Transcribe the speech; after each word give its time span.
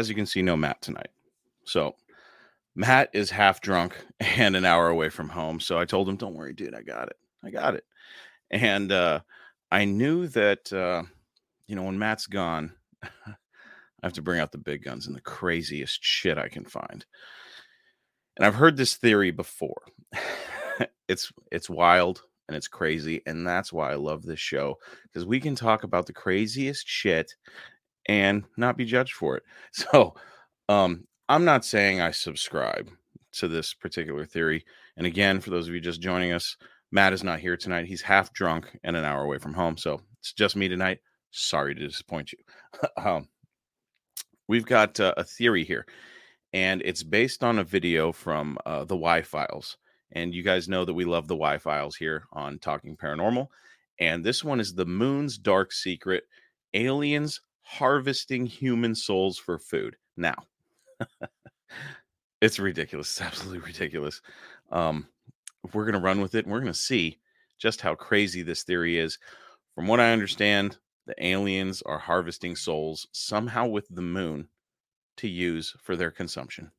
as 0.00 0.08
you 0.08 0.14
can 0.14 0.26
see, 0.26 0.42
no 0.42 0.56
Matt 0.56 0.80
tonight. 0.82 1.10
So 1.64 1.94
Matt 2.74 3.10
is 3.12 3.30
half 3.30 3.60
drunk 3.60 3.94
and 4.20 4.56
an 4.56 4.64
hour 4.64 4.88
away 4.88 5.10
from 5.10 5.28
home. 5.28 5.60
So 5.60 5.78
I 5.78 5.84
told 5.84 6.08
him, 6.08 6.16
"Don't 6.16 6.34
worry, 6.34 6.52
dude. 6.52 6.74
I 6.74 6.82
got 6.82 7.08
it. 7.08 7.16
I 7.44 7.50
got 7.50 7.74
it." 7.74 7.84
And 8.50 8.90
uh, 8.90 9.20
I 9.70 9.84
knew 9.84 10.26
that 10.28 10.72
uh, 10.72 11.02
you 11.66 11.76
know 11.76 11.84
when 11.84 11.98
Matt's 11.98 12.26
gone, 12.26 12.72
I 13.04 13.36
have 14.02 14.14
to 14.14 14.22
bring 14.22 14.40
out 14.40 14.50
the 14.50 14.58
big 14.58 14.82
guns 14.82 15.06
and 15.06 15.14
the 15.14 15.20
craziest 15.20 16.02
shit 16.02 16.38
I 16.38 16.48
can 16.48 16.64
find. 16.64 17.04
And 18.36 18.46
I've 18.46 18.54
heard 18.54 18.76
this 18.76 18.94
theory 18.96 19.30
before. 19.30 19.82
it's 21.08 21.32
it's 21.52 21.68
wild 21.68 22.22
and 22.48 22.56
it's 22.56 22.68
crazy 22.68 23.22
and 23.26 23.46
that's 23.46 23.72
why 23.72 23.92
I 23.92 23.96
love 23.96 24.22
this 24.22 24.40
show 24.40 24.78
because 25.04 25.26
we 25.26 25.38
can 25.38 25.54
talk 25.54 25.84
about 25.84 26.06
the 26.06 26.12
craziest 26.12 26.88
shit 26.88 27.34
and 28.10 28.42
not 28.56 28.76
be 28.76 28.84
judged 28.84 29.14
for 29.14 29.36
it. 29.36 29.44
So, 29.72 30.14
um 30.68 31.06
I'm 31.28 31.44
not 31.44 31.64
saying 31.64 32.00
I 32.00 32.10
subscribe 32.10 32.90
to 33.34 33.46
this 33.46 33.72
particular 33.72 34.26
theory. 34.26 34.64
And 34.96 35.06
again, 35.06 35.40
for 35.40 35.50
those 35.50 35.68
of 35.68 35.74
you 35.74 35.80
just 35.80 36.00
joining 36.00 36.32
us, 36.32 36.56
Matt 36.90 37.12
is 37.12 37.22
not 37.22 37.38
here 37.38 37.56
tonight. 37.56 37.86
He's 37.86 38.02
half 38.02 38.32
drunk 38.32 38.76
and 38.82 38.96
an 38.96 39.04
hour 39.04 39.22
away 39.22 39.38
from 39.38 39.54
home. 39.54 39.76
So 39.76 40.00
it's 40.18 40.32
just 40.32 40.56
me 40.56 40.66
tonight. 40.66 40.98
Sorry 41.30 41.72
to 41.72 41.86
disappoint 41.86 42.32
you. 42.32 42.38
um, 42.96 43.28
we've 44.48 44.66
got 44.66 44.98
uh, 44.98 45.14
a 45.16 45.22
theory 45.22 45.64
here, 45.64 45.86
and 46.52 46.82
it's 46.84 47.04
based 47.04 47.44
on 47.44 47.60
a 47.60 47.64
video 47.64 48.10
from 48.10 48.58
uh, 48.66 48.84
the 48.84 48.96
Y 48.96 49.22
Files. 49.22 49.76
And 50.10 50.34
you 50.34 50.42
guys 50.42 50.68
know 50.68 50.84
that 50.84 50.94
we 50.94 51.04
love 51.04 51.28
the 51.28 51.36
Y 51.36 51.58
Files 51.58 51.94
here 51.94 52.24
on 52.32 52.58
Talking 52.58 52.96
Paranormal. 52.96 53.46
And 54.00 54.24
this 54.24 54.42
one 54.42 54.58
is 54.58 54.74
the 54.74 54.84
moon's 54.84 55.38
dark 55.38 55.70
secret 55.70 56.24
aliens 56.74 57.40
harvesting 57.70 58.44
human 58.46 58.96
souls 58.96 59.38
for 59.38 59.56
food. 59.56 59.96
Now, 60.16 60.34
it's 62.40 62.58
ridiculous. 62.58 63.08
It's 63.20 63.20
absolutely 63.20 63.60
ridiculous. 63.60 64.20
Um, 64.72 65.06
we're 65.72 65.84
going 65.84 65.94
to 65.94 66.00
run 66.00 66.20
with 66.20 66.34
it 66.34 66.44
and 66.44 66.52
we're 66.52 66.60
going 66.60 66.72
to 66.72 66.78
see 66.78 67.20
just 67.58 67.80
how 67.80 67.94
crazy 67.94 68.42
this 68.42 68.64
theory 68.64 68.98
is. 68.98 69.18
From 69.74 69.86
what 69.86 70.00
I 70.00 70.12
understand, 70.12 70.78
the 71.06 71.14
aliens 71.24 71.80
are 71.82 71.98
harvesting 71.98 72.56
souls 72.56 73.06
somehow 73.12 73.66
with 73.66 73.86
the 73.88 74.02
moon 74.02 74.48
to 75.18 75.28
use 75.28 75.72
for 75.80 75.94
their 75.94 76.10
consumption. 76.10 76.72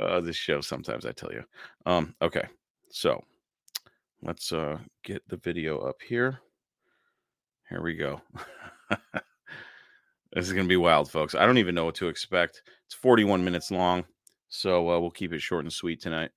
uh, 0.00 0.20
this 0.20 0.36
show 0.36 0.60
sometimes 0.60 1.06
I 1.06 1.12
tell 1.12 1.32
you. 1.32 1.44
Um, 1.86 2.14
okay, 2.20 2.48
so 2.90 3.22
let's 4.22 4.52
uh, 4.52 4.78
get 5.04 5.22
the 5.28 5.36
video 5.36 5.78
up 5.78 6.02
here. 6.02 6.40
Here 7.70 7.82
we 7.82 7.94
go. 7.94 8.20
this 10.32 10.46
is 10.46 10.52
gonna 10.52 10.68
be 10.68 10.76
wild, 10.76 11.10
folks. 11.10 11.34
I 11.34 11.46
don't 11.46 11.58
even 11.58 11.74
know 11.74 11.84
what 11.84 11.94
to 11.96 12.08
expect. 12.08 12.62
It's 12.86 12.94
41 12.94 13.44
minutes 13.44 13.70
long, 13.70 14.04
so 14.48 14.90
uh, 14.90 15.00
we'll 15.00 15.10
keep 15.10 15.32
it 15.32 15.40
short 15.40 15.64
and 15.64 15.72
sweet 15.72 16.00
tonight. 16.00 16.30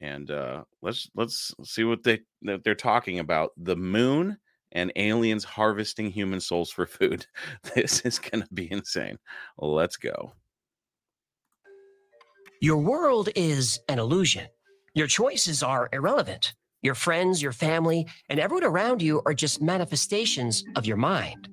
And 0.00 0.30
uh, 0.30 0.64
let's 0.80 1.08
let's 1.14 1.54
see 1.64 1.84
what 1.84 2.02
they 2.02 2.20
they're 2.42 2.74
talking 2.74 3.18
about. 3.18 3.50
The 3.56 3.76
moon 3.76 4.38
and 4.72 4.92
aliens 4.96 5.44
harvesting 5.44 6.10
human 6.10 6.40
souls 6.40 6.70
for 6.70 6.86
food. 6.86 7.26
This 7.74 8.00
is 8.00 8.18
gonna 8.18 8.48
be 8.52 8.70
insane. 8.70 9.18
Let's 9.58 9.96
go. 9.96 10.32
Your 12.60 12.78
world 12.78 13.28
is 13.34 13.80
an 13.88 13.98
illusion. 13.98 14.46
Your 14.94 15.06
choices 15.06 15.62
are 15.62 15.88
irrelevant. 15.92 16.54
Your 16.82 16.94
friends, 16.94 17.40
your 17.40 17.52
family, 17.52 18.06
and 18.28 18.38
everyone 18.38 18.64
around 18.64 19.02
you 19.02 19.22
are 19.26 19.34
just 19.34 19.62
manifestations 19.62 20.64
of 20.76 20.84
your 20.84 20.96
mind. 20.96 21.48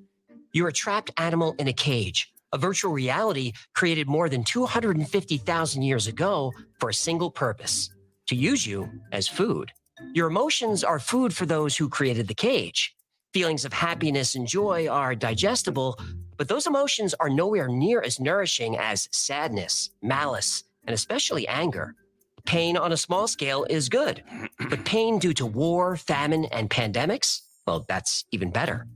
You're 0.51 0.69
a 0.69 0.73
trapped 0.73 1.11
animal 1.17 1.55
in 1.59 1.67
a 1.67 1.73
cage, 1.73 2.31
a 2.53 2.57
virtual 2.57 2.91
reality 2.91 3.53
created 3.75 4.07
more 4.07 4.29
than 4.29 4.43
250,000 4.43 5.81
years 5.83 6.07
ago 6.07 6.51
for 6.79 6.89
a 6.89 6.93
single 6.93 7.29
purpose 7.29 7.91
to 8.27 8.35
use 8.35 8.65
you 8.65 8.89
as 9.11 9.27
food. 9.27 9.71
Your 10.13 10.27
emotions 10.27 10.83
are 10.83 10.99
food 10.99 11.35
for 11.35 11.45
those 11.45 11.77
who 11.77 11.87
created 11.87 12.27
the 12.27 12.33
cage. 12.33 12.95
Feelings 13.31 13.63
of 13.63 13.73
happiness 13.73 14.33
and 14.33 14.47
joy 14.47 14.87
are 14.87 15.13
digestible, 15.13 15.99
but 16.35 16.47
those 16.47 16.65
emotions 16.65 17.13
are 17.19 17.29
nowhere 17.29 17.67
near 17.67 18.01
as 18.01 18.19
nourishing 18.19 18.75
as 18.75 19.07
sadness, 19.11 19.91
malice, 20.01 20.63
and 20.87 20.95
especially 20.95 21.47
anger. 21.47 21.93
Pain 22.45 22.75
on 22.75 22.91
a 22.91 22.97
small 22.97 23.27
scale 23.27 23.67
is 23.69 23.87
good, 23.87 24.23
but 24.69 24.83
pain 24.83 25.19
due 25.19 25.33
to 25.33 25.45
war, 25.45 25.95
famine, 25.95 26.45
and 26.45 26.71
pandemics, 26.71 27.41
well, 27.67 27.85
that's 27.87 28.25
even 28.31 28.49
better. 28.49 28.87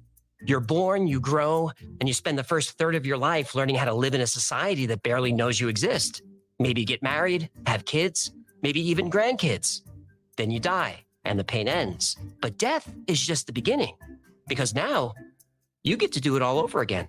You're 0.45 0.59
born, 0.59 1.07
you 1.07 1.21
grow, 1.21 1.71
and 1.99 2.09
you 2.09 2.13
spend 2.13 2.37
the 2.37 2.43
first 2.43 2.77
third 2.77 2.95
of 2.95 3.05
your 3.05 3.17
life 3.17 3.55
learning 3.55 3.75
how 3.75 3.85
to 3.85 3.93
live 3.93 4.13
in 4.13 4.21
a 4.21 4.27
society 4.27 4.85
that 4.87 5.01
barely 5.01 5.31
knows 5.31 5.59
you 5.59 5.69
exist. 5.69 6.21
Maybe 6.59 6.83
get 6.83 7.01
married, 7.01 7.49
have 7.65 7.85
kids, 7.85 8.31
maybe 8.61 8.81
even 8.89 9.09
grandkids. 9.09 9.81
Then 10.35 10.51
you 10.51 10.59
die, 10.59 11.05
and 11.23 11.39
the 11.39 11.43
pain 11.43 11.67
ends. 11.67 12.17
But 12.41 12.57
death 12.57 12.93
is 13.07 13.25
just 13.25 13.47
the 13.47 13.53
beginning, 13.53 13.95
because 14.47 14.75
now 14.75 15.13
you 15.83 15.95
get 15.95 16.11
to 16.13 16.21
do 16.21 16.35
it 16.35 16.41
all 16.41 16.59
over 16.59 16.81
again. 16.81 17.07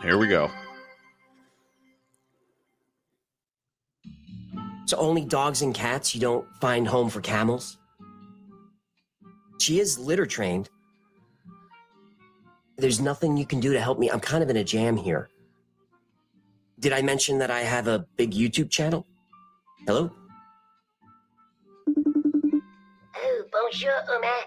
Here 0.00 0.16
we 0.16 0.28
go. 0.28 0.50
So 4.86 4.96
only 4.98 5.24
dogs 5.24 5.62
and 5.62 5.74
cats 5.74 6.14
you 6.14 6.20
don't 6.20 6.46
find 6.60 6.86
home 6.86 7.10
for 7.10 7.20
camels? 7.20 7.76
She 9.58 9.80
is 9.80 9.98
litter 9.98 10.26
trained. 10.26 10.70
There's 12.76 13.00
nothing 13.00 13.36
you 13.36 13.46
can 13.46 13.60
do 13.60 13.72
to 13.72 13.80
help 13.80 13.98
me. 13.98 14.10
I'm 14.10 14.20
kind 14.20 14.42
of 14.42 14.50
in 14.50 14.56
a 14.58 14.64
jam 14.64 14.96
here. 14.96 15.28
Did 16.78 16.92
I 16.92 17.00
mention 17.00 17.38
that 17.38 17.50
I 17.50 17.60
have 17.60 17.88
a 17.88 18.06
big 18.16 18.32
YouTube 18.32 18.70
channel? 18.70 19.06
Hello? 19.86 20.10
Oh, 23.16 23.42
bonjour, 23.50 23.94
Uma. 24.12 24.40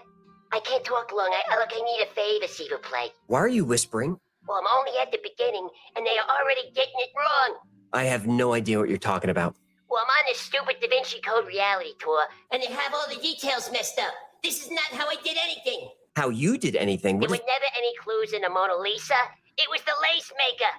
I 0.52 0.60
can't 0.60 0.84
talk 0.84 1.12
long. 1.12 1.32
I, 1.50 1.56
look, 1.58 1.70
I 1.72 1.80
need 1.82 2.02
a 2.02 2.06
favor, 2.14 2.46
s'il 2.46 2.68
vous 2.68 2.78
plaît. 2.78 3.10
Why 3.26 3.38
are 3.38 3.48
you 3.48 3.64
whispering? 3.64 4.18
Well, 4.46 4.58
I'm 4.58 4.78
only 4.78 4.92
at 5.00 5.10
the 5.10 5.18
beginning, 5.22 5.68
and 5.96 6.06
they 6.06 6.16
are 6.18 6.40
already 6.40 6.70
getting 6.74 6.94
it 6.98 7.10
wrong. 7.16 7.58
I 7.92 8.04
have 8.04 8.26
no 8.28 8.54
idea 8.54 8.78
what 8.78 8.88
you're 8.88 8.98
talking 8.98 9.30
about. 9.30 9.56
Well, 9.90 10.02
I'm 10.02 10.08
on 10.08 10.24
this 10.28 10.38
stupid 10.38 10.76
Da 10.80 10.88
Vinci 10.88 11.20
Code 11.20 11.46
reality 11.48 11.94
tour, 11.98 12.22
and 12.52 12.62
they 12.62 12.68
have 12.68 12.94
all 12.94 13.06
the 13.08 13.20
details 13.20 13.70
messed 13.72 13.98
up. 13.98 14.14
This 14.42 14.64
is 14.64 14.70
not 14.70 14.90
how 14.92 15.06
I 15.06 15.16
did 15.22 15.36
anything. 15.42 15.88
How 16.16 16.28
you 16.28 16.58
did 16.58 16.76
anything? 16.76 17.18
There 17.20 17.28
What 17.28 17.40
were 17.40 17.46
never 17.46 17.66
any 17.76 17.94
clues 17.96 18.32
in 18.32 18.42
the 18.42 18.50
Mona 18.50 18.76
Lisa. 18.76 19.14
It 19.56 19.68
was 19.70 19.80
the 19.82 19.92
lace 20.02 20.32
maker. 20.36 20.72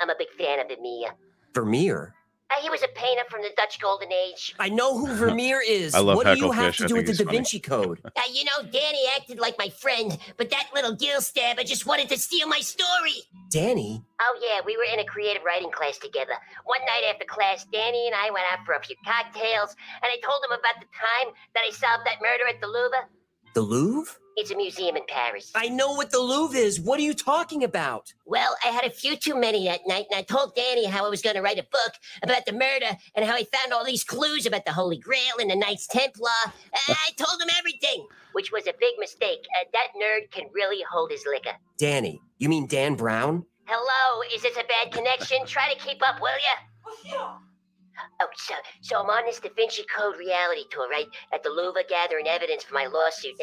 I'm 0.00 0.10
a 0.10 0.14
big 0.18 0.28
fan 0.38 0.60
of 0.60 0.68
Vermeer. 0.68 1.10
Vermeer? 1.54 2.14
Uh, 2.50 2.62
he 2.62 2.70
was 2.70 2.82
a 2.82 2.88
painter 2.94 3.24
from 3.30 3.42
the 3.42 3.50
Dutch 3.56 3.78
Golden 3.78 4.10
Age. 4.10 4.54
I 4.58 4.70
know 4.70 4.96
who 4.96 5.14
Vermeer 5.14 5.60
is. 5.66 5.94
I 5.94 5.98
love 5.98 6.16
what 6.16 6.26
do 6.26 6.38
you 6.38 6.50
Hecklefish. 6.50 6.54
have 6.54 6.76
to 6.76 6.86
do 6.88 6.94
with 6.94 7.04
the 7.06 7.12
he's 7.12 7.18
Da 7.18 7.30
Vinci 7.30 7.60
Code? 7.60 8.00
Uh, 8.16 8.22
you 8.32 8.44
know, 8.44 8.68
Danny 8.70 9.02
acted 9.16 9.38
like 9.38 9.56
my 9.58 9.68
friend, 9.68 10.18
but 10.38 10.50
that 10.50 10.66
little 10.74 10.94
gill 10.94 11.20
stabber 11.20 11.62
just 11.62 11.86
wanted 11.86 12.08
to 12.08 12.16
steal 12.18 12.48
my 12.48 12.58
story. 12.60 13.22
Danny? 13.50 14.02
Oh, 14.20 14.40
yeah, 14.42 14.60
we 14.64 14.76
were 14.76 14.86
in 14.92 14.98
a 14.98 15.04
creative 15.04 15.42
writing 15.44 15.70
class 15.70 15.98
together. 15.98 16.32
One 16.64 16.80
night 16.80 17.04
after 17.12 17.24
class, 17.26 17.64
Danny 17.70 18.06
and 18.06 18.14
I 18.16 18.30
went 18.30 18.46
out 18.50 18.64
for 18.66 18.74
a 18.74 18.82
few 18.82 18.96
cocktails, 19.04 19.76
and 20.02 20.10
I 20.10 20.16
told 20.24 20.42
him 20.44 20.58
about 20.58 20.80
the 20.80 20.88
time 20.96 21.34
that 21.54 21.62
I 21.66 21.70
solved 21.70 22.06
that 22.06 22.16
murder 22.22 22.48
at 22.48 22.60
the 22.60 22.66
Louvre. 22.66 23.08
The 23.54 23.60
Louvre? 23.62 24.12
It's 24.40 24.52
a 24.52 24.56
museum 24.56 24.94
in 24.94 25.02
Paris. 25.08 25.50
I 25.56 25.68
know 25.68 25.94
what 25.94 26.12
the 26.12 26.20
Louvre 26.20 26.56
is. 26.56 26.78
What 26.80 27.00
are 27.00 27.02
you 27.02 27.12
talking 27.12 27.64
about? 27.64 28.14
Well, 28.24 28.56
I 28.64 28.68
had 28.68 28.84
a 28.84 28.90
few 28.90 29.16
too 29.16 29.34
many 29.34 29.64
that 29.64 29.80
night, 29.84 30.06
and 30.12 30.16
I 30.16 30.22
told 30.22 30.54
Danny 30.54 30.84
how 30.86 31.04
I 31.04 31.08
was 31.08 31.22
going 31.22 31.34
to 31.34 31.42
write 31.42 31.58
a 31.58 31.64
book 31.64 31.92
about 32.22 32.46
the 32.46 32.52
murder 32.52 32.96
and 33.16 33.24
how 33.24 33.34
I 33.34 33.42
found 33.52 33.72
all 33.72 33.84
these 33.84 34.04
clues 34.04 34.46
about 34.46 34.64
the 34.64 34.72
Holy 34.72 34.96
Grail 34.96 35.40
and 35.40 35.50
the 35.50 35.56
Knights 35.56 35.88
Templar. 35.88 36.30
Uh, 36.46 36.78
I 36.88 37.10
told 37.16 37.42
him 37.42 37.48
everything, 37.58 38.06
which 38.32 38.52
was 38.52 38.68
a 38.68 38.74
big 38.78 38.94
mistake. 39.00 39.44
Uh, 39.60 39.64
that 39.72 39.88
nerd 40.00 40.30
can 40.30 40.44
really 40.54 40.84
hold 40.88 41.10
his 41.10 41.24
liquor. 41.28 41.58
Danny. 41.76 42.20
You 42.38 42.48
mean 42.48 42.68
Dan 42.68 42.94
Brown? 42.94 43.44
Hello, 43.66 44.22
is 44.32 44.42
this 44.42 44.56
a 44.56 44.62
bad 44.68 44.92
connection? 44.92 45.38
Try 45.46 45.74
to 45.74 45.80
keep 45.80 46.00
up, 46.08 46.20
will 46.20 46.30
ya? 47.08 47.16
Oh, 48.20 48.28
so, 48.36 48.54
so 48.82 49.00
I'm 49.00 49.10
on 49.10 49.26
this 49.26 49.40
Da 49.40 49.50
Vinci 49.56 49.82
Code 49.96 50.16
reality 50.16 50.62
tour, 50.70 50.88
right? 50.88 51.06
At 51.34 51.42
the 51.42 51.50
Louvre 51.50 51.82
gathering 51.88 52.28
evidence 52.28 52.62
for 52.62 52.74
my 52.74 52.86
lawsuit. 52.86 53.34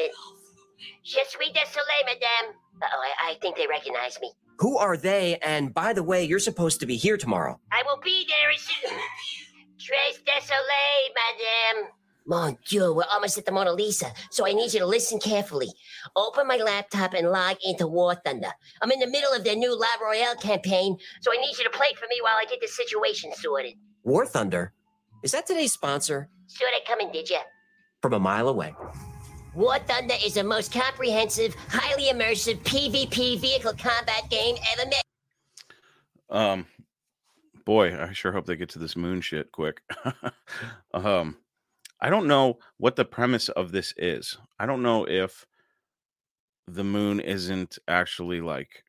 Je 1.04 1.18
suis 1.28 1.50
désolé, 1.52 2.04
madame. 2.04 2.54
Uh-oh, 2.82 3.02
I, 3.02 3.32
I 3.32 3.34
think 3.40 3.56
they 3.56 3.66
recognize 3.66 4.18
me. 4.20 4.32
Who 4.58 4.78
are 4.78 4.96
they? 4.96 5.38
And 5.42 5.72
by 5.72 5.92
the 5.92 6.02
way, 6.02 6.24
you're 6.24 6.38
supposed 6.38 6.80
to 6.80 6.86
be 6.86 6.96
here 6.96 7.16
tomorrow. 7.16 7.60
I 7.72 7.82
will 7.86 8.00
be 8.02 8.26
there 8.28 8.50
as 8.50 8.60
soon. 8.60 8.98
Très 9.78 10.18
désolé, 10.24 11.14
madame. 11.14 11.88
Mon 12.28 12.58
Dieu, 12.66 12.92
we're 12.92 13.04
almost 13.12 13.38
at 13.38 13.44
the 13.44 13.52
Mona 13.52 13.72
Lisa, 13.72 14.12
so 14.32 14.44
I 14.46 14.52
need 14.52 14.72
you 14.74 14.80
to 14.80 14.86
listen 14.86 15.20
carefully. 15.20 15.68
Open 16.16 16.48
my 16.48 16.56
laptop 16.56 17.14
and 17.14 17.30
log 17.30 17.56
into 17.64 17.86
War 17.86 18.16
Thunder. 18.16 18.50
I'm 18.82 18.90
in 18.90 18.98
the 18.98 19.06
middle 19.06 19.32
of 19.32 19.44
their 19.44 19.54
new 19.54 19.78
La 19.78 19.86
Royale 20.02 20.34
campaign, 20.34 20.96
so 21.20 21.30
I 21.32 21.36
need 21.40 21.56
you 21.56 21.62
to 21.62 21.70
play 21.70 21.94
for 21.94 22.06
me 22.10 22.18
while 22.22 22.34
I 22.36 22.44
get 22.44 22.60
the 22.60 22.66
situation 22.66 23.32
sorted. 23.34 23.74
War 24.02 24.26
Thunder? 24.26 24.72
Is 25.22 25.32
that 25.32 25.46
today's 25.46 25.72
sponsor? 25.72 26.28
Saw 26.48 26.64
that 26.72 26.84
coming, 26.84 27.12
did 27.12 27.30
ya? 27.30 27.38
from 28.02 28.12
a 28.12 28.20
mile 28.20 28.48
away. 28.48 28.74
War 29.56 29.78
Thunder 29.78 30.14
is 30.22 30.34
the 30.34 30.44
most 30.44 30.70
comprehensive, 30.70 31.54
highly 31.70 32.12
immersive 32.12 32.58
PvP 32.58 33.40
vehicle 33.40 33.72
combat 33.72 34.28
game 34.28 34.54
ever 34.72 34.86
made. 34.90 35.00
Um, 36.28 36.66
boy, 37.64 37.98
I 37.98 38.12
sure 38.12 38.32
hope 38.32 38.44
they 38.44 38.56
get 38.56 38.68
to 38.70 38.78
this 38.78 38.96
moon 38.96 39.22
shit 39.22 39.50
quick. 39.52 39.80
um, 40.94 41.38
I 42.02 42.10
don't 42.10 42.26
know 42.26 42.58
what 42.76 42.96
the 42.96 43.06
premise 43.06 43.48
of 43.48 43.72
this 43.72 43.94
is. 43.96 44.36
I 44.58 44.66
don't 44.66 44.82
know 44.82 45.06
if 45.08 45.46
the 46.68 46.84
moon 46.84 47.20
isn't 47.20 47.78
actually 47.88 48.42
like 48.42 48.84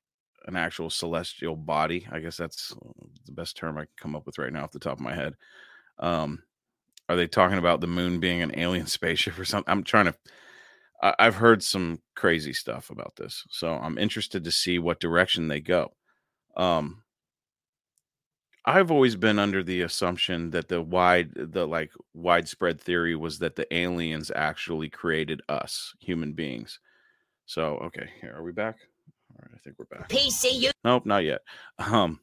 an 0.48 0.58
actual 0.58 0.90
celestial 0.90 1.56
body. 1.56 2.06
I 2.12 2.20
guess 2.20 2.36
that's 2.36 2.76
the 3.26 3.32
best 3.32 3.56
term 3.56 3.78
I 3.78 3.82
can 3.82 3.90
come 3.98 4.16
up 4.18 4.26
with 4.26 4.38
right 4.38 4.52
now 4.52 4.66
off 4.66 4.72
the 4.72 4.80
top 4.80 4.98
of 4.98 5.04
my 5.04 5.16
head. 5.16 5.36
Um, 6.00 6.44
are 7.08 7.16
they 7.16 7.28
talking 7.28 7.58
about 7.58 7.80
the 7.80 7.88
moon 7.88 8.20
being 8.20 8.42
an 8.42 8.60
alien 8.60 8.88
spaceship 8.88 9.40
or 9.40 9.46
something? 9.46 9.72
I'm 9.72 9.84
trying 9.84 10.08
to. 10.08 10.16
I've 11.02 11.36
heard 11.36 11.62
some 11.62 12.02
crazy 12.16 12.54
stuff 12.54 12.90
about 12.90 13.16
this, 13.16 13.44
so 13.50 13.74
I'm 13.74 13.98
interested 13.98 14.44
to 14.44 14.52
see 14.52 14.80
what 14.80 15.00
direction 15.00 15.48
they 15.48 15.62
go. 15.62 15.94
Um, 16.56 17.04
I've 18.66 18.92
always 18.92 19.16
been 19.16 19.40
under 19.40 19.64
the 19.64 19.84
assumption 19.84 20.50
that 20.50 20.68
the 20.68 20.82
wide, 20.82 21.32
the 21.36 21.66
like 21.66 21.92
widespread 22.14 22.82
theory 22.82 23.16
was 23.16 23.40
that 23.40 23.56
the 23.56 23.72
aliens 23.74 24.32
actually 24.36 24.90
created 24.90 25.42
us, 25.48 25.94
human 26.00 26.34
beings. 26.34 26.80
So, 27.46 27.78
okay, 27.78 28.10
here 28.20 28.36
are 28.36 28.44
we 28.44 28.52
back? 28.52 28.76
All 29.32 29.40
right, 29.42 29.52
I 29.56 29.58
think 29.60 29.78
we're 29.80 29.86
back. 29.86 30.10
PCU. 30.10 30.72
Nope, 30.84 31.06
not 31.06 31.24
yet. 31.24 31.42
Um, 31.80 32.20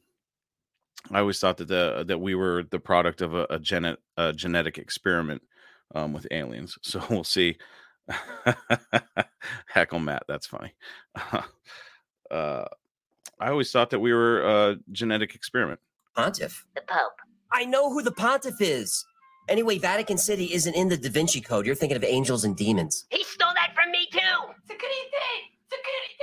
I 1.11 1.19
always 1.19 1.39
thought 1.39 1.57
that 1.57 1.67
the 1.67 2.03
that 2.07 2.19
we 2.19 2.35
were 2.35 2.63
the 2.69 2.79
product 2.79 3.21
of 3.21 3.33
a, 3.33 3.47
a, 3.49 3.59
genet, 3.59 3.99
a 4.17 4.31
genetic 4.31 4.77
experiment 4.77 5.41
um, 5.95 6.13
with 6.13 6.27
aliens. 6.29 6.77
So 6.83 7.03
we'll 7.09 7.23
see. 7.23 7.57
Heckle 9.67 9.99
Matt, 9.99 10.23
that's 10.27 10.47
funny. 10.47 10.73
uh, 12.31 12.65
I 13.39 13.49
always 13.49 13.71
thought 13.71 13.89
that 13.89 13.99
we 13.99 14.13
were 14.13 14.41
a 14.41 14.77
genetic 14.91 15.35
experiment. 15.35 15.79
Pontiff. 16.15 16.65
the 16.75 16.81
Pope. 16.87 17.19
I 17.51 17.65
know 17.65 17.91
who 17.91 18.01
the 18.01 18.11
pontiff 18.11 18.61
is. 18.61 19.05
Anyway, 19.47 19.77
Vatican 19.77 20.17
City 20.17 20.53
isn't 20.53 20.75
in 20.75 20.89
the 20.89 20.97
Da 20.97 21.09
Vinci 21.09 21.39
Code. 21.39 21.65
You're 21.65 21.75
thinking 21.75 21.97
of 21.97 22.03
angels 22.03 22.43
and 22.43 22.55
demons. 22.55 23.05
He 23.09 23.23
stole 23.23 23.53
that 23.53 23.73
from 23.75 23.91
me 23.91 24.07
too. 24.11 24.19
Security, 24.67 25.53
security. 25.69 26.15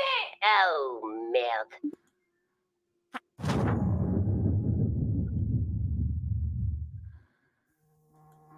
Oh, 0.45 1.31
milk. 1.33 1.95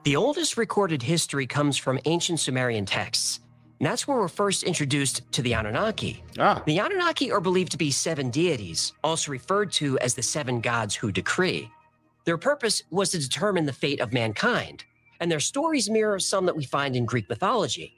The 0.04 0.16
oldest 0.16 0.58
recorded 0.58 1.02
history 1.02 1.46
comes 1.46 1.78
from 1.78 1.98
ancient 2.04 2.38
Sumerian 2.38 2.84
texts. 2.84 3.40
And 3.80 3.86
that's 3.86 4.06
where 4.06 4.18
we're 4.18 4.28
first 4.28 4.62
introduced 4.62 5.22
to 5.32 5.40
the 5.40 5.54
Anunnaki. 5.54 6.22
Ah, 6.38 6.62
The 6.66 6.78
Anunnaki 6.78 7.32
are 7.32 7.40
believed 7.40 7.72
to 7.72 7.78
be 7.78 7.90
seven 7.90 8.28
deities, 8.28 8.92
also 9.02 9.32
referred 9.32 9.72
to 9.72 9.98
as 10.00 10.12
the 10.12 10.22
seven 10.22 10.60
gods 10.60 10.94
who 10.94 11.10
decree. 11.10 11.70
Their 12.26 12.36
purpose 12.36 12.82
was 12.90 13.12
to 13.12 13.18
determine 13.18 13.64
the 13.64 13.72
fate 13.72 14.00
of 14.00 14.12
mankind, 14.12 14.84
and 15.20 15.32
their 15.32 15.40
stories 15.40 15.88
mirror 15.88 16.20
some 16.20 16.44
that 16.44 16.56
we 16.56 16.64
find 16.64 16.96
in 16.96 17.06
Greek 17.06 17.26
mythology. 17.30 17.94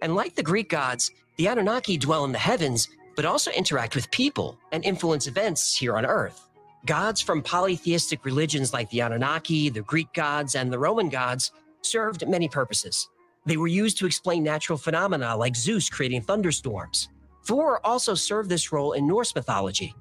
And 0.00 0.14
like 0.14 0.36
the 0.36 0.42
Greek 0.42 0.70
gods, 0.70 1.10
the 1.36 1.46
Anunnaki 1.46 1.98
dwell 1.98 2.24
in 2.24 2.32
the 2.32 2.38
heavens, 2.38 2.88
but 3.16 3.26
also 3.26 3.50
interact 3.50 3.94
with 3.94 4.10
people 4.10 4.58
and 4.72 4.82
influence 4.82 5.26
events 5.26 5.76
here 5.76 5.98
on 5.98 6.06
Earth. 6.06 6.49
Gods 6.86 7.20
from 7.20 7.42
polytheistic 7.42 8.24
religions 8.24 8.72
like 8.72 8.88
the 8.90 9.00
Anunnaki, 9.00 9.68
the 9.68 9.82
Greek 9.82 10.12
gods, 10.14 10.54
and 10.54 10.72
the 10.72 10.78
Roman 10.78 11.10
gods 11.10 11.52
served 11.82 12.26
many 12.26 12.48
purposes. 12.48 13.08
They 13.44 13.56
were 13.58 13.66
used 13.66 13.98
to 13.98 14.06
explain 14.06 14.42
natural 14.42 14.78
phenomena 14.78 15.36
like 15.36 15.56
Zeus 15.56 15.90
creating 15.90 16.22
thunderstorms. 16.22 17.08
Thor 17.44 17.84
also 17.84 18.14
served 18.14 18.48
this 18.48 18.72
role 18.72 18.92
in 18.92 19.06
Norse 19.06 19.34
mythology. 19.34 19.94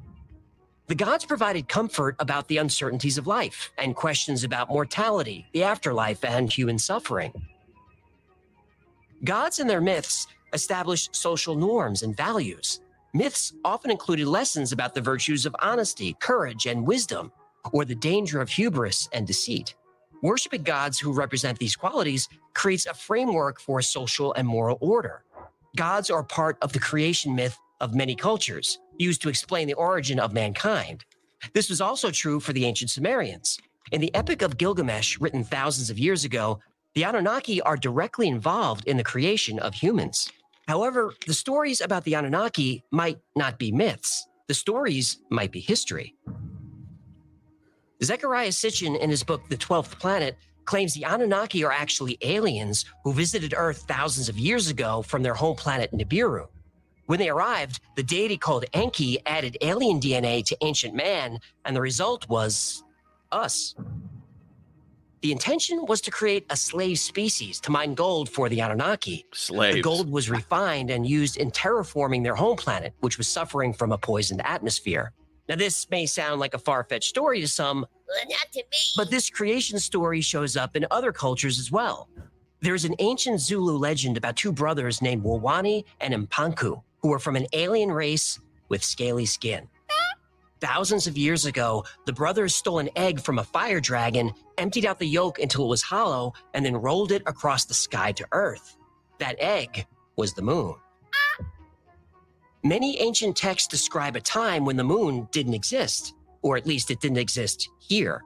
The 0.87 0.95
gods 0.95 1.25
provided 1.25 1.67
comfort 1.67 2.15
about 2.19 2.47
the 2.47 2.57
uncertainties 2.57 3.17
of 3.17 3.27
life 3.27 3.71
and 3.77 3.95
questions 3.95 4.43
about 4.43 4.69
mortality, 4.69 5.47
the 5.53 5.63
afterlife, 5.63 6.23
and 6.23 6.51
human 6.51 6.79
suffering. 6.79 7.31
Gods 9.23 9.59
and 9.59 9.69
their 9.69 9.81
myths 9.81 10.27
established 10.53 11.15
social 11.15 11.55
norms 11.55 12.03
and 12.03 12.15
values. 12.15 12.81
Myths 13.13 13.53
often 13.65 13.89
included 13.89 14.27
lessons 14.27 14.71
about 14.71 14.93
the 14.93 15.01
virtues 15.01 15.47
of 15.47 15.55
honesty, 15.61 16.15
courage, 16.19 16.67
and 16.67 16.85
wisdom, 16.85 17.31
or 17.71 17.83
the 17.83 17.95
danger 17.95 18.39
of 18.39 18.49
hubris 18.49 19.09
and 19.13 19.25
deceit. 19.25 19.73
Worshipping 20.21 20.61
gods 20.61 20.99
who 20.99 21.11
represent 21.11 21.57
these 21.57 21.75
qualities 21.75 22.27
creates 22.53 22.85
a 22.85 22.93
framework 22.93 23.59
for 23.59 23.81
social 23.81 24.33
and 24.33 24.47
moral 24.47 24.77
order. 24.79 25.23
Gods 25.75 26.11
are 26.11 26.23
part 26.23 26.57
of 26.61 26.71
the 26.71 26.79
creation 26.79 27.35
myth 27.35 27.57
of 27.79 27.95
many 27.95 28.15
cultures, 28.15 28.77
used 28.99 29.21
to 29.23 29.29
explain 29.29 29.67
the 29.67 29.73
origin 29.73 30.19
of 30.19 30.33
mankind. 30.33 31.03
This 31.53 31.69
was 31.69 31.81
also 31.81 32.11
true 32.11 32.39
for 32.39 32.53
the 32.53 32.65
ancient 32.65 32.91
Sumerians. 32.91 33.57
In 33.91 34.01
the 34.01 34.13
Epic 34.13 34.43
of 34.43 34.57
Gilgamesh, 34.57 35.19
written 35.19 35.43
thousands 35.43 35.89
of 35.89 35.97
years 35.97 36.25
ago, 36.25 36.59
the 36.93 37.05
Anunnaki 37.05 37.61
are 37.61 37.77
directly 37.77 38.27
involved 38.27 38.85
in 38.87 38.97
the 38.97 39.03
creation 39.03 39.57
of 39.57 39.73
humans. 39.73 40.31
However, 40.69 41.15
the 41.25 41.33
stories 41.33 41.81
about 41.81 42.03
the 42.03 42.13
Anunnaki 42.13 42.83
might 42.91 43.17
not 43.35 43.57
be 43.57 43.71
myths. 43.71 44.27
The 44.47 44.53
stories 44.53 45.17
might 45.31 45.51
be 45.51 45.59
history. 45.59 46.13
Zechariah 48.03 48.51
Sitchin, 48.51 48.95
in 48.95 49.09
his 49.09 49.23
book 49.23 49.41
The 49.49 49.57
Twelfth 49.57 49.97
Planet, 49.97 50.37
claims 50.65 50.93
the 50.93 51.05
Anunnaki 51.05 51.63
are 51.63 51.71
actually 51.71 52.19
aliens 52.21 52.85
who 53.03 53.13
visited 53.13 53.55
Earth 53.57 53.85
thousands 53.87 54.29
of 54.29 54.37
years 54.37 54.69
ago 54.69 55.01
from 55.01 55.23
their 55.23 55.33
home 55.33 55.55
planet 55.55 55.91
Nibiru. 55.91 56.45
When 57.07 57.17
they 57.17 57.29
arrived, 57.29 57.81
the 57.95 58.03
deity 58.03 58.37
called 58.37 58.65
Enki 58.73 59.17
added 59.25 59.57
alien 59.61 59.99
DNA 59.99 60.45
to 60.45 60.57
ancient 60.61 60.93
man, 60.93 61.39
and 61.65 61.75
the 61.75 61.81
result 61.81 62.29
was 62.29 62.83
us. 63.31 63.73
The 65.21 65.31
intention 65.33 65.85
was 65.85 65.99
to 66.01 66.11
create 66.11 66.45
a 66.49 66.55
slave 66.55 66.97
species 66.99 67.59
to 67.61 67.71
mine 67.71 67.93
gold 67.93 68.29
for 68.29 68.47
the 68.47 68.61
Anunnaki. 68.61 69.25
slaves. 69.33 69.75
The 69.75 69.81
gold 69.81 70.09
was 70.09 70.29
refined 70.29 70.89
and 70.89 71.05
used 71.05 71.35
in 71.37 71.51
terraforming 71.51 72.23
their 72.23 72.35
home 72.35 72.55
planet, 72.55 72.93
which 73.01 73.17
was 73.17 73.27
suffering 73.27 73.73
from 73.73 73.91
a 73.91 73.97
poisoned 73.97 74.41
atmosphere. 74.45 75.11
Now, 75.49 75.55
this 75.55 75.89
may 75.89 76.05
sound 76.05 76.39
like 76.39 76.53
a 76.53 76.59
far 76.59 76.83
fetched 76.85 77.09
story 77.09 77.41
to 77.41 77.47
some, 77.47 77.85
Well, 78.07 78.25
not 78.29 78.51
to 78.53 78.59
me. 78.59 78.77
but 78.95 79.09
this 79.11 79.29
creation 79.29 79.79
story 79.79 80.21
shows 80.21 80.55
up 80.55 80.75
in 80.75 80.85
other 80.89 81.11
cultures 81.11 81.59
as 81.59 81.71
well. 81.71 82.07
There's 82.61 82.85
an 82.85 82.95
ancient 82.99 83.41
Zulu 83.41 83.77
legend 83.77 84.15
about 84.15 84.35
two 84.35 84.51
brothers 84.53 85.01
named 85.01 85.23
Wawani 85.23 85.83
and 86.01 86.13
Mpanku, 86.29 86.81
who 87.01 87.09
were 87.09 87.19
from 87.19 87.35
an 87.35 87.47
alien 87.53 87.91
race 87.91 88.39
with 88.69 88.83
scaly 88.83 89.25
skin. 89.25 89.67
Thousands 90.61 91.07
of 91.07 91.17
years 91.17 91.45
ago, 91.45 91.85
the 92.05 92.13
brothers 92.13 92.53
stole 92.53 92.79
an 92.79 92.89
egg 92.95 93.21
from 93.21 93.39
a 93.39 93.43
fire 93.43 93.79
dragon, 93.79 94.33
emptied 94.57 94.85
out 94.85 94.99
the 94.99 95.07
yolk 95.07 95.39
until 95.39 95.65
it 95.65 95.69
was 95.69 95.81
hollow, 95.81 96.33
and 96.53 96.65
then 96.65 96.75
rolled 96.75 97.13
it 97.13 97.23
across 97.25 97.65
the 97.65 97.73
sky 97.73 98.11
to 98.11 98.27
Earth. 98.33 98.75
That 99.19 99.37
egg 99.39 99.85
was 100.17 100.33
the 100.33 100.41
moon. 100.41 100.75
Many 102.61 102.99
ancient 102.99 103.37
texts 103.37 103.69
describe 103.69 104.17
a 104.17 104.21
time 104.21 104.65
when 104.65 104.75
the 104.75 104.83
moon 104.83 105.29
didn't 105.31 105.53
exist, 105.53 106.13
or 106.41 106.57
at 106.57 106.67
least 106.67 106.91
it 106.91 106.99
didn't 106.99 107.17
exist 107.17 107.69
here. 107.79 108.21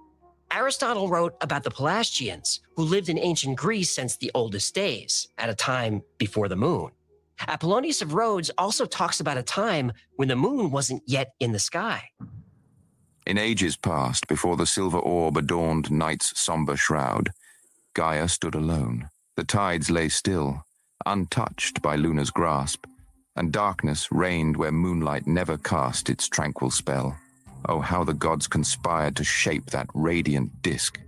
Aristotle 0.52 1.10
wrote 1.10 1.36
about 1.42 1.64
the 1.64 1.70
Pelasgians, 1.70 2.62
who 2.76 2.84
lived 2.84 3.10
in 3.10 3.20
ancient 3.20 3.58
Greece 3.58 3.92
since 3.92 4.18
the 4.18 4.32
oldest 4.34 4.74
days, 4.74 5.28
at 5.38 5.50
a 5.50 5.56
time 5.56 6.02
before 6.18 6.48
the 6.48 6.56
moon. 6.56 6.90
Apollonius 7.48 8.02
of 8.02 8.14
Rhodes 8.14 8.52
also 8.58 8.86
talks 8.86 9.20
about 9.20 9.38
a 9.38 9.44
time 9.44 9.92
when 10.16 10.28
the 10.28 10.36
moon 10.36 10.72
wasn't 10.72 11.04
yet 11.06 11.34
in 11.40 11.52
the 11.52 11.60
sky. 11.60 12.10
In 13.26 13.38
ages 13.38 13.78
past, 13.78 14.28
before 14.28 14.58
the 14.58 14.66
silver 14.66 15.00
orb 15.00 15.38
adorned 15.38 15.92
night's 15.92 16.40
somber 16.40 16.76
shroud, 16.76 17.32
Gaia 17.94 18.28
stood 18.28 18.56
alone. 18.56 19.10
The 19.36 19.44
tides 19.44 19.90
lay 19.90 20.10
still, 20.10 20.64
untouched 21.06 21.82
by 21.82 21.96
Luna's 21.96 22.32
grasp, 22.32 22.86
and 23.36 23.52
darkness 23.52 24.12
reigned 24.12 24.58
where 24.58 24.72
moonlight 24.72 25.26
never 25.26 25.58
cast 25.58 26.10
its 26.10 26.28
tranquil 26.28 26.70
spell. 26.70 27.18
Oh, 27.68 27.80
how 27.80 28.04
the 28.04 28.14
gods 28.14 28.48
conspired 28.48 29.16
to 29.16 29.24
shape 29.24 29.68
that 29.68 29.88
radiant 29.94 30.62
disk. 30.62 31.00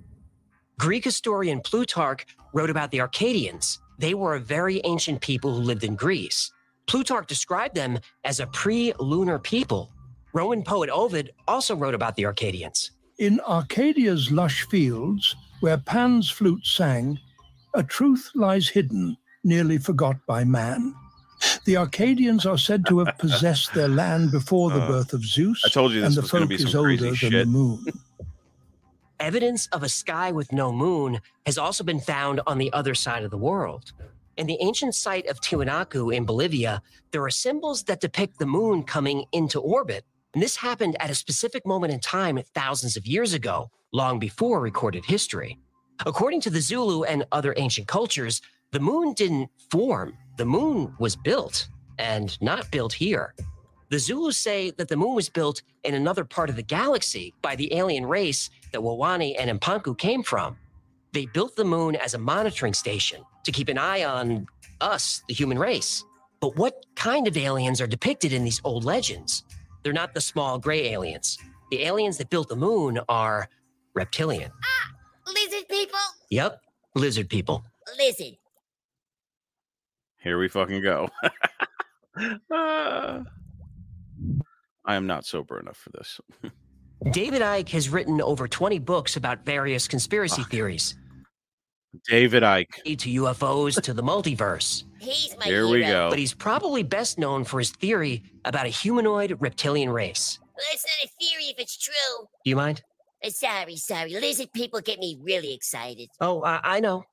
Greek 0.80 1.04
historian 1.04 1.62
Plutarch 1.62 2.26
wrote 2.54 2.70
about 2.70 2.92
the 2.92 3.02
Arcadians. 3.02 3.80
They 3.98 4.14
were 4.14 4.36
a 4.36 4.40
very 4.40 4.82
ancient 4.84 5.22
people 5.22 5.54
who 5.56 5.62
lived 5.62 5.84
in 5.84 5.96
Greece. 5.96 6.52
Plutarch 6.88 7.28
described 7.28 7.76
them 7.76 8.00
as 8.24 8.40
a 8.40 8.48
pre 8.48 8.94
lunar 9.00 9.40
people. 9.40 9.92
Roman 10.34 10.64
poet 10.64 10.90
Ovid 10.90 11.32
also 11.48 11.76
wrote 11.76 11.96
about 11.96 12.16
the 12.16 12.26
Arcadians. 12.26 12.92
In 13.20 13.40
Arcadia's 13.48 14.32
lush 14.32 14.68
fields, 14.68 15.36
where 15.62 15.78
Pan's 15.78 16.30
flute 16.30 16.66
sang, 16.66 17.18
a 17.74 17.82
truth 17.84 18.30
lies 18.36 18.68
hidden, 18.68 19.16
nearly 19.44 19.78
forgot 19.78 20.18
by 20.28 20.44
man. 20.44 20.94
The 21.66 21.78
Arcadians 21.78 22.46
are 22.46 22.58
said 22.58 22.86
to 22.88 23.00
have 23.00 23.18
possessed 23.20 23.74
their 23.74 23.88
land 23.88 24.32
before 24.32 24.70
the 24.72 24.82
Uh, 24.82 24.88
birth 24.88 25.14
of 25.14 25.24
Zeus, 25.26 25.64
I 25.66 25.70
told 25.70 25.94
you 25.94 26.02
this 26.02 26.08
and 26.10 26.16
the 26.18 26.22
was 26.22 26.32
gonna 26.32 26.42
folk 26.44 26.50
be 26.50 26.56
is 26.56 26.62
some 26.72 26.84
crazy 26.84 27.06
older 27.06 27.06
than 27.06 27.16
shit. 27.16 27.32
the 27.32 27.46
moon. 27.46 27.86
Evidence 29.20 29.68
of 29.68 29.82
a 29.82 29.90
sky 29.90 30.32
with 30.32 30.52
no 30.52 30.74
moon 30.74 31.22
has 31.46 31.58
also 31.58 31.84
been 31.84 32.02
found 32.02 32.42
on 32.46 32.58
the 32.58 32.72
other 32.74 32.94
side 32.94 33.24
of 33.24 33.32
the 33.32 33.38
world. 33.38 33.94
In 34.36 34.46
the 34.46 34.58
ancient 34.60 34.94
site 34.94 35.26
of 35.28 35.40
Tiwanaku 35.40 36.14
in 36.14 36.26
Bolivia, 36.26 36.82
there 37.12 37.24
are 37.24 37.30
symbols 37.30 37.84
that 37.84 38.02
depict 38.02 38.40
the 38.40 38.46
moon 38.46 38.84
coming 38.84 39.26
into 39.32 39.62
orbit. 39.62 40.04
And 40.34 40.44
this 40.44 40.58
happened 40.58 40.98
at 41.00 41.10
a 41.10 41.16
specific 41.16 41.66
moment 41.66 41.94
in 41.94 42.02
time 42.02 42.38
thousands 42.54 42.98
of 42.98 43.08
years 43.08 43.34
ago, 43.34 43.72
long 43.94 44.20
before 44.20 44.60
recorded 44.60 45.06
history. 45.06 45.58
According 46.06 46.42
to 46.42 46.50
the 46.50 46.60
Zulu 46.60 47.04
and 47.04 47.26
other 47.32 47.54
ancient 47.56 47.88
cultures, 47.88 48.42
the 48.72 48.82
moon 48.82 49.14
didn't 49.14 49.50
form, 49.72 50.18
the 50.36 50.46
moon 50.46 50.94
was 51.00 51.16
built, 51.16 51.70
and 51.98 52.38
not 52.42 52.70
built 52.70 52.92
here. 52.92 53.34
The 53.90 54.00
Zulus 54.00 54.38
say 54.38 54.72
that 54.72 54.88
the 54.88 54.98
moon 54.98 55.16
was 55.16 55.30
built 55.30 55.62
in 55.84 55.94
another 55.94 56.26
part 56.26 56.50
of 56.50 56.56
the 56.56 56.64
galaxy 56.64 57.34
by 57.42 57.56
the 57.56 57.74
alien 57.76 58.06
race 58.06 58.50
that 58.72 58.82
Wawani 58.82 59.36
and 59.38 59.60
Mpanku 59.60 59.98
came 59.98 60.24
from. 60.24 60.58
They 61.14 61.28
built 61.28 61.56
the 61.56 61.66
moon 61.66 61.96
as 61.96 62.14
a 62.14 62.18
monitoring 62.18 62.74
station 62.74 63.22
to 63.44 63.52
keep 63.52 63.70
an 63.70 63.78
eye 63.78 64.04
on 64.04 64.48
us, 64.82 65.24
the 65.28 65.34
human 65.34 65.60
race. 65.60 66.04
But 66.40 66.58
what 66.58 66.86
kind 66.96 67.28
of 67.28 67.38
aliens 67.38 67.80
are 67.80 67.88
depicted 67.88 68.34
in 68.34 68.44
these 68.44 68.60
old 68.64 68.84
legends? 68.84 69.44
They're 69.84 69.94
not 69.94 70.14
the 70.14 70.22
small 70.22 70.58
gray 70.58 70.90
aliens. 70.92 71.38
The 71.72 71.84
aliens 71.84 72.18
that 72.18 72.30
built 72.30 72.50
the 72.50 72.56
moon 72.56 73.00
are 73.08 73.50
reptilian. 73.94 74.52
Ah, 74.64 75.32
Lizard 75.32 75.68
people? 75.70 76.00
Yep, 76.32 76.60
lizard 76.96 77.30
people. 77.30 77.64
Lizard. 77.98 78.34
Here 80.22 80.40
we 80.40 80.48
fucking 80.48 80.82
go. 80.82 81.08
Ah. 82.50 83.24
I 84.86 84.96
am 84.96 85.08
not 85.08 85.26
sober 85.26 85.60
enough 85.60 85.78
for 85.78 85.90
this. 85.92 86.20
David 87.12 87.42
Icke 87.42 87.70
has 87.70 87.90
written 87.90 88.22
over 88.22 88.48
20 88.48 88.80
books 88.80 89.16
about 89.16 89.46
various 89.46 89.88
conspiracy 89.88 90.42
Fuck. 90.42 90.52
theories, 90.52 90.96
David 92.10 92.44
Icke. 92.44 92.98
to 92.98 93.10
UFOs 93.24 93.82
to 93.82 93.94
the 93.94 94.04
multiverse. 94.04 94.84
He's 95.00 95.36
my 95.38 95.46
Here 95.46 95.66
hero. 95.66 95.72
we 95.72 95.82
go. 95.82 96.10
But 96.10 96.20
he's 96.20 96.34
probably 96.34 96.84
best 96.84 97.20
known 97.20 97.44
for 97.44 97.60
his 97.60 97.72
theory 97.72 98.24
about 98.44 98.66
a 98.66 98.70
humanoid 98.70 99.38
reptilian 99.40 99.90
race. 99.90 100.40
Well, 100.42 100.66
it's 100.72 100.86
not 100.86 101.10
a 101.10 101.14
theory 101.24 101.46
if 101.46 101.60
it's 101.60 101.78
true. 101.78 102.28
Do 102.44 102.50
you 102.50 102.56
mind? 102.56 102.82
Uh, 103.24 103.30
sorry, 103.30 103.76
sorry. 103.76 104.14
Lizard 104.14 104.52
people 104.54 104.82
get 104.82 105.00
me 105.00 105.18
really 105.22 105.54
excited. 105.54 106.10
Oh, 106.22 106.44
I, 106.44 106.60
I 106.64 106.80
know. 106.80 107.04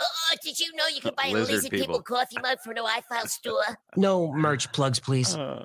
Oh, 0.00 0.04
oh, 0.30 0.36
did 0.42 0.58
you 0.58 0.72
know 0.74 0.86
you 0.86 1.00
can 1.00 1.12
buy 1.16 1.26
a 1.28 1.32
Lizard 1.32 1.54
lizard 1.54 1.70
people. 1.72 1.86
people. 1.86 2.02
coffee 2.02 2.36
mug 2.42 2.58
from 2.64 2.74
the 2.74 2.82
Y 2.82 3.00
File 3.08 3.26
store? 3.26 3.78
No 3.96 4.32
merch 4.32 4.70
plugs, 4.72 4.98
please. 4.98 5.36
Uh, 5.36 5.64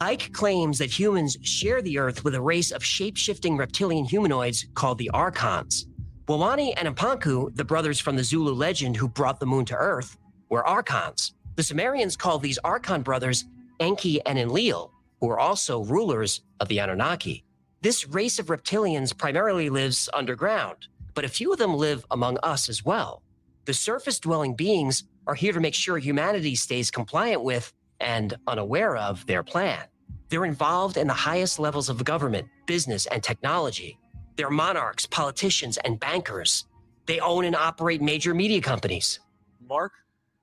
Icke 0.00 0.32
claims 0.32 0.78
that 0.78 0.96
humans 0.96 1.36
share 1.42 1.82
the 1.82 1.98
Earth 1.98 2.24
with 2.24 2.34
a 2.34 2.40
race 2.40 2.70
of 2.70 2.84
shape 2.84 3.16
shifting 3.16 3.56
reptilian 3.56 4.04
humanoids 4.04 4.66
called 4.74 4.98
the 4.98 5.10
Archons. 5.10 5.86
Wawani 6.28 6.72
and 6.76 6.94
Mpanku, 6.94 7.54
the 7.56 7.64
brothers 7.64 7.98
from 7.98 8.14
the 8.14 8.22
Zulu 8.22 8.52
legend 8.52 8.96
who 8.96 9.08
brought 9.08 9.40
the 9.40 9.46
moon 9.46 9.64
to 9.64 9.74
Earth, 9.74 10.16
were 10.50 10.66
Archons. 10.66 11.34
The 11.56 11.62
Sumerians 11.62 12.16
called 12.16 12.42
these 12.42 12.58
Archon 12.58 13.02
brothers 13.02 13.46
Enki 13.80 14.24
and 14.26 14.38
Enlil, 14.38 14.92
who 15.20 15.26
were 15.26 15.40
also 15.40 15.84
rulers 15.84 16.42
of 16.60 16.68
the 16.68 16.78
Anunnaki. 16.78 17.44
This 17.80 18.06
race 18.06 18.38
of 18.38 18.46
reptilians 18.46 19.16
primarily 19.16 19.70
lives 19.70 20.08
underground, 20.12 20.88
but 21.14 21.24
a 21.24 21.28
few 21.28 21.52
of 21.52 21.58
them 21.58 21.74
live 21.74 22.04
among 22.10 22.38
us 22.42 22.68
as 22.68 22.84
well. 22.84 23.22
The 23.64 23.74
surface 23.74 24.18
dwelling 24.18 24.54
beings 24.54 25.04
are 25.26 25.34
here 25.34 25.52
to 25.52 25.60
make 25.60 25.74
sure 25.74 25.98
humanity 25.98 26.54
stays 26.54 26.90
compliant 26.90 27.42
with 27.42 27.72
and 28.00 28.34
unaware 28.46 28.96
of 28.96 29.24
their 29.26 29.42
plan. 29.42 29.84
They're 30.28 30.44
involved 30.44 30.96
in 30.96 31.06
the 31.06 31.14
highest 31.14 31.58
levels 31.58 31.88
of 31.88 32.04
government, 32.04 32.48
business, 32.66 33.06
and 33.06 33.22
technology. 33.22 33.98
They're 34.36 34.50
monarchs, 34.50 35.06
politicians, 35.06 35.78
and 35.78 35.98
bankers. 35.98 36.66
They 37.06 37.18
own 37.20 37.44
and 37.44 37.56
operate 37.56 38.02
major 38.02 38.34
media 38.34 38.60
companies. 38.60 39.20
Mark, 39.66 39.92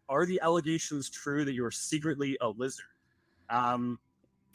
are 0.09 0.25
the 0.25 0.39
allegations 0.41 1.09
true 1.09 1.45
that 1.45 1.53
you 1.53 1.63
are 1.65 1.71
secretly 1.71 2.37
a 2.41 2.49
lizard? 2.49 2.85
Um, 3.49 3.99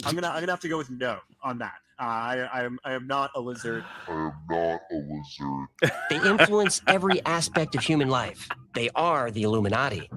I'm 0.05 0.15
gonna 0.15 0.29
I'm 0.29 0.41
gonna 0.41 0.53
have 0.53 0.61
to 0.61 0.69
go 0.69 0.79
with 0.79 0.91
no 0.91 1.19
on 1.43 1.59
that. 1.59 1.77
Uh, 1.99 2.03
I 2.03 2.49
I 2.53 2.63
am 2.65 2.79
I 2.85 2.93
am 2.93 3.07
not 3.07 3.31
a 3.35 3.41
lizard. 3.41 3.85
I 4.09 4.13
am 4.13 4.33
not 4.51 4.81
a 4.91 4.95
lizard. 4.95 5.69
They 6.09 6.17
influence 6.29 6.83
every 6.87 7.25
aspect 7.27 7.75
of 7.75 7.83
human 7.83 8.09
life. 8.09 8.49
They 8.75 8.91
are 8.95 9.31
the 9.31 9.43
Illuminati. 9.43 10.11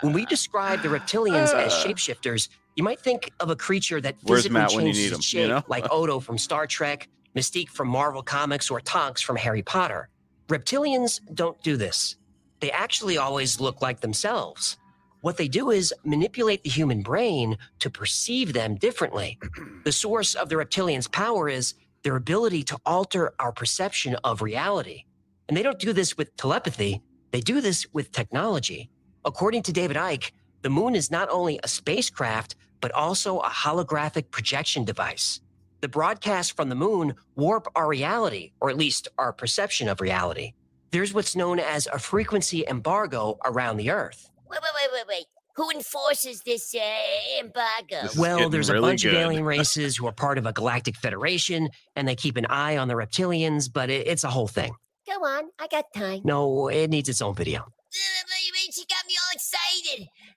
When 0.00 0.12
we 0.12 0.24
describe 0.26 0.82
the 0.82 0.88
reptilians 0.88 1.52
as 1.54 1.72
shapeshifters, 1.84 2.48
you 2.76 2.84
might 2.84 3.00
think 3.00 3.32
of 3.40 3.50
a 3.50 3.56
creature 3.56 4.00
that 4.00 4.20
physically 4.20 4.54
Matt 4.54 4.72
when 4.72 4.86
you 4.86 4.92
changes 4.92 5.12
its 5.12 5.32
him, 5.34 5.40
you 5.40 5.46
shape, 5.46 5.48
know? 5.48 5.62
like 5.68 5.86
Odo 5.90 6.20
from 6.20 6.38
Star 6.38 6.66
Trek, 6.66 7.08
Mystique 7.36 7.68
from 7.68 7.88
Marvel 7.88 8.22
Comics, 8.22 8.70
or 8.70 8.80
Tonks 8.80 9.20
from 9.20 9.36
Harry 9.36 9.62
Potter. 9.62 10.08
Reptilians 10.48 11.20
don't 11.34 11.60
do 11.62 11.76
this. 11.76 12.16
They 12.60 12.70
actually 12.70 13.18
always 13.18 13.60
look 13.60 13.82
like 13.82 14.00
themselves. 14.00 14.76
What 15.20 15.36
they 15.36 15.48
do 15.48 15.70
is 15.70 15.92
manipulate 16.04 16.62
the 16.62 16.70
human 16.70 17.02
brain 17.02 17.58
to 17.80 17.90
perceive 17.90 18.52
them 18.52 18.76
differently. 18.76 19.38
the 19.84 19.92
source 19.92 20.34
of 20.34 20.48
the 20.48 20.54
reptilians' 20.54 21.10
power 21.10 21.48
is 21.48 21.74
their 22.04 22.16
ability 22.16 22.62
to 22.62 22.78
alter 22.86 23.32
our 23.40 23.52
perception 23.52 24.16
of 24.22 24.40
reality. 24.40 25.04
And 25.48 25.56
they 25.56 25.62
don't 25.62 25.78
do 25.78 25.92
this 25.92 26.16
with 26.16 26.36
telepathy, 26.36 27.02
they 27.32 27.40
do 27.40 27.60
this 27.60 27.86
with 27.92 28.12
technology. 28.12 28.90
According 29.24 29.62
to 29.64 29.72
David 29.72 29.96
Icke, 29.96 30.30
the 30.62 30.70
moon 30.70 30.94
is 30.94 31.10
not 31.10 31.28
only 31.30 31.60
a 31.62 31.68
spacecraft, 31.68 32.56
but 32.80 32.92
also 32.92 33.38
a 33.40 33.48
holographic 33.48 34.30
projection 34.30 34.84
device. 34.84 35.40
The 35.80 35.88
broadcasts 35.88 36.52
from 36.52 36.68
the 36.68 36.74
moon 36.74 37.14
warp 37.36 37.68
our 37.76 37.88
reality, 37.88 38.52
or 38.60 38.70
at 38.70 38.76
least 38.76 39.08
our 39.18 39.32
perception 39.32 39.88
of 39.88 40.00
reality. 40.00 40.52
There's 40.90 41.12
what's 41.14 41.36
known 41.36 41.58
as 41.58 41.86
a 41.86 41.98
frequency 41.98 42.64
embargo 42.66 43.38
around 43.44 43.76
the 43.76 43.90
Earth. 43.90 44.30
Wait, 44.50 44.60
wait, 44.62 44.72
wait, 44.74 44.90
wait, 44.92 45.04
wait. 45.08 45.26
Who 45.56 45.70
enforces 45.70 46.42
this 46.42 46.74
uh, 46.74 47.40
embargo? 47.40 48.02
This 48.02 48.16
Well, 48.16 48.38
getting 48.38 48.52
there's 48.52 48.68
a 48.70 48.74
really 48.74 48.90
bunch 48.90 49.04
of 49.04 49.14
alien 49.14 49.44
races 49.56 49.96
who 49.96 50.06
are 50.06 50.12
part 50.12 50.38
of 50.38 50.46
a 50.46 50.52
galactic 50.52 50.96
federation, 50.96 51.68
and 51.96 52.06
they 52.06 52.14
keep 52.14 52.36
an 52.36 52.46
eye 52.46 52.76
on 52.76 52.88
the 52.88 52.94
reptilians, 52.94 53.70
but 53.72 53.90
it, 53.90 54.06
it's 54.06 54.24
a 54.24 54.30
whole 54.30 54.48
thing. 54.48 54.72
Go 55.06 55.24
on, 55.24 55.44
I 55.58 55.66
got 55.66 55.92
time. 55.94 56.20
No, 56.24 56.68
it 56.68 56.88
needs 56.90 57.08
its 57.08 57.20
own 57.20 57.34
video. 57.34 57.66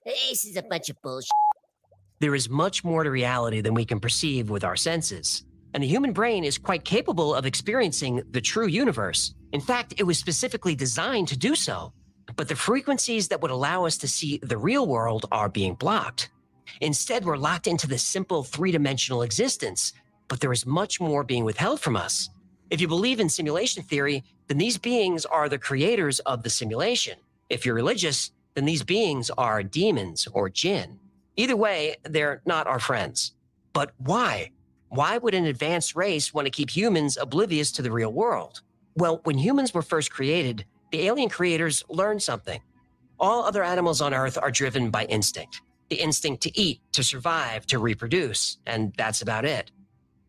This 0.03 0.46
is 0.46 0.58
a 0.58 0.63
bunch 0.63 0.89
of 0.89 1.00
bullshit. 1.03 1.29
There 2.20 2.34
is 2.34 2.50
much 2.50 2.84
more 2.84 3.03
to 3.03 3.12
reality 3.12 3.62
than 3.62 3.75
we 3.75 3.86
can 3.86 4.00
perceive 4.00 4.50
with 4.50 4.63
our 4.63 4.75
senses. 4.75 5.43
And 5.75 5.84
the 5.84 5.88
human 5.88 6.12
brain 6.12 6.43
is 6.43 6.58
quite 6.58 6.84
capable 6.84 7.36
of 7.36 7.46
experiencing 7.46 8.24
the 8.31 8.41
true 8.41 8.65
universe. 8.65 9.36
In 9.53 9.62
fact, 9.62 9.93
it 9.98 10.03
was 10.03 10.17
specifically 10.17 10.74
designed 10.74 11.27
to 11.27 11.38
do 11.38 11.53
so. 11.53 11.93
But 12.36 12.48
the 12.48 12.55
frequencies 12.55 13.27
that 13.27 13.41
would 13.41 13.51
allow 13.51 13.86
us 13.86 13.98
to 14.00 14.08
see 14.08 14.39
the 14.41 14.58
real 14.58 14.88
world 14.88 15.27
are 15.31 15.50
being 15.50 15.75
blocked. 15.75 16.31
Instead, 16.79 17.24
we're 17.24 17.38
locked 17.38 17.67
into 17.67 17.88
this 17.88 18.01
simple 18.01 18.43
three 18.43 18.72
dimensional 18.72 19.22
existence, 19.22 19.93
but 20.27 20.39
there 20.39 20.51
is 20.51 20.65
much 20.65 21.00
more 21.00 21.24
being 21.24 21.46
withheld 21.46 21.79
from 21.79 21.96
us. 21.96 22.29
If 22.72 22.81
you 22.81 22.88
believe 22.88 23.20
in 23.20 23.29
simulation 23.29 23.84
theory, 23.84 24.24
then 24.48 24.58
these 24.58 24.79
beings 24.79 25.25
are 25.25 25.48
the 25.48 25.60
creators 25.60 26.20
of 26.22 26.41
the 26.41 26.50
simulation. 26.50 27.20
If 27.50 27.65
you're 27.65 27.75
religious, 27.75 28.31
then 28.55 28.65
these 28.65 28.84
beings 28.84 29.29
are 29.38 29.63
demons 29.63 30.27
or 30.34 30.50
jinn. 30.50 31.00
Either 31.36 31.55
way, 31.55 31.96
they're 32.03 32.41
not 32.46 32.67
our 32.67 32.79
friends. 32.79 33.34
But 33.74 33.91
why? 33.98 34.51
Why 34.89 35.17
would 35.17 35.34
an 35.34 35.46
advanced 35.46 35.96
race 35.96 36.34
want 36.34 36.46
to 36.46 36.51
keep 36.51 36.70
humans 36.70 37.17
oblivious 37.17 37.72
to 37.74 37.81
the 37.81 37.91
real 37.91 38.12
world? 38.12 38.62
Well, 38.96 39.22
when 39.24 39.38
humans 39.38 39.74
were 39.74 39.81
first 39.81 40.12
created, 40.12 40.65
the 40.91 41.08
alien 41.08 41.29
creators 41.29 41.84
learned 41.88 42.22
something. 42.22 42.62
All 43.20 43.43
other 43.43 43.63
animals 43.63 44.01
on 44.01 44.13
Earth 44.13 44.38
are 44.38 44.51
driven 44.51 44.89
by 44.89 45.05
instinct 45.05 45.62
the 45.91 45.98
instinct 45.98 46.41
to 46.41 46.58
eat, 46.58 46.79
to 46.93 47.03
survive, 47.03 47.65
to 47.67 47.77
reproduce, 47.77 48.58
and 48.65 48.93
that's 48.96 49.22
about 49.22 49.43
it. 49.43 49.72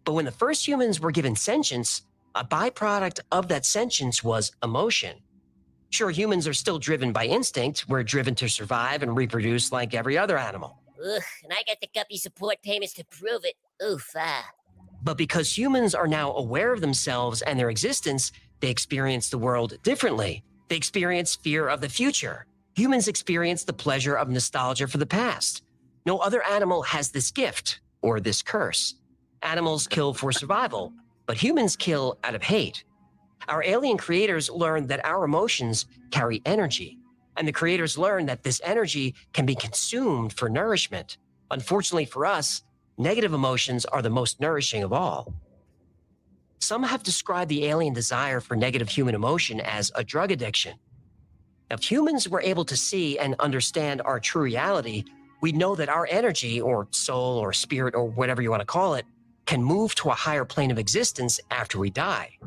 But 0.04 0.14
when 0.14 0.24
the 0.24 0.32
first 0.32 0.66
humans 0.66 0.98
were 0.98 1.12
given 1.12 1.36
sentience, 1.36 2.02
a 2.34 2.44
byproduct 2.44 3.20
of 3.30 3.46
that 3.46 3.64
sentience 3.64 4.24
was 4.24 4.50
emotion. 4.60 5.18
Sure, 5.92 6.10
humans 6.10 6.48
are 6.48 6.54
still 6.54 6.78
driven 6.78 7.12
by 7.12 7.26
instinct. 7.26 7.84
We're 7.86 8.02
driven 8.02 8.34
to 8.36 8.48
survive 8.48 9.02
and 9.02 9.14
reproduce 9.14 9.70
like 9.72 9.92
every 9.92 10.16
other 10.16 10.38
animal. 10.38 10.78
Ugh, 10.98 11.22
and 11.44 11.52
I 11.52 11.62
got 11.66 11.82
the 11.82 11.88
guppy 11.94 12.16
support 12.16 12.62
payments 12.62 12.94
to 12.94 13.04
prove 13.04 13.44
it. 13.44 13.56
Oof, 13.84 14.10
ah. 14.16 14.46
But 15.02 15.18
because 15.18 15.56
humans 15.56 15.94
are 15.94 16.06
now 16.08 16.32
aware 16.32 16.72
of 16.72 16.80
themselves 16.80 17.42
and 17.42 17.58
their 17.58 17.68
existence, 17.68 18.32
they 18.60 18.70
experience 18.70 19.28
the 19.28 19.36
world 19.36 19.76
differently. 19.82 20.42
They 20.68 20.76
experience 20.76 21.36
fear 21.36 21.68
of 21.68 21.82
the 21.82 21.90
future. 21.90 22.46
Humans 22.74 23.06
experience 23.06 23.64
the 23.64 23.74
pleasure 23.74 24.14
of 24.14 24.30
nostalgia 24.30 24.88
for 24.88 24.96
the 24.96 25.04
past. 25.04 25.62
No 26.06 26.20
other 26.20 26.42
animal 26.44 26.80
has 26.84 27.10
this 27.10 27.30
gift 27.30 27.80
or 28.00 28.18
this 28.18 28.40
curse. 28.40 28.94
Animals 29.42 29.86
kill 29.86 30.14
for 30.14 30.32
survival, 30.32 30.94
but 31.26 31.36
humans 31.36 31.76
kill 31.76 32.16
out 32.24 32.34
of 32.34 32.42
hate. 32.42 32.82
Our 33.48 33.62
alien 33.64 33.98
creators 33.98 34.50
learned 34.50 34.88
that 34.88 35.04
our 35.04 35.24
emotions 35.24 35.86
carry 36.10 36.42
energy, 36.44 36.98
and 37.36 37.46
the 37.46 37.52
creators 37.52 37.98
learned 37.98 38.28
that 38.28 38.42
this 38.42 38.60
energy 38.64 39.14
can 39.32 39.46
be 39.46 39.54
consumed 39.54 40.32
for 40.32 40.48
nourishment. 40.48 41.18
Unfortunately 41.50 42.04
for 42.04 42.26
us, 42.26 42.62
negative 42.98 43.32
emotions 43.32 43.84
are 43.86 44.02
the 44.02 44.10
most 44.10 44.40
nourishing 44.40 44.82
of 44.82 44.92
all. 44.92 45.34
Some 46.60 46.84
have 46.84 47.02
described 47.02 47.50
the 47.50 47.66
alien 47.66 47.92
desire 47.92 48.40
for 48.40 48.54
negative 48.54 48.88
human 48.88 49.14
emotion 49.14 49.60
as 49.60 49.90
a 49.96 50.04
drug 50.04 50.30
addiction. 50.30 50.74
If 51.70 51.82
humans 51.82 52.28
were 52.28 52.40
able 52.42 52.64
to 52.66 52.76
see 52.76 53.18
and 53.18 53.34
understand 53.40 54.02
our 54.02 54.20
true 54.20 54.42
reality, 54.42 55.04
we'd 55.40 55.56
know 55.56 55.74
that 55.74 55.88
our 55.88 56.06
energy, 56.10 56.60
or 56.60 56.86
soul, 56.92 57.38
or 57.38 57.52
spirit, 57.52 57.94
or 57.94 58.04
whatever 58.04 58.42
you 58.42 58.50
want 58.50 58.60
to 58.60 58.66
call 58.66 58.94
it, 58.94 59.06
can 59.46 59.62
move 59.62 59.94
to 59.96 60.10
a 60.10 60.14
higher 60.14 60.44
plane 60.44 60.70
of 60.70 60.78
existence 60.78 61.40
after 61.50 61.78
we 61.78 61.90
die. 61.90 62.38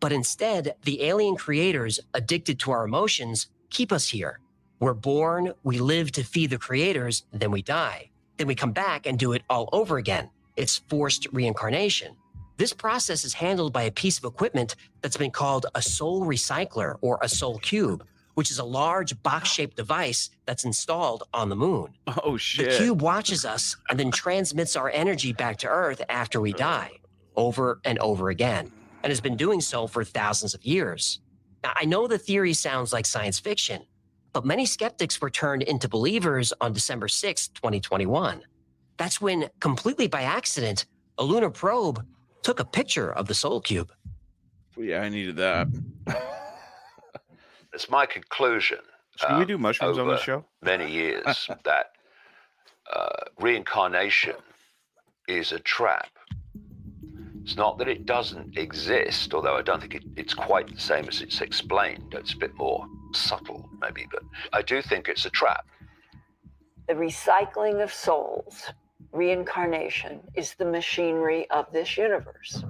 But 0.00 0.12
instead, 0.12 0.74
the 0.84 1.02
alien 1.02 1.36
creators, 1.36 2.00
addicted 2.14 2.58
to 2.60 2.70
our 2.70 2.84
emotions, 2.84 3.48
keep 3.70 3.92
us 3.92 4.08
here. 4.08 4.40
We're 4.80 4.94
born, 4.94 5.52
we 5.64 5.78
live 5.78 6.12
to 6.12 6.22
feed 6.22 6.50
the 6.50 6.58
creators, 6.58 7.24
then 7.32 7.50
we 7.50 7.62
die. 7.62 8.10
Then 8.36 8.46
we 8.46 8.54
come 8.54 8.72
back 8.72 9.06
and 9.06 9.18
do 9.18 9.32
it 9.32 9.42
all 9.50 9.68
over 9.72 9.98
again. 9.98 10.30
It's 10.56 10.78
forced 10.88 11.26
reincarnation. 11.32 12.16
This 12.58 12.72
process 12.72 13.24
is 13.24 13.34
handled 13.34 13.72
by 13.72 13.84
a 13.84 13.90
piece 13.90 14.18
of 14.18 14.24
equipment 14.24 14.76
that's 15.00 15.16
been 15.16 15.30
called 15.30 15.66
a 15.74 15.82
soul 15.82 16.22
recycler 16.22 16.96
or 17.00 17.18
a 17.22 17.28
soul 17.28 17.58
cube, 17.58 18.04
which 18.34 18.50
is 18.52 18.58
a 18.58 18.64
large 18.64 19.20
box 19.22 19.48
shaped 19.48 19.76
device 19.76 20.30
that's 20.46 20.64
installed 20.64 21.24
on 21.34 21.48
the 21.48 21.56
moon. 21.56 21.88
Oh 22.24 22.36
shit. 22.36 22.70
The 22.70 22.76
cube 22.76 23.02
watches 23.02 23.44
us 23.44 23.76
and 23.90 23.98
then 23.98 24.10
transmits 24.12 24.76
our 24.76 24.90
energy 24.90 25.32
back 25.32 25.58
to 25.58 25.68
Earth 25.68 26.02
after 26.08 26.40
we 26.40 26.52
die, 26.52 26.92
over 27.36 27.80
and 27.84 27.98
over 27.98 28.28
again, 28.30 28.70
and 29.02 29.10
has 29.10 29.20
been 29.20 29.36
doing 29.36 29.60
so 29.60 29.86
for 29.86 30.04
thousands 30.04 30.54
of 30.54 30.64
years. 30.64 31.20
Now, 31.62 31.72
I 31.76 31.84
know 31.84 32.06
the 32.06 32.18
theory 32.18 32.54
sounds 32.54 32.92
like 32.92 33.06
science 33.06 33.38
fiction, 33.38 33.82
but 34.32 34.44
many 34.44 34.66
skeptics 34.66 35.20
were 35.20 35.30
turned 35.30 35.62
into 35.62 35.88
believers 35.88 36.52
on 36.60 36.72
December 36.72 37.08
6, 37.08 37.48
2021. 37.48 38.42
That's 38.96 39.20
when, 39.20 39.48
completely 39.60 40.08
by 40.08 40.22
accident, 40.22 40.86
a 41.18 41.24
lunar 41.24 41.50
probe 41.50 42.04
took 42.42 42.60
a 42.60 42.64
picture 42.64 43.12
of 43.12 43.26
the 43.26 43.34
Soul 43.34 43.60
Cube. 43.60 43.92
Yeah, 44.76 45.00
I 45.00 45.08
needed 45.08 45.36
that. 45.36 45.68
It's 47.72 47.90
my 47.90 48.06
conclusion. 48.06 48.78
Should 49.16 49.30
we 49.30 49.42
um, 49.42 49.46
do 49.46 49.58
mushrooms 49.58 49.98
on 49.98 50.08
the 50.08 50.18
show? 50.18 50.44
Many 50.62 50.90
years 50.90 51.48
that 51.64 51.92
uh, 52.92 53.08
reincarnation 53.38 54.36
is 55.26 55.52
a 55.52 55.58
trap. 55.60 56.08
It's 57.48 57.56
not 57.56 57.78
that 57.78 57.88
it 57.88 58.04
doesn't 58.04 58.58
exist, 58.58 59.32
although 59.32 59.56
I 59.56 59.62
don't 59.62 59.80
think 59.80 59.94
it, 59.94 60.04
it's 60.16 60.34
quite 60.34 60.68
the 60.68 60.78
same 60.78 61.08
as 61.08 61.22
it's 61.22 61.40
explained. 61.40 62.12
It's 62.12 62.34
a 62.34 62.36
bit 62.36 62.54
more 62.58 62.86
subtle, 63.14 63.70
maybe, 63.80 64.06
but 64.12 64.22
I 64.52 64.60
do 64.60 64.82
think 64.82 65.08
it's 65.08 65.24
a 65.24 65.30
trap. 65.30 65.66
The 66.88 66.92
recycling 66.92 67.82
of 67.82 67.90
souls, 67.90 68.64
reincarnation, 69.12 70.20
is 70.34 70.56
the 70.58 70.66
machinery 70.66 71.48
of 71.50 71.64
this 71.72 71.96
universe. 71.96 72.62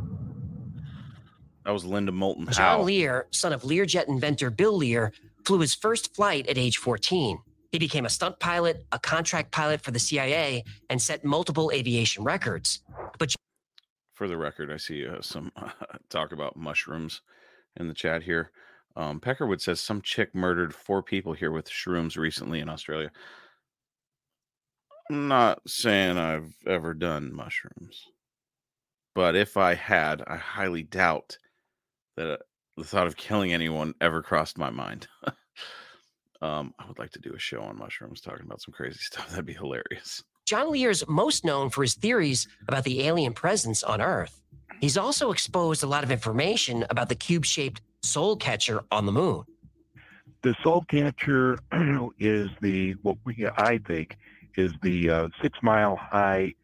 That 1.65 1.73
was 1.73 1.85
Linda 1.85 2.13
Moulton 2.13 2.47
John 2.47 2.79
Howe. 2.79 2.83
Lear, 2.83 3.27
son 3.33 3.53
of 3.53 3.63
Learjet 3.63 4.07
inventor 4.07 4.49
Bill 4.49 4.77
Lear, 4.77 5.13
flew 5.45 5.59
his 5.59 5.75
first 5.75 6.15
flight 6.15 6.47
at 6.47 6.57
age 6.57 6.77
14. 6.77 7.41
He 7.73 7.81
became 7.81 8.07
a 8.07 8.11
stunt 8.11 8.39
pilot, 8.39 8.87
a 8.93 9.01
contract 9.01 9.51
pilot 9.51 9.81
for 9.81 9.91
the 9.91 9.99
CIA, 9.99 10.63
and 10.89 11.03
set 11.03 11.25
multiple 11.25 11.73
aviation 11.75 12.23
records. 12.23 12.81
But 13.19 13.35
For 14.19 14.27
the 14.27 14.37
record, 14.37 14.73
I 14.73 14.79
see 14.79 15.07
uh, 15.07 15.23
some 15.23 15.53
talk 16.11 16.33
about 16.33 16.57
mushrooms 16.57 17.23
in 17.77 17.87
the 17.87 17.95
chat 17.95 18.25
here. 18.25 18.51
Um, 18.97 19.21
Peckerwood 19.21 19.61
says 19.61 19.79
some 19.79 20.03
chick 20.03 20.35
murdered 20.35 20.75
four 20.75 21.05
people 21.05 21.35
here 21.35 21.53
with 21.53 21.71
shrooms 21.71 22.17
recently 22.17 22.59
in 22.59 22.69
Australia. 22.69 23.13
I'm 25.09 25.29
not 25.29 25.61
saying 25.69 26.19
I've 26.19 26.53
ever 26.67 26.95
done 26.95 27.33
mushrooms, 27.33 28.07
but 29.15 29.37
if 29.37 29.57
I 29.57 29.75
had, 29.75 30.25
I 30.27 30.35
highly 30.35 30.83
doubt 30.83 31.39
that 32.17 32.29
uh, 32.29 32.37
the 32.77 32.83
thought 32.83 33.07
of 33.07 33.17
killing 33.17 33.53
anyone 33.53 33.95
ever 34.01 34.21
crossed 34.21 34.59
my 34.59 34.71
mind. 34.71 35.07
um, 36.43 36.75
I 36.77 36.89
would 36.89 36.99
like 36.99 37.13
to 37.13 37.21
do 37.21 37.35
a 37.37 37.39
show 37.39 37.61
on 37.61 37.79
mushrooms 37.79 38.21
talking 38.21 38.47
about 38.47 38.63
some 38.63 38.75
crazy 38.75 38.99
stuff. 39.01 39.31
That'd 39.31 39.47
be 39.47 39.53
hilarious. 39.53 40.25
John 40.49 40.73
Lear 40.73 40.89
is 40.89 41.05
most 41.07 41.45
known 41.45 41.69
for 41.69 41.83
his 41.83 41.93
theories 41.93 42.49
about 42.69 42.85
the 42.85 43.07
alien 43.07 43.35
presence 43.35 43.83
on 43.83 44.01
Earth. 44.01 44.41
He's 44.81 44.97
also 44.97 45.31
exposed 45.31 45.83
a 45.83 45.87
lot 45.87 46.05
of 46.05 46.11
information 46.11 46.87
about 46.89 47.11
the 47.11 47.15
cube 47.15 47.45
shaped 47.45 47.83
soul 48.01 48.35
catcher 48.35 48.81
on 48.91 49.05
the 49.05 49.13
moon. 49.13 49.45
the 50.41 50.55
soul 50.63 50.87
catcher 50.89 51.59
is 52.19 52.49
the 52.63 52.93
what 53.03 53.19
we 53.27 53.47
I 53.59 53.77
think 53.87 54.17
is 54.57 54.73
the 54.83 55.11
uh, 55.11 55.29
six 55.43 55.59
mile 55.63 55.97
high 55.97 56.55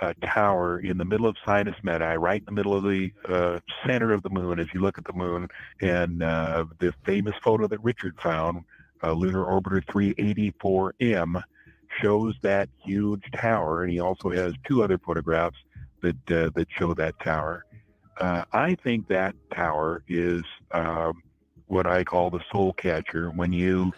uh, 0.00 0.14
tower 0.24 0.78
in 0.78 0.96
the 0.96 1.04
middle 1.04 1.26
of 1.26 1.36
Sinus 1.44 1.76
Medii, 1.84 2.18
right 2.18 2.40
in 2.40 2.46
the 2.46 2.52
middle 2.52 2.74
of 2.74 2.84
the 2.84 3.12
uh, 3.28 3.60
center 3.86 4.14
of 4.14 4.22
the 4.22 4.30
moon. 4.30 4.58
As 4.58 4.68
you 4.72 4.80
look 4.80 4.96
at 4.96 5.04
the 5.04 5.12
moon, 5.12 5.48
and 5.82 6.22
uh, 6.22 6.64
the 6.78 6.94
famous 7.04 7.34
photo 7.44 7.66
that 7.66 7.84
Richard 7.84 8.14
found, 8.22 8.64
uh, 9.02 9.12
Lunar 9.12 9.44
Orbiter 9.44 9.84
384M, 9.84 11.42
shows 12.00 12.34
that 12.42 12.68
huge 12.84 13.22
tower, 13.34 13.82
and 13.82 13.92
he 13.92 14.00
also 14.00 14.30
has 14.30 14.52
two 14.66 14.82
other 14.82 14.98
photographs 14.98 15.56
that 16.02 16.16
uh, 16.30 16.50
that 16.54 16.68
show 16.70 16.94
that 16.94 17.18
tower. 17.20 17.64
Uh, 18.18 18.44
I 18.52 18.74
think 18.76 19.08
that 19.08 19.34
tower 19.54 20.02
is 20.08 20.42
um, 20.70 21.22
what 21.66 21.86
I 21.86 22.04
call 22.04 22.30
the 22.30 22.40
soul 22.50 22.72
catcher. 22.74 23.30
When 23.30 23.52
you 23.52 23.92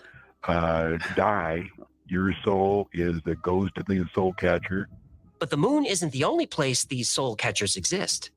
uh, 0.45 0.99
die, 1.15 1.69
your 2.07 2.33
soul 2.45 2.89
is 2.93 3.21
that 3.25 3.43
goes 3.43 3.71
to 3.73 3.85
the 3.87 4.05
soul 4.15 4.33
catcher. 4.33 4.89
But 5.39 5.51
the 5.51 5.57
moon 5.57 5.85
isn't 5.85 6.13
the 6.13 6.25
only 6.25 6.47
place 6.47 6.85
these 6.85 7.09
soul 7.09 7.37
catchers 7.37 7.77
exist. 7.77 8.31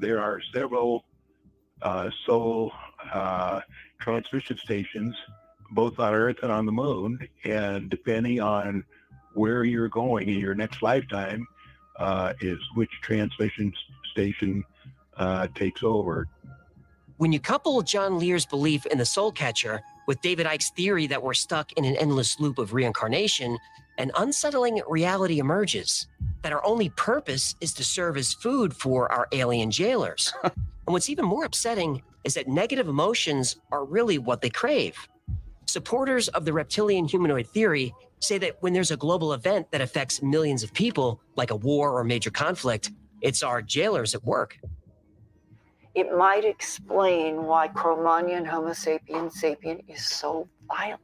There 0.00 0.20
are 0.20 0.40
several 0.52 1.04
uh, 1.82 2.08
soul 2.26 2.72
uh, 3.12 3.60
transmission 4.00 4.56
stations, 4.58 5.14
both 5.74 5.98
on 5.98 6.14
Earth 6.14 6.36
and 6.42 6.50
on 6.50 6.66
the 6.66 6.72
moon. 6.72 7.18
And 7.44 7.90
depending 7.90 8.40
on 8.40 8.84
where 9.34 9.64
you're 9.64 9.88
going 9.88 10.28
in 10.28 10.38
your 10.38 10.54
next 10.54 10.82
lifetime, 10.82 11.46
uh, 11.98 12.32
is 12.40 12.58
which 12.74 12.90
transmission 13.02 13.72
station 14.12 14.64
uh, 15.16 15.48
takes 15.54 15.82
over. 15.82 16.28
When 17.18 17.32
you 17.32 17.38
couple 17.38 17.80
John 17.82 18.18
Lear's 18.18 18.46
belief 18.46 18.86
in 18.86 18.98
the 18.98 19.06
soul 19.06 19.30
catcher 19.30 19.80
with 20.06 20.20
David 20.20 20.46
Icke's 20.46 20.70
theory 20.70 21.06
that 21.06 21.22
we're 21.22 21.34
stuck 21.34 21.72
in 21.72 21.84
an 21.84 21.96
endless 21.96 22.40
loop 22.40 22.58
of 22.58 22.72
reincarnation, 22.72 23.56
an 23.98 24.10
unsettling 24.16 24.82
reality 24.88 25.38
emerges 25.38 26.08
that 26.42 26.52
our 26.52 26.64
only 26.66 26.88
purpose 26.90 27.54
is 27.60 27.72
to 27.74 27.84
serve 27.84 28.16
as 28.16 28.34
food 28.34 28.74
for 28.74 29.10
our 29.12 29.28
alien 29.32 29.70
jailers. 29.70 30.32
and 30.42 30.52
what's 30.86 31.08
even 31.08 31.24
more 31.24 31.44
upsetting 31.44 32.02
is 32.24 32.34
that 32.34 32.48
negative 32.48 32.88
emotions 32.88 33.56
are 33.70 33.84
really 33.84 34.18
what 34.18 34.40
they 34.40 34.50
crave. 34.50 34.96
Supporters 35.66 36.28
of 36.28 36.44
the 36.44 36.52
reptilian 36.52 37.06
humanoid 37.06 37.46
theory 37.46 37.92
say 38.20 38.38
that 38.38 38.56
when 38.60 38.72
there's 38.72 38.90
a 38.90 38.96
global 38.96 39.32
event 39.32 39.70
that 39.70 39.80
affects 39.80 40.22
millions 40.22 40.62
of 40.62 40.72
people, 40.72 41.20
like 41.36 41.50
a 41.50 41.56
war 41.56 41.98
or 41.98 42.04
major 42.04 42.30
conflict, 42.30 42.90
it's 43.20 43.42
our 43.42 43.62
jailers 43.62 44.14
at 44.14 44.24
work. 44.24 44.58
It 45.94 46.16
might 46.16 46.44
explain 46.44 47.44
why 47.44 47.68
Cro-Magnon 47.68 48.44
Homo 48.44 48.72
sapiens 48.72 49.40
sapien 49.40 49.82
is 49.88 50.04
so 50.04 50.48
violent. 50.66 51.00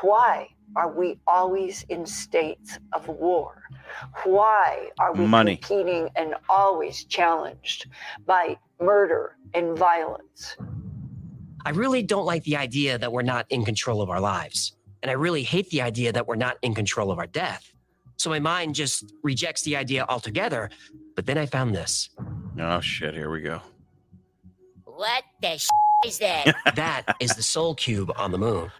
Why 0.00 0.48
are 0.76 0.90
we 0.90 1.18
always 1.26 1.84
in 1.88 2.06
states 2.06 2.78
of 2.92 3.06
war? 3.08 3.62
Why 4.24 4.88
are 4.98 5.12
we 5.12 5.26
Money. 5.26 5.56
competing 5.56 6.08
and 6.16 6.34
always 6.48 7.04
challenged 7.04 7.86
by 8.26 8.56
murder 8.80 9.36
and 9.54 9.76
violence? 9.76 10.56
I 11.64 11.70
really 11.70 12.02
don't 12.02 12.26
like 12.26 12.44
the 12.44 12.56
idea 12.56 12.98
that 12.98 13.12
we're 13.12 13.22
not 13.22 13.46
in 13.50 13.64
control 13.64 14.02
of 14.02 14.10
our 14.10 14.20
lives. 14.20 14.76
And 15.02 15.10
I 15.10 15.14
really 15.14 15.42
hate 15.42 15.70
the 15.70 15.82
idea 15.82 16.12
that 16.12 16.26
we're 16.26 16.36
not 16.36 16.56
in 16.62 16.74
control 16.74 17.10
of 17.10 17.18
our 17.18 17.26
death. 17.26 17.72
So 18.16 18.30
my 18.30 18.38
mind 18.38 18.74
just 18.74 19.12
rejects 19.22 19.62
the 19.62 19.76
idea 19.76 20.04
altogether. 20.08 20.70
But 21.16 21.26
then 21.26 21.38
I 21.38 21.46
found 21.46 21.74
this. 21.74 22.10
Oh 22.60 22.80
shit! 22.80 23.14
Here 23.14 23.30
we 23.30 23.40
go. 23.40 23.60
What 24.84 25.24
the 25.40 25.58
sh- 25.58 25.68
is 26.06 26.18
that? 26.18 26.54
That 26.76 27.16
is 27.20 27.34
the 27.34 27.42
soul 27.42 27.74
cube 27.74 28.12
on 28.16 28.30
the 28.30 28.38
moon. 28.38 28.70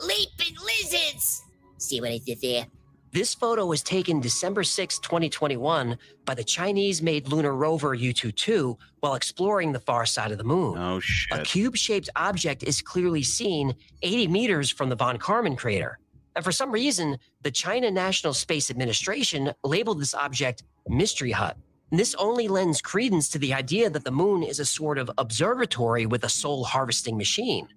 Leaping 0.00 0.56
lizards! 0.64 1.42
See 1.78 2.00
what 2.00 2.10
I 2.10 2.18
did 2.24 2.40
there? 2.40 2.66
This 3.14 3.32
photo 3.32 3.64
was 3.64 3.80
taken 3.80 4.18
December 4.18 4.64
6, 4.64 4.98
2021, 4.98 5.96
by 6.24 6.34
the 6.34 6.42
Chinese 6.42 7.00
made 7.00 7.28
lunar 7.28 7.54
rover 7.54 7.96
Yutu 7.96 8.34
2 8.34 8.76
while 8.98 9.14
exploring 9.14 9.70
the 9.70 9.78
far 9.78 10.04
side 10.04 10.32
of 10.32 10.38
the 10.38 10.42
moon. 10.42 10.76
Oh 10.76 10.98
shit. 10.98 11.38
A 11.38 11.44
cube 11.44 11.76
shaped 11.76 12.10
object 12.16 12.64
is 12.64 12.82
clearly 12.82 13.22
seen 13.22 13.72
80 14.02 14.26
meters 14.26 14.68
from 14.68 14.88
the 14.88 14.96
Von 14.96 15.16
Karman 15.18 15.56
crater. 15.56 16.00
And 16.34 16.44
for 16.44 16.50
some 16.50 16.72
reason, 16.72 17.18
the 17.42 17.52
China 17.52 17.88
National 17.88 18.34
Space 18.34 18.68
Administration 18.68 19.52
labeled 19.62 20.00
this 20.00 20.14
object 20.14 20.64
Mystery 20.88 21.30
Hut. 21.30 21.56
And 21.92 22.00
this 22.00 22.16
only 22.16 22.48
lends 22.48 22.80
credence 22.82 23.28
to 23.28 23.38
the 23.38 23.54
idea 23.54 23.90
that 23.90 24.02
the 24.02 24.10
moon 24.10 24.42
is 24.42 24.58
a 24.58 24.64
sort 24.64 24.98
of 24.98 25.08
observatory 25.18 26.04
with 26.04 26.24
a 26.24 26.28
soul 26.28 26.64
harvesting 26.64 27.16
machine. 27.16 27.68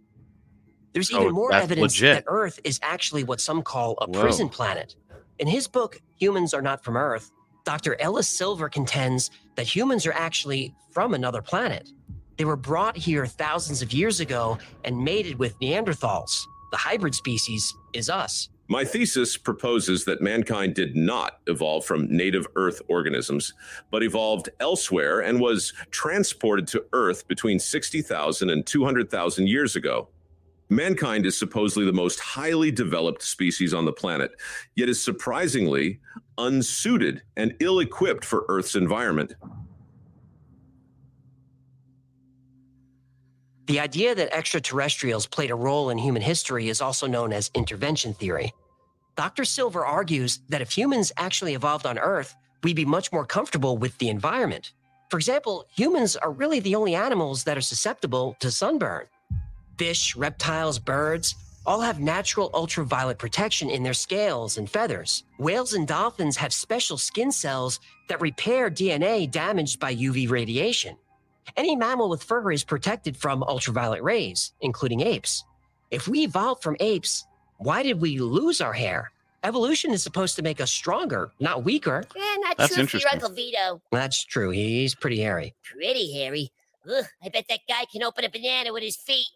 There's 0.94 1.14
Oh, 1.14 1.22
even 1.22 1.34
more 1.34 1.54
evidence 1.54 1.94
legit. 2.02 2.16
that 2.16 2.24
Earth 2.26 2.60
is 2.64 2.80
actually 2.82 3.24
what 3.24 3.40
some 3.40 3.62
call 3.62 3.96
a 4.02 4.08
Whoa. 4.08 4.20
prison 4.20 4.50
planet. 4.50 4.96
In 5.40 5.48
his 5.48 5.68
book, 5.68 6.02
Humans 6.16 6.56
Are 6.56 6.64
Not 6.64 6.84
From 6.84 6.98
Earth, 6.98 7.32
Dr. 7.64 7.96
Ellis 8.02 8.28
Silver 8.28 8.70
contends 8.70 9.30
that 9.56 9.68
humans 9.68 10.08
are 10.08 10.14
actually 10.14 10.74
from 10.92 11.14
another 11.14 11.44
planet. 11.44 11.90
They 12.38 12.46
were 12.46 12.56
brought 12.56 12.98
here 12.98 13.28
thousands 13.28 13.84
of 13.84 13.94
years 13.94 14.20
ago 14.20 14.58
and 14.84 14.98
mated 14.98 15.38
with 15.38 15.60
Neanderthals. 15.60 16.32
The 16.72 16.78
hybrid 16.78 17.14
species 17.14 17.72
is 17.94 18.10
us. 18.10 18.50
My 18.68 18.84
thesis 18.84 19.38
proposes 19.38 20.06
that 20.06 20.22
mankind 20.22 20.74
did 20.74 20.96
not 20.96 21.40
evolve 21.46 21.86
from 21.86 22.08
native 22.10 22.48
Earth 22.56 22.82
organisms, 22.88 23.54
but 23.92 24.04
evolved 24.04 24.50
elsewhere 24.60 25.22
and 25.22 25.40
was 25.40 25.72
transported 25.92 26.68
to 26.70 26.84
Earth 26.94 27.28
between 27.28 27.60
60,000 27.60 28.50
and 28.50 28.66
200,000 28.66 29.48
years 29.48 29.76
ago. 29.76 30.10
Mankind 30.70 31.26
is 31.26 31.38
supposedly 31.38 31.86
the 31.86 31.94
most 31.94 32.20
highly 32.20 32.72
developed 32.72 33.24
species 33.24 33.74
on 33.74 33.86
the 33.86 33.94
planet, 33.94 34.32
yet 34.76 34.90
is 34.90 35.02
surprisingly 35.02 36.00
unsuited 36.38 37.22
and 37.38 37.56
ill 37.60 37.80
equipped 37.80 38.26
for 38.26 38.46
Earth's 38.50 38.76
environment. 38.76 39.34
The 43.68 43.80
idea 43.80 44.16
that 44.16 44.34
extraterrestrials 44.34 45.26
played 45.26 45.52
a 45.52 45.56
role 45.56 45.90
in 45.90 45.98
human 45.98 46.22
history 46.22 46.70
is 46.70 46.82
also 46.82 47.08
known 47.08 47.34
as 47.34 47.52
intervention 47.54 48.14
theory. 48.14 48.54
Dr. 49.18 49.46
Silver 49.46 49.86
argues 49.86 50.42
that 50.50 50.62
if 50.62 50.72
humans 50.72 51.12
actually 51.18 51.54
evolved 51.54 51.86
on 51.86 51.98
Earth, 51.98 52.36
we'd 52.64 52.76
be 52.76 52.86
much 52.86 53.12
more 53.12 53.26
comfortable 53.26 53.78
with 53.78 53.98
the 53.98 54.10
environment. 54.10 54.74
For 55.10 55.18
example, 55.18 55.66
humans 55.74 56.16
are 56.16 56.32
really 56.32 56.60
the 56.60 56.76
only 56.76 56.96
animals 56.96 57.44
that 57.46 57.58
are 57.58 57.62
susceptible 57.62 58.36
to 58.40 58.52
sunburn. 58.52 59.08
Fish, 59.78 60.16
reptiles, 60.16 60.80
birds 60.80 61.36
all 61.66 61.82
have 61.82 62.00
natural 62.00 62.50
ultraviolet 62.54 63.20
protection 63.20 63.70
in 63.70 63.84
their 63.84 63.94
scales 63.94 64.58
and 64.58 64.70
feathers. 64.70 65.26
Whales 65.38 65.74
and 65.74 65.86
dolphins 65.86 66.38
have 66.38 66.54
special 66.54 66.98
skin 66.98 67.32
cells 67.32 67.82
that 68.08 68.22
repair 68.22 68.72
DNA 68.72 69.30
damaged 69.30 69.80
by 69.80 69.94
UV 69.94 70.30
radiation. 70.30 70.96
Any 71.58 71.76
mammal 71.76 72.10
with 72.10 72.24
fur 72.24 72.52
is 72.52 72.64
protected 72.64 73.18
from 73.18 73.44
ultraviolet 73.44 74.02
rays, 74.02 74.54
including 74.62 75.02
apes. 75.02 75.44
If 75.92 76.08
we 76.08 76.22
evolved 76.24 76.64
from 76.64 76.78
apes, 76.80 77.26
why 77.58 77.84
did 77.84 78.00
we 78.00 78.20
lose 78.20 78.62
our 78.62 78.74
hair? 78.74 79.12
Evolution 79.44 79.92
is 79.92 80.02
supposed 80.02 80.36
to 80.38 80.42
make 80.42 80.60
us 80.60 80.72
stronger, 80.72 81.32
not 81.40 81.64
weaker. 81.64 82.04
Eh, 82.16 82.36
not 82.40 82.58
That's 82.58 82.74
true 82.74 82.86
for 82.88 82.98
your 82.98 83.08
interesting. 83.08 83.10
Uncle 83.14 83.30
Vito. 83.30 83.82
That's 83.92 84.24
true. 84.24 84.50
He's 84.50 84.96
pretty 84.96 85.20
hairy. 85.20 85.54
Pretty 85.64 86.14
hairy. 86.14 86.52
Ugh, 86.90 87.06
I 87.24 87.30
bet 87.30 87.46
that 87.50 87.60
guy 87.68 87.86
can 87.92 88.04
open 88.04 88.24
a 88.24 88.30
banana 88.30 88.74
with 88.74 88.84
his 88.84 88.96
feet. 88.96 89.28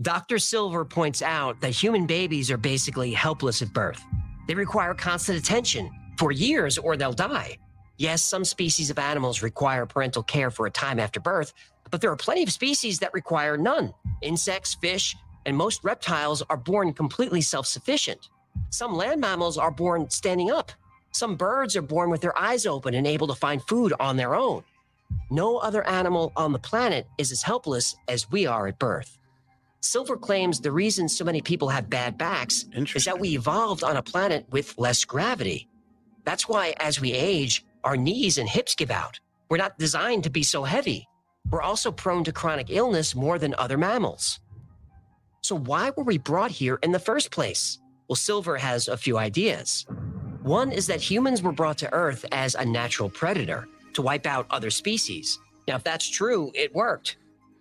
Dr. 0.00 0.38
Silver 0.38 0.84
points 0.84 1.22
out 1.22 1.60
that 1.60 1.70
human 1.70 2.06
babies 2.06 2.52
are 2.52 2.56
basically 2.56 3.12
helpless 3.12 3.62
at 3.62 3.72
birth. 3.72 4.00
They 4.46 4.54
require 4.54 4.94
constant 4.94 5.38
attention 5.38 5.90
for 6.16 6.30
years 6.30 6.78
or 6.78 6.96
they'll 6.96 7.12
die. 7.12 7.58
Yes, 7.96 8.22
some 8.22 8.44
species 8.44 8.90
of 8.90 8.98
animals 9.00 9.42
require 9.42 9.86
parental 9.86 10.22
care 10.22 10.52
for 10.52 10.66
a 10.66 10.70
time 10.70 11.00
after 11.00 11.18
birth, 11.18 11.52
but 11.90 12.00
there 12.00 12.12
are 12.12 12.16
plenty 12.16 12.44
of 12.44 12.52
species 12.52 13.00
that 13.00 13.12
require 13.12 13.56
none. 13.56 13.92
Insects, 14.22 14.74
fish, 14.74 15.16
and 15.46 15.56
most 15.56 15.82
reptiles 15.82 16.44
are 16.48 16.56
born 16.56 16.92
completely 16.92 17.40
self 17.40 17.66
sufficient. 17.66 18.28
Some 18.70 18.96
land 18.96 19.20
mammals 19.20 19.58
are 19.58 19.72
born 19.72 20.08
standing 20.10 20.52
up. 20.52 20.70
Some 21.10 21.34
birds 21.34 21.74
are 21.74 21.82
born 21.82 22.08
with 22.08 22.20
their 22.20 22.38
eyes 22.38 22.66
open 22.66 22.94
and 22.94 23.06
able 23.06 23.26
to 23.26 23.34
find 23.34 23.60
food 23.66 23.92
on 23.98 24.16
their 24.16 24.36
own. 24.36 24.62
No 25.28 25.56
other 25.58 25.84
animal 25.88 26.32
on 26.36 26.52
the 26.52 26.58
planet 26.60 27.08
is 27.18 27.32
as 27.32 27.42
helpless 27.42 27.96
as 28.06 28.30
we 28.30 28.46
are 28.46 28.68
at 28.68 28.78
birth. 28.78 29.17
Silver 29.80 30.16
claims 30.16 30.60
the 30.60 30.72
reason 30.72 31.08
so 31.08 31.24
many 31.24 31.40
people 31.40 31.68
have 31.68 31.88
bad 31.88 32.18
backs 32.18 32.66
is 32.94 33.04
that 33.04 33.18
we 33.18 33.36
evolved 33.36 33.84
on 33.84 33.96
a 33.96 34.02
planet 34.02 34.44
with 34.50 34.76
less 34.76 35.04
gravity. 35.04 35.68
That's 36.24 36.48
why, 36.48 36.74
as 36.80 37.00
we 37.00 37.12
age, 37.12 37.64
our 37.84 37.96
knees 37.96 38.38
and 38.38 38.48
hips 38.48 38.74
give 38.74 38.90
out. 38.90 39.20
We're 39.48 39.56
not 39.56 39.78
designed 39.78 40.24
to 40.24 40.30
be 40.30 40.42
so 40.42 40.64
heavy. 40.64 41.06
We're 41.50 41.62
also 41.62 41.92
prone 41.92 42.24
to 42.24 42.32
chronic 42.32 42.70
illness 42.70 43.14
more 43.14 43.38
than 43.38 43.54
other 43.56 43.78
mammals. 43.78 44.40
So, 45.42 45.56
why 45.56 45.92
were 45.96 46.02
we 46.02 46.18
brought 46.18 46.50
here 46.50 46.78
in 46.82 46.92
the 46.92 46.98
first 46.98 47.30
place? 47.30 47.78
Well, 48.08 48.16
Silver 48.16 48.56
has 48.56 48.88
a 48.88 48.96
few 48.96 49.16
ideas. 49.16 49.86
One 50.42 50.72
is 50.72 50.88
that 50.88 51.00
humans 51.00 51.40
were 51.40 51.52
brought 51.52 51.78
to 51.78 51.92
Earth 51.92 52.24
as 52.32 52.54
a 52.56 52.64
natural 52.64 53.08
predator 53.08 53.68
to 53.94 54.02
wipe 54.02 54.26
out 54.26 54.46
other 54.50 54.70
species. 54.70 55.38
Now, 55.68 55.76
if 55.76 55.84
that's 55.84 56.08
true, 56.08 56.50
it 56.54 56.74
worked. 56.74 57.16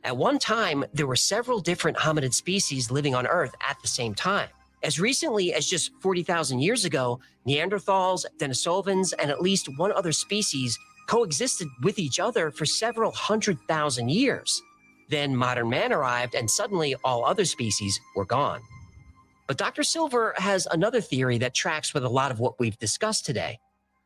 At 0.07 0.15
one 0.15 0.39
time, 0.39 0.85
there 0.93 1.05
were 1.05 1.17
several 1.17 1.59
different 1.59 1.97
hominid 1.97 2.33
species 2.33 2.89
living 2.89 3.13
on 3.13 3.27
Earth 3.27 3.53
at 3.59 3.75
the 3.81 3.89
same 3.89 4.15
time. 4.15 4.47
As 4.81 5.01
recently 5.01 5.53
as 5.53 5.67
just 5.67 5.91
40,000 5.99 6.61
years 6.61 6.85
ago, 6.85 7.19
Neanderthals, 7.45 8.23
Denisovans, 8.39 9.13
and 9.19 9.29
at 9.29 9.41
least 9.41 9.67
one 9.77 9.91
other 9.91 10.13
species 10.13 10.79
coexisted 11.07 11.67
with 11.83 11.99
each 11.99 12.21
other 12.21 12.51
for 12.51 12.65
several 12.65 13.11
hundred 13.11 13.59
thousand 13.67 14.09
years. 14.09 14.61
Then 15.09 15.35
modern 15.35 15.67
man 15.67 15.91
arrived, 15.91 16.35
and 16.35 16.49
suddenly 16.49 16.95
all 17.03 17.25
other 17.25 17.43
species 17.43 17.99
were 18.15 18.23
gone. 18.23 18.61
But 19.45 19.57
Dr. 19.57 19.83
Silver 19.83 20.33
has 20.37 20.69
another 20.71 21.01
theory 21.01 21.37
that 21.39 21.53
tracks 21.53 21.93
with 21.93 22.05
a 22.05 22.09
lot 22.09 22.31
of 22.31 22.39
what 22.39 22.61
we've 22.61 22.79
discussed 22.79 23.25
today 23.25 23.59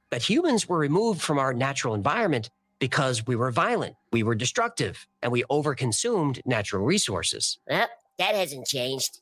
that 0.10 0.24
humans 0.24 0.68
were 0.68 0.80
removed 0.80 1.22
from 1.22 1.38
our 1.38 1.54
natural 1.54 1.94
environment 1.94 2.50
because 2.82 3.28
we 3.28 3.36
were 3.36 3.52
violent, 3.52 3.96
we 4.12 4.24
were 4.24 4.34
destructive, 4.34 5.08
and 5.22 5.32
we 5.32 5.44
overconsumed 5.52 6.42
natural 6.46 6.84
resources. 6.84 7.60
Well, 7.70 7.88
that 8.18 8.36
hasn't 8.36 8.66
changed. 8.66 9.20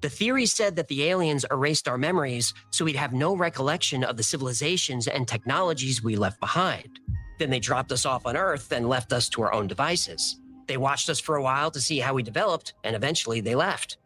The 0.00 0.10
theory 0.10 0.46
said 0.46 0.74
that 0.74 0.88
the 0.88 1.04
aliens 1.04 1.46
erased 1.50 1.86
our 1.86 1.96
memories 1.96 2.52
so 2.70 2.84
we'd 2.84 2.96
have 2.96 3.12
no 3.12 3.36
recollection 3.36 4.02
of 4.02 4.16
the 4.16 4.24
civilizations 4.24 5.06
and 5.06 5.28
technologies 5.28 6.02
we 6.02 6.16
left 6.16 6.40
behind. 6.40 6.98
Then 7.38 7.50
they 7.50 7.60
dropped 7.60 7.92
us 7.92 8.04
off 8.04 8.26
on 8.26 8.36
Earth 8.36 8.72
and 8.72 8.88
left 8.88 9.12
us 9.12 9.28
to 9.30 9.42
our 9.42 9.52
own 9.52 9.68
devices. 9.68 10.40
They 10.66 10.76
watched 10.76 11.08
us 11.08 11.20
for 11.20 11.36
a 11.36 11.42
while 11.42 11.70
to 11.70 11.80
see 11.80 12.00
how 12.00 12.14
we 12.14 12.22
developed, 12.24 12.74
and 12.82 12.96
eventually 12.96 13.40
they 13.40 13.54
left. 13.54 13.98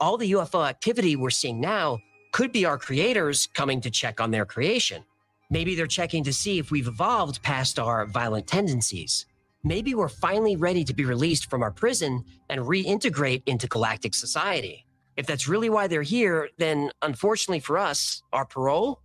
All 0.00 0.16
the 0.16 0.32
UFO 0.32 0.66
activity 0.66 1.14
we're 1.14 1.30
seeing 1.30 1.60
now 1.60 1.98
could 2.32 2.52
be 2.52 2.64
our 2.64 2.78
creators 2.78 3.48
coming 3.52 3.82
to 3.82 3.90
check 3.90 4.18
on 4.18 4.30
their 4.30 4.46
creation. 4.46 5.04
Maybe 5.52 5.74
they're 5.74 5.86
checking 5.86 6.24
to 6.24 6.32
see 6.32 6.58
if 6.58 6.70
we've 6.70 6.88
evolved 6.88 7.42
past 7.42 7.78
our 7.78 8.06
violent 8.06 8.46
tendencies. 8.46 9.26
Maybe 9.62 9.94
we're 9.94 10.08
finally 10.08 10.56
ready 10.56 10.82
to 10.82 10.94
be 10.94 11.04
released 11.04 11.50
from 11.50 11.62
our 11.62 11.70
prison 11.70 12.24
and 12.48 12.62
reintegrate 12.62 13.42
into 13.44 13.66
galactic 13.66 14.14
society. 14.14 14.86
If 15.14 15.26
that's 15.26 15.46
really 15.46 15.68
why 15.68 15.88
they're 15.88 16.00
here, 16.00 16.48
then 16.56 16.90
unfortunately 17.02 17.60
for 17.60 17.76
us, 17.76 18.22
our 18.32 18.46
parole, 18.46 19.02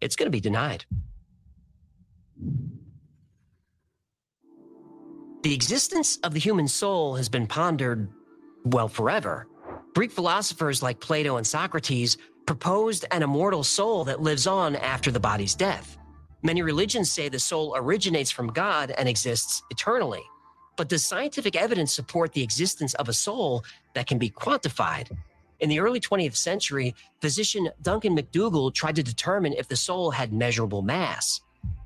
it's 0.00 0.14
going 0.14 0.28
to 0.28 0.30
be 0.30 0.38
denied. 0.38 0.84
The 5.42 5.52
existence 5.52 6.18
of 6.22 6.32
the 6.32 6.38
human 6.38 6.68
soul 6.68 7.16
has 7.16 7.28
been 7.28 7.48
pondered, 7.48 8.08
well, 8.64 8.86
forever. 8.86 9.48
Greek 9.96 10.12
philosophers 10.12 10.80
like 10.80 11.00
Plato 11.00 11.38
and 11.38 11.46
Socrates 11.46 12.18
proposed 12.46 13.04
an 13.10 13.22
immortal 13.22 13.64
soul 13.64 14.04
that 14.04 14.22
lives 14.22 14.46
on 14.46 14.76
after 14.76 15.10
the 15.10 15.20
body's 15.20 15.54
death. 15.54 15.98
Many 16.42 16.62
religions 16.62 17.10
say 17.10 17.28
the 17.28 17.38
soul 17.38 17.74
originates 17.76 18.30
from 18.30 18.52
God 18.52 18.92
and 18.92 19.08
exists 19.08 19.62
eternally. 19.70 20.22
But 20.76 20.88
does 20.88 21.04
scientific 21.04 21.56
evidence 21.56 21.92
support 21.92 22.32
the 22.32 22.42
existence 22.42 22.94
of 22.94 23.08
a 23.08 23.12
soul 23.12 23.64
that 23.94 24.06
can 24.06 24.18
be 24.18 24.30
quantified? 24.30 25.10
In 25.58 25.68
the 25.68 25.80
early 25.80 26.00
20th 26.00 26.36
century, 26.36 26.94
physician 27.20 27.70
Duncan 27.82 28.14
MacDougall 28.14 28.70
tried 28.70 28.96
to 28.96 29.02
determine 29.02 29.54
if 29.54 29.68
the 29.68 29.76
soul 29.76 30.10
had 30.10 30.32
measurable 30.32 30.82
mass. 30.82 31.40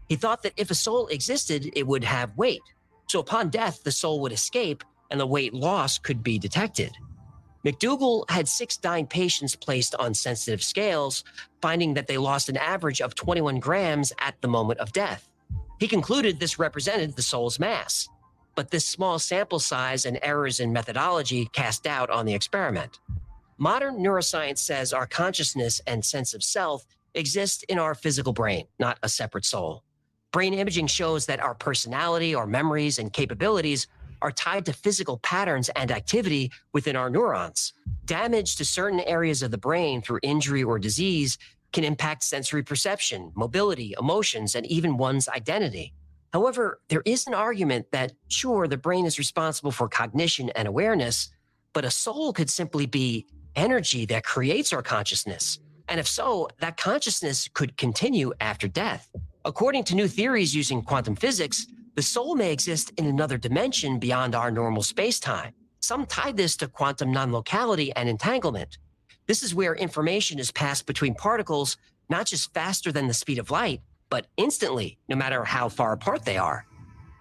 He 0.09 0.17
thought 0.17 0.43
that 0.43 0.55
if 0.57 0.71
a 0.71 0.75
soul 0.75 1.07
existed, 1.07 1.71
it 1.75 1.87
would 1.87 2.03
have 2.03 2.37
weight. 2.37 2.63
So 3.09 3.21
upon 3.21 3.49
death, 3.49 3.85
the 3.85 3.93
soul 3.93 4.21
would 4.21 4.33
escape 4.33 4.83
and 5.11 5.21
the 5.21 5.27
weight 5.27 5.55
loss 5.55 5.99
could 5.99 6.23
be 6.23 6.39
detected. 6.39 6.93
MacDougall 7.63 8.25
had 8.29 8.49
six 8.49 8.77
dying 8.77 9.07
patients 9.07 9.55
placed 9.55 9.95
on 9.97 10.15
sensitive 10.15 10.63
scales, 10.63 11.25
finding 11.61 11.95
that 11.95 12.07
they 12.07 12.17
lost 12.17 12.49
an 12.49 12.57
average 12.57 13.03
of 13.03 13.15
21 13.15 13.61
grams 13.61 14.13
at 14.21 14.41
the 14.41 14.49
moment 14.49 14.81
of 14.81 14.93
death. 14.93 15.29
He 15.79 15.87
concluded 15.87 16.41
this 16.41 16.59
represented 16.59 17.17
the 17.17 17.23
soul's 17.23 17.59
mass, 17.59 18.09
but 18.55 18.71
this 18.71 18.87
small 18.87 19.19
sample 19.19 19.59
size 19.59 20.07
and 20.07 20.19
errors 20.23 20.61
in 20.61 20.73
methodology 20.73 21.47
cast 21.53 21.85
doubt 21.85 22.11
on 22.11 22.25
the 22.25 22.35
experiment. 22.35 23.01
Modern 23.59 23.99
neuroscience 23.99 24.59
says 24.59 24.95
our 24.95 25.07
consciousness 25.07 25.83
and 25.87 26.03
sense 26.03 26.33
of 26.33 26.43
self 26.43 26.87
exist 27.15 27.63
in 27.65 27.79
our 27.79 27.95
physical 27.95 28.33
brain, 28.33 28.67
not 28.79 28.99
a 29.03 29.09
separate 29.09 29.45
soul. 29.45 29.83
Brain 30.33 30.55
imaging 30.55 30.87
shows 30.87 31.27
that 31.27 31.41
our 31.41 31.55
personality, 31.55 32.35
our 32.35 32.47
memories, 32.47 32.99
and 32.99 33.13
capabilities 33.13 33.87
are 34.23 34.33
tied 34.33 34.67
to 34.67 34.73
physical 34.73 35.19
patterns 35.19 35.69
and 35.71 35.91
activity 35.91 36.51
within 36.73 36.97
our 36.97 37.11
neurons. 37.11 37.73
Damage 38.05 38.57
to 38.57 38.65
certain 38.65 39.01
areas 39.01 39.43
of 39.43 39.51
the 39.51 39.59
brain 39.59 40.03
through 40.03 40.21
injury 40.23 40.63
or 40.63 40.79
disease 40.79 41.39
can 41.73 41.85
impact 41.85 42.25
sensory 42.25 42.63
perception, 42.63 43.33
mobility, 43.35 43.95
emotions, 43.99 44.55
and 44.55 44.67
even 44.67 44.97
one's 44.97 45.29
identity. 45.29 45.95
However, 46.33 46.81
there 46.89 47.03
is 47.05 47.27
an 47.27 47.35
argument 47.35 47.87
that 47.93 48.13
sure, 48.29 48.69
the 48.69 48.77
brain 48.77 49.07
is 49.07 49.19
responsible 49.19 49.71
for 49.73 49.89
cognition 49.89 50.51
and 50.51 50.69
awareness, 50.69 51.31
but 51.73 51.85
a 51.85 51.91
soul 51.91 52.33
could 52.33 52.51
simply 52.51 52.87
be 52.87 53.27
energy 53.57 54.07
that 54.07 54.25
creates 54.25 54.73
our 54.73 54.83
consciousness. 54.83 55.59
And 55.89 55.99
if 55.99 56.07
so, 56.07 56.49
that 56.61 56.77
consciousness 56.77 57.49
could 57.53 57.77
continue 57.77 58.33
after 58.41 58.69
death. 58.69 59.09
According 59.45 59.85
to 59.85 59.95
new 59.97 60.07
theories 60.07 60.55
using 60.55 60.83
quantum 60.83 61.17
physics, 61.17 61.67
the 62.01 62.05
soul 62.05 62.35
may 62.35 62.51
exist 62.51 62.91
in 62.97 63.05
another 63.05 63.37
dimension 63.37 63.99
beyond 63.99 64.35
our 64.35 64.51
normal 64.51 64.83
space 64.83 65.21
time. 65.21 65.53
Some 65.81 66.07
tie 66.07 66.33
this 66.33 66.57
to 66.57 66.67
quantum 66.67 67.13
non 67.13 67.31
locality 67.31 67.93
and 67.95 68.09
entanglement. 68.09 68.79
This 69.27 69.43
is 69.43 69.55
where 69.55 69.75
information 69.75 70.39
is 70.39 70.51
passed 70.51 70.87
between 70.87 71.15
particles 71.15 71.77
not 72.09 72.25
just 72.25 72.55
faster 72.55 72.91
than 72.91 73.07
the 73.07 73.13
speed 73.13 73.39
of 73.39 73.51
light, 73.51 73.83
but 74.09 74.29
instantly, 74.39 74.97
no 75.11 75.15
matter 75.15 75.45
how 75.45 75.69
far 75.69 75.93
apart 75.93 76.25
they 76.25 76.39
are. 76.39 76.65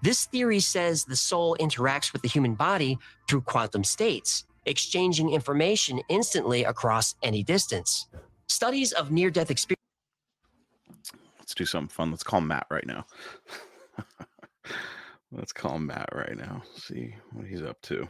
This 0.02 0.28
theory 0.28 0.62
says 0.62 1.04
the 1.04 1.14
soul 1.18 1.58
interacts 1.60 2.14
with 2.14 2.22
the 2.22 2.30
human 2.30 2.56
body 2.56 2.98
through 3.28 3.42
quantum 3.42 3.84
states, 3.84 4.46
exchanging 4.66 5.30
information 5.30 6.00
instantly 6.08 6.64
across 6.64 7.16
any 7.22 7.44
distance. 7.44 8.08
Studies 8.48 8.94
of 8.94 9.12
near 9.12 9.30
death 9.30 9.52
experience. 9.52 9.84
Let's 11.38 11.54
do 11.54 11.66
something 11.66 11.90
fun. 11.90 12.12
Let's 12.12 12.24
call 12.24 12.40
Matt 12.40 12.68
right 12.72 12.88
now. 12.88 13.06
Let's 15.32 15.54
call 15.54 15.80
Matt 15.80 16.10
right 16.14 16.38
now. 16.38 16.64
See 16.76 17.16
what 17.34 17.48
he's 17.48 17.62
up 17.62 17.82
to. 17.84 18.10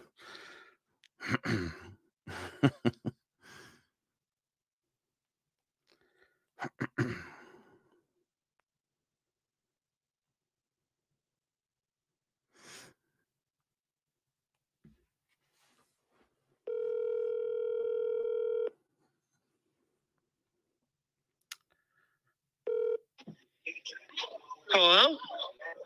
Hello? 24.72 25.18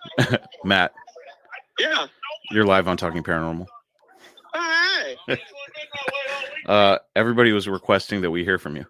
Matt, 0.64 0.94
Yeah. 1.80 2.08
you're 2.52 2.66
live 2.66 2.88
on 2.88 2.98
Talking 2.98 3.24
Paranormal. 3.24 3.66
Hey. 4.54 5.18
Uh, 6.66 6.98
everybody 7.18 7.52
was 7.52 7.68
requesting 7.68 8.22
that 8.22 8.32
we 8.32 8.46
hear 8.46 8.58
from 8.58 8.78
you. 8.78 8.86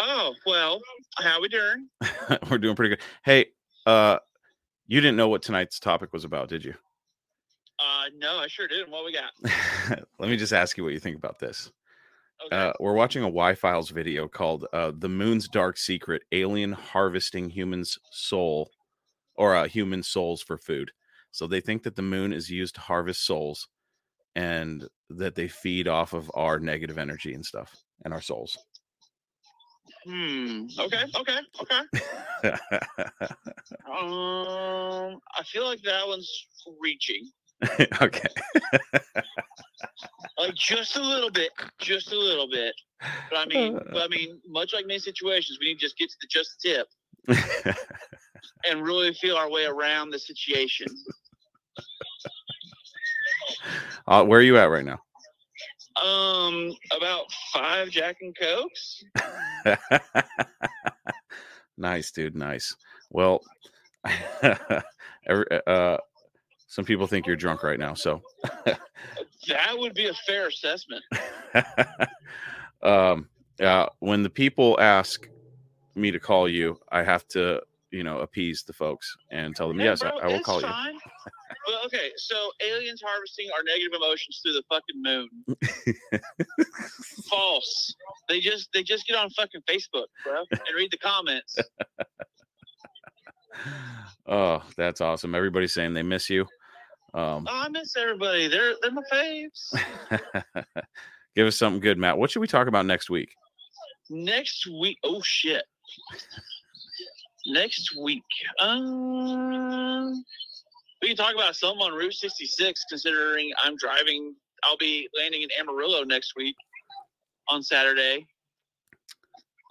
Oh, 0.00 0.34
well, 0.44 0.80
how 1.18 1.40
we 1.40 1.46
doing? 1.48 1.88
We're 2.50 2.58
doing 2.58 2.74
pretty 2.74 2.96
good. 2.96 3.04
Hey, 3.24 3.46
uh, 3.86 4.18
you 4.88 5.00
didn't 5.00 5.16
know 5.16 5.28
what 5.28 5.42
tonight's 5.42 5.78
topic 5.78 6.12
was 6.12 6.24
about, 6.24 6.48
did 6.48 6.64
you? 6.64 6.74
Uh, 7.78 8.06
no, 8.18 8.38
I 8.38 8.48
sure 8.48 8.66
didn't. 8.66 8.90
What 8.90 9.04
we 9.04 9.12
got? 9.12 9.30
Let 10.18 10.28
me 10.28 10.36
just 10.36 10.52
ask 10.52 10.76
you 10.76 10.82
what 10.82 10.92
you 10.92 10.98
think 10.98 11.16
about 11.16 11.38
this. 11.38 11.70
Uh, 12.50 12.72
we're 12.80 12.94
watching 12.94 13.22
a 13.22 13.28
Y 13.28 13.54
Files 13.54 13.90
video 13.90 14.26
called 14.26 14.66
uh, 14.72 14.90
"The 14.98 15.08
Moon's 15.08 15.46
Dark 15.46 15.76
Secret: 15.78 16.22
Alien 16.32 16.72
Harvesting 16.72 17.48
Humans' 17.48 17.96
Soul, 18.10 18.72
or 19.40 19.56
uh, 19.56 19.66
Human 19.66 20.02
Souls 20.02 20.42
for 20.42 20.58
Food." 20.58 20.92
So 21.30 21.46
they 21.46 21.60
think 21.60 21.82
that 21.84 21.96
the 21.96 22.02
moon 22.02 22.32
is 22.32 22.50
used 22.50 22.74
to 22.74 22.80
harvest 22.82 23.24
souls, 23.24 23.68
and 24.36 24.86
that 25.08 25.34
they 25.34 25.48
feed 25.48 25.88
off 25.88 26.12
of 26.12 26.30
our 26.34 26.58
negative 26.58 26.98
energy 26.98 27.32
and 27.32 27.44
stuff, 27.44 27.74
and 28.04 28.12
our 28.12 28.20
souls. 28.20 28.58
Hmm. 30.04 30.66
Okay. 30.78 31.04
Okay. 31.14 31.38
Okay. 31.62 31.82
Um, 33.90 35.20
I 35.36 35.42
feel 35.44 35.64
like 35.64 35.82
that 35.82 36.06
one's 36.06 36.46
reaching, 36.80 37.28
okay. 38.02 38.28
like 40.38 40.54
just 40.54 40.96
a 40.96 41.02
little 41.02 41.30
bit, 41.30 41.50
just 41.78 42.12
a 42.12 42.18
little 42.18 42.48
bit. 42.48 42.72
But 43.30 43.38
I 43.38 43.46
mean, 43.46 43.78
but 43.92 44.02
I 44.02 44.08
mean, 44.08 44.40
much 44.46 44.72
like 44.72 44.86
many 44.86 45.00
situations, 45.00 45.58
we 45.60 45.66
need 45.66 45.74
to 45.74 45.80
just 45.80 45.98
get 45.98 46.08
to 46.10 46.16
the 46.20 46.28
just 46.30 46.60
tip 46.60 46.86
and 48.68 48.82
really 48.82 49.12
feel 49.14 49.36
our 49.36 49.50
way 49.50 49.64
around 49.64 50.10
the 50.10 50.18
situation. 50.18 50.86
uh, 54.06 54.24
where 54.24 54.40
are 54.40 54.42
you 54.42 54.58
at 54.58 54.70
right 54.70 54.84
now? 54.84 54.98
Um, 56.02 56.72
about 56.96 57.24
five 57.52 57.90
Jack 57.90 58.16
and 58.22 58.34
Cokes. 58.36 59.04
nice, 61.76 62.10
dude. 62.10 62.36
Nice. 62.36 62.74
Well, 63.10 63.42
every, 65.26 65.46
uh, 65.66 65.98
some 66.68 66.84
people 66.84 67.06
think 67.06 67.26
you're 67.26 67.36
drunk 67.36 67.62
right 67.62 67.78
now. 67.78 67.94
So, 67.94 68.22
That 69.48 69.76
would 69.76 69.94
be 69.94 70.06
a 70.08 70.14
fair 70.14 70.48
assessment. 70.48 71.02
um, 72.82 73.28
uh, 73.60 73.86
when 74.00 74.22
the 74.22 74.30
people 74.30 74.78
ask 74.80 75.28
me 75.94 76.10
to 76.10 76.20
call 76.20 76.48
you, 76.48 76.78
I 76.90 77.02
have 77.02 77.26
to, 77.28 77.60
you 77.90 78.04
know, 78.04 78.18
appease 78.20 78.62
the 78.62 78.72
folks 78.72 79.16
and 79.30 79.54
tell 79.54 79.68
them, 79.68 79.80
yes, 79.80 80.00
bro, 80.00 80.10
I, 80.10 80.24
I 80.24 80.26
will 80.28 80.40
call 80.40 80.60
fine. 80.60 80.94
Well, 81.66 81.80
okay, 81.86 82.10
so 82.16 82.50
aliens 82.66 83.02
harvesting 83.04 83.48
our 83.56 83.62
negative 83.64 83.92
emotions 83.94 84.40
through 84.42 84.52
the 84.54 84.62
fucking 84.68 85.02
moon. 85.02 85.28
False. 87.28 87.94
They 88.28 88.40
just 88.40 88.70
they 88.72 88.82
just 88.82 89.06
get 89.06 89.16
on 89.16 89.30
fucking 89.30 89.62
Facebook, 89.68 90.06
bro, 90.24 90.44
and 90.50 90.60
read 90.76 90.90
the 90.90 90.98
comments. 90.98 91.58
Oh, 94.26 94.62
that's 94.76 95.00
awesome. 95.00 95.34
Everybody's 95.34 95.72
saying 95.74 95.92
they 95.92 96.02
miss 96.04 96.30
you. 96.30 96.42
Um, 97.14 97.46
Oh, 97.48 97.62
I 97.64 97.68
miss 97.68 97.96
everybody. 97.96 98.46
They're 98.48 98.74
they're 98.80 98.92
my 98.92 99.02
faves. 99.12 99.74
give 101.36 101.46
us 101.46 101.56
something 101.56 101.80
good, 101.80 101.98
Matt. 101.98 102.16
What 102.16 102.30
should 102.30 102.40
we 102.40 102.46
talk 102.46 102.68
about 102.68 102.86
next 102.86 103.10
week? 103.10 103.34
Next 104.08 104.66
week. 104.80 104.98
Oh 105.04 105.20
shit. 105.22 105.64
Next 107.52 107.90
week. 108.00 108.22
Um, 108.60 110.24
we 111.02 111.08
can 111.08 111.16
talk 111.16 111.34
about 111.34 111.56
something 111.56 111.80
on 111.82 111.92
Route 111.92 112.12
66. 112.14 112.84
Considering 112.88 113.50
I'm 113.62 113.76
driving, 113.76 114.34
I'll 114.64 114.76
be 114.76 115.08
landing 115.16 115.42
in 115.42 115.48
Amarillo 115.58 116.04
next 116.04 116.34
week 116.36 116.54
on 117.48 117.62
Saturday 117.62 118.26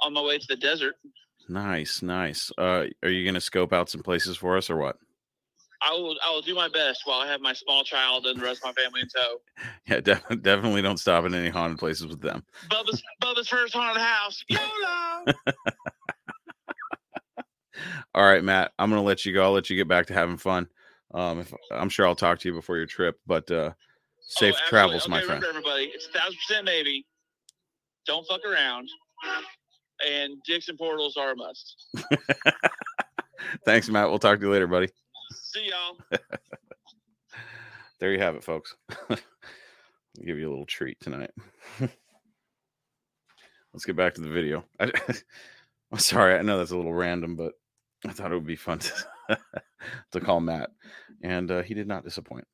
on 0.02 0.14
my 0.14 0.22
way 0.22 0.38
to 0.38 0.46
the 0.50 0.56
desert. 0.56 0.96
Nice, 1.48 2.02
nice. 2.02 2.52
Uh, 2.58 2.86
are 3.04 3.10
you 3.10 3.24
going 3.24 3.34
to 3.36 3.42
scope 3.42 3.74
out 3.74 3.90
some 3.90 4.02
places 4.04 4.38
for 4.38 4.58
us 4.58 4.70
or 4.70 4.78
what? 4.78 4.98
I 5.82 5.92
will 5.94 6.18
I 6.28 6.30
will 6.32 6.42
do 6.42 6.54
my 6.54 6.68
best 6.68 7.04
while 7.06 7.22
I 7.22 7.28
have 7.28 7.40
my 7.40 7.54
small 7.54 7.86
child 7.86 8.26
and 8.26 8.38
the 8.38 8.44
rest 8.44 8.62
of 8.66 8.76
my 8.76 8.84
family 8.84 9.02
in 9.02 9.08
tow. 9.08 9.38
Yeah, 9.88 10.02
def- 10.02 10.42
definitely 10.42 10.82
don't 10.82 11.00
stop 11.00 11.26
in 11.26 11.34
any 11.34 11.50
haunted 11.50 11.80
places 11.80 12.06
with 12.08 12.22
them. 12.22 12.44
Bubba's 12.70 13.02
Bubba's 13.24 13.48
first 13.48 13.74
haunted 13.74 14.02
house. 14.02 14.44
YOLO! 14.50 15.26
All 18.14 18.24
right, 18.24 18.44
Matt, 18.44 18.72
I'm 18.80 18.90
going 18.90 19.02
to 19.02 19.06
let 19.06 19.26
you 19.26 19.34
go. 19.34 19.44
I'll 19.44 19.52
let 19.52 19.70
you 19.70 19.76
get 19.76 19.88
back 19.88 20.08
to 20.08 20.14
having 20.14 20.38
fun. 20.38 20.68
Um, 21.14 21.40
if, 21.40 21.54
I'm 21.72 21.90
sure 21.90 22.06
I'll 22.08 22.16
talk 22.16 22.40
to 22.40 22.48
you 22.48 22.54
before 22.54 22.78
your 22.78 22.86
trip, 22.86 23.20
but 23.26 23.50
uh, 23.52 23.72
safe 24.20 24.56
Oh, 24.58 24.70
travels, 24.70 25.04
absolutely. 25.04 25.22
my 25.22 25.40
friend. 25.40 25.46
Everybody, 25.48 25.84
it's 25.94 26.08
a 26.08 26.12
thousand 26.12 26.38
percent 26.38 26.66
maybe. 26.66 27.06
Don't 28.06 28.26
fuck 28.28 28.42
around. 28.46 28.90
And 30.08 30.34
dicks 30.46 30.70
and 30.70 30.78
portals 30.78 31.18
are 31.18 31.32
a 31.32 31.36
must. 31.36 31.76
Thanks, 33.66 33.90
Matt. 33.90 34.10
We'll 34.10 34.20
talk 34.20 34.40
to 34.40 34.46
you 34.46 34.52
later, 34.52 34.68
buddy. 34.68 34.90
See 35.52 35.70
y'all. 35.70 36.20
There 38.00 38.14
you 38.14 38.20
have 38.20 38.36
it, 38.36 38.44
folks. 38.46 38.76
I'll 39.10 39.18
give 40.26 40.38
you 40.38 40.48
a 40.48 40.52
little 40.52 40.66
treat 40.66 40.98
tonight. 41.02 41.32
Let's 43.74 43.84
get 43.86 43.98
back 43.98 44.14
to 44.16 44.22
the 44.22 44.30
video. 44.30 44.64
I, 44.80 44.92
am 45.92 46.00
sorry, 46.00 46.36
I 46.36 46.42
know 46.42 46.58
that's 46.58 46.72
a 46.72 46.78
little 46.78 46.94
random, 46.94 47.36
but 47.36 47.54
I 48.08 48.12
thought 48.12 48.32
it 48.32 48.36
would 48.36 48.46
be 48.46 48.56
fun 48.56 48.80
to, 48.80 48.94
to 50.12 50.20
call 50.20 50.40
Matt, 50.40 50.72
and 51.22 51.52
uh, 51.52 51.64
he 51.64 51.74
did 51.74 51.88
not 51.88 52.04
disappoint. 52.04 52.46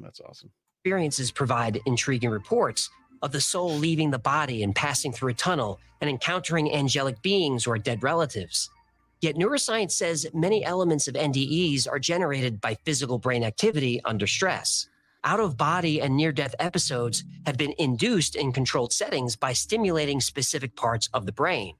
That's 0.00 0.20
awesome. 0.20 0.50
experiences 0.84 1.30
provide 1.30 1.80
intriguing 1.86 2.30
reports 2.30 2.90
of 3.22 3.32
the 3.32 3.40
soul 3.40 3.70
leaving 3.70 4.10
the 4.10 4.18
body 4.18 4.62
and 4.62 4.74
passing 4.74 5.12
through 5.12 5.30
a 5.30 5.34
tunnel 5.34 5.78
and 6.00 6.10
encountering 6.10 6.74
angelic 6.74 7.22
beings 7.22 7.66
or 7.66 7.78
dead 7.78 8.02
relatives. 8.02 8.68
Yet 9.20 9.36
neuroscience 9.36 9.92
says 9.92 10.26
many 10.34 10.64
elements 10.64 11.06
of 11.06 11.14
NDEs 11.14 11.88
are 11.88 12.00
generated 12.00 12.60
by 12.60 12.74
physical 12.84 13.18
brain 13.18 13.44
activity 13.44 14.00
under 14.04 14.26
stress. 14.26 14.88
Out 15.22 15.38
of 15.38 15.56
body 15.56 16.00
and 16.00 16.16
near 16.16 16.32
death 16.32 16.56
episodes 16.58 17.22
have 17.46 17.56
been 17.56 17.74
induced 17.78 18.34
in 18.34 18.52
controlled 18.52 18.92
settings 18.92 19.36
by 19.36 19.52
stimulating 19.52 20.20
specific 20.20 20.74
parts 20.74 21.08
of 21.14 21.26
the 21.26 21.32
brain. 21.32 21.76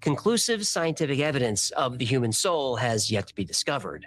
Conclusive 0.00 0.66
scientific 0.66 1.20
evidence 1.20 1.70
of 1.72 1.98
the 1.98 2.04
human 2.04 2.32
soul 2.32 2.76
has 2.76 3.10
yet 3.10 3.26
to 3.26 3.34
be 3.34 3.44
discovered. 3.44 4.06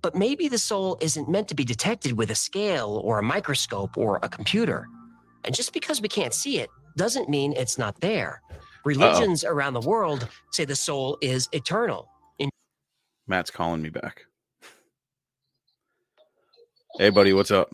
But 0.00 0.14
maybe 0.14 0.46
the 0.48 0.58
soul 0.58 0.96
isn't 1.00 1.28
meant 1.28 1.48
to 1.48 1.54
be 1.56 1.64
detected 1.64 2.12
with 2.16 2.30
a 2.30 2.34
scale 2.36 3.00
or 3.04 3.18
a 3.18 3.22
microscope 3.22 3.98
or 3.98 4.20
a 4.22 4.28
computer. 4.28 4.86
And 5.44 5.54
just 5.54 5.72
because 5.72 6.00
we 6.00 6.08
can't 6.08 6.32
see 6.34 6.60
it 6.60 6.70
doesn't 6.96 7.28
mean 7.28 7.52
it's 7.54 7.78
not 7.78 8.00
there. 8.00 8.40
Religions 8.84 9.42
around 9.42 9.74
the 9.74 9.80
world 9.80 10.28
say 10.52 10.64
the 10.64 10.76
soul 10.76 11.18
is 11.20 11.48
eternal. 11.52 12.08
In- 12.38 12.50
Matt's 13.26 13.50
calling 13.50 13.82
me 13.82 13.88
back. 13.88 14.22
Hey, 16.98 17.10
buddy, 17.10 17.32
what's 17.32 17.50
up? 17.50 17.70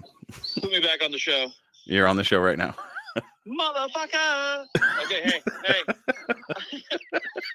Put 0.60 0.70
me 0.70 0.80
back 0.80 1.04
on 1.04 1.12
the 1.12 1.18
show. 1.18 1.48
You're 1.84 2.06
on 2.06 2.16
the 2.16 2.24
show 2.24 2.38
right 2.40 2.56
now. 2.56 2.74
Motherfucker. 3.46 4.64
Okay, 5.04 5.22
hey, 5.22 5.40
hey. 5.64 5.82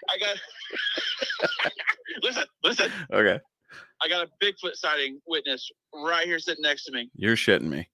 I 0.10 0.18
got 0.20 0.38
listen, 2.24 2.44
listen. 2.64 2.92
Okay. 3.12 3.40
I 4.02 4.08
got 4.08 4.28
a 4.28 4.46
Bigfoot 4.46 4.74
sighting 4.76 5.20
witness 5.28 5.70
right 5.94 6.26
here 6.26 6.40
sitting 6.40 6.62
next 6.62 6.86
to 6.86 6.92
me. 6.92 7.10
You're 7.16 7.36
shitting 7.36 7.64
me. 7.64 7.88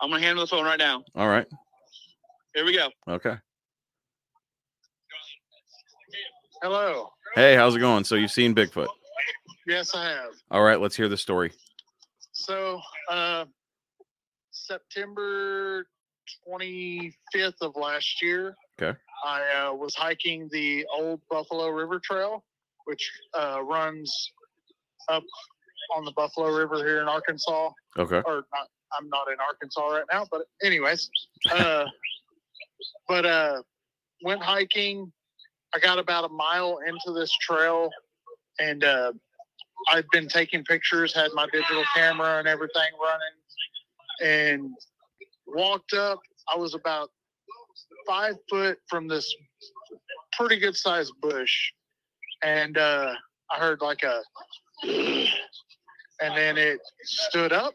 I'm 0.00 0.10
gonna 0.10 0.22
hand 0.22 0.32
him 0.32 0.38
the 0.38 0.46
phone 0.46 0.64
right 0.64 0.78
now. 0.78 1.04
All 1.14 1.28
right. 1.28 1.46
Here 2.54 2.64
we 2.64 2.74
go. 2.74 2.88
Okay. 3.08 3.36
Hello. 6.62 7.08
Hey, 7.34 7.54
how's 7.54 7.76
it 7.76 7.80
going? 7.80 8.04
So 8.04 8.16
you've 8.16 8.30
seen 8.30 8.54
Bigfoot. 8.54 8.88
Yes, 9.66 9.94
I 9.94 10.04
have. 10.04 10.30
All 10.50 10.62
right, 10.62 10.80
let's 10.80 10.96
hear 10.96 11.08
the 11.08 11.16
story. 11.16 11.52
So, 12.32 12.80
uh, 13.10 13.44
September 14.50 15.86
25th 16.48 17.60
of 17.62 17.76
last 17.76 18.22
year, 18.22 18.56
Okay. 18.80 18.98
I 19.24 19.68
uh, 19.68 19.74
was 19.74 19.94
hiking 19.94 20.48
the 20.50 20.86
old 20.96 21.20
Buffalo 21.28 21.68
River 21.68 22.00
Trail, 22.02 22.44
which 22.86 23.10
uh, 23.38 23.60
runs 23.62 24.32
up 25.08 25.22
on 25.96 26.04
the 26.04 26.12
Buffalo 26.12 26.48
River 26.56 26.76
here 26.76 27.02
in 27.02 27.08
Arkansas. 27.08 27.70
Okay. 27.98 28.22
Or 28.24 28.44
not, 28.54 28.68
I'm 28.98 29.08
not 29.08 29.28
in 29.28 29.36
Arkansas 29.46 29.86
right 29.86 30.04
now, 30.10 30.26
but 30.30 30.42
anyways, 30.62 31.10
uh, 31.52 31.84
but 33.08 33.26
uh, 33.26 33.62
went 34.22 34.42
hiking. 34.42 35.12
I 35.74 35.78
got 35.78 35.98
about 35.98 36.24
a 36.24 36.32
mile 36.32 36.78
into 36.86 37.12
this 37.12 37.30
trail, 37.32 37.90
and 38.58 38.82
uh, 38.82 39.12
I've 39.92 40.08
been 40.10 40.28
taking 40.28 40.64
pictures, 40.64 41.14
had 41.14 41.30
my 41.34 41.46
digital 41.52 41.84
camera 41.94 42.38
and 42.38 42.48
everything 42.48 42.90
running, 43.02 44.62
and 44.62 44.74
walked 45.54 45.92
up. 45.92 46.20
I 46.52 46.58
was 46.58 46.74
about 46.74 47.10
five 48.06 48.34
foot 48.48 48.78
from 48.88 49.08
this 49.08 49.32
pretty 50.38 50.58
good 50.58 50.76
sized 50.76 51.12
bush, 51.20 51.72
and 52.42 52.76
uh, 52.76 53.12
I 53.50 53.58
heard 53.58 53.80
like 53.80 54.02
a, 54.02 54.22
and 54.82 56.36
then 56.36 56.56
it 56.58 56.80
stood 57.02 57.52
up, 57.52 57.74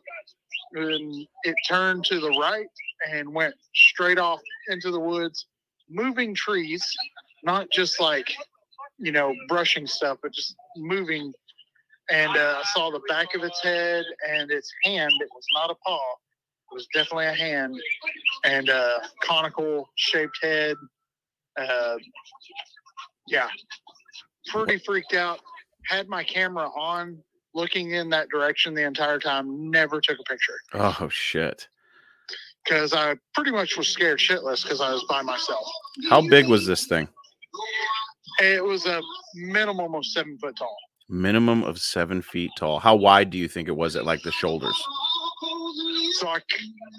and 0.73 1.27
it 1.43 1.55
turned 1.67 2.05
to 2.05 2.19
the 2.19 2.31
right 2.39 2.67
and 3.11 3.33
went 3.33 3.55
straight 3.73 4.17
off 4.17 4.41
into 4.69 4.91
the 4.91 4.99
woods, 4.99 5.45
moving 5.89 6.33
trees, 6.33 6.85
not 7.43 7.69
just 7.71 7.99
like 7.99 8.33
you 8.97 9.11
know 9.11 9.33
brushing 9.47 9.88
stuff, 9.88 10.17
but 10.21 10.33
just 10.33 10.55
moving. 10.77 11.33
And 12.11 12.38
uh, 12.38 12.61
I 12.61 12.63
saw 12.75 12.91
the 12.91 13.01
back 13.09 13.33
of 13.33 13.43
its 13.43 13.59
head 13.63 14.05
and 14.29 14.51
its 14.51 14.71
hand. 14.83 15.11
It 15.21 15.29
was 15.33 15.45
not 15.55 15.71
a 15.71 15.75
paw. 15.83 15.99
Was 16.75 16.88
definitely 16.93 17.27
a 17.27 17.33
hand 17.33 17.73
and 18.43 18.69
uh, 18.69 18.99
conical 19.23 19.88
shaped 19.95 20.38
head. 20.41 20.75
Uh, 21.57 21.95
yeah, 23.29 23.47
pretty 24.47 24.77
freaked 24.85 25.13
out. 25.13 25.39
Had 25.85 26.09
my 26.09 26.21
camera 26.21 26.67
on, 26.77 27.17
looking 27.53 27.91
in 27.91 28.09
that 28.09 28.27
direction 28.27 28.73
the 28.73 28.83
entire 28.83 29.19
time. 29.19 29.71
Never 29.71 30.01
took 30.01 30.17
a 30.19 30.23
picture 30.23 30.55
Oh 30.73 31.07
shit. 31.09 31.65
because 32.65 32.91
I 32.91 33.15
pretty 33.33 33.51
much 33.51 33.77
was 33.77 33.88
scared 33.88 34.19
shitless 34.19 34.63
because 34.63 34.81
I 34.81 34.91
was 34.91 35.05
by 35.07 35.21
myself. 35.21 35.65
How 36.09 36.19
big 36.27 36.49
was 36.49 36.65
this 36.67 36.88
thing? 36.88 37.07
It 38.41 38.61
was 38.61 38.85
a 38.85 39.01
minimum 39.35 39.95
of 39.95 40.05
seven 40.05 40.38
foot 40.39 40.57
tall. 40.57 40.75
Minimum 41.07 41.63
of 41.63 41.79
seven 41.79 42.21
feet 42.21 42.51
tall. 42.57 42.79
How 42.79 42.95
wide 42.95 43.29
do 43.29 43.38
you 43.38 43.47
think 43.47 43.69
it 43.69 43.77
was 43.77 43.95
at 43.95 44.03
like 44.05 44.23
the 44.23 44.31
shoulders? 44.33 44.75
So 46.19 46.28
I 46.28 46.39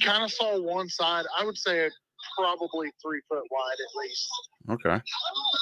kind 0.03 0.25
of 0.25 0.31
saw 0.33 0.61
one 0.61 0.89
side. 0.89 1.25
I 1.39 1.45
would 1.45 1.57
say 1.57 1.89
probably 2.37 2.91
three 3.03 3.21
foot 3.29 3.43
wide 3.51 3.77
at 3.81 4.03
least. 4.03 4.29
Okay. 4.71 5.03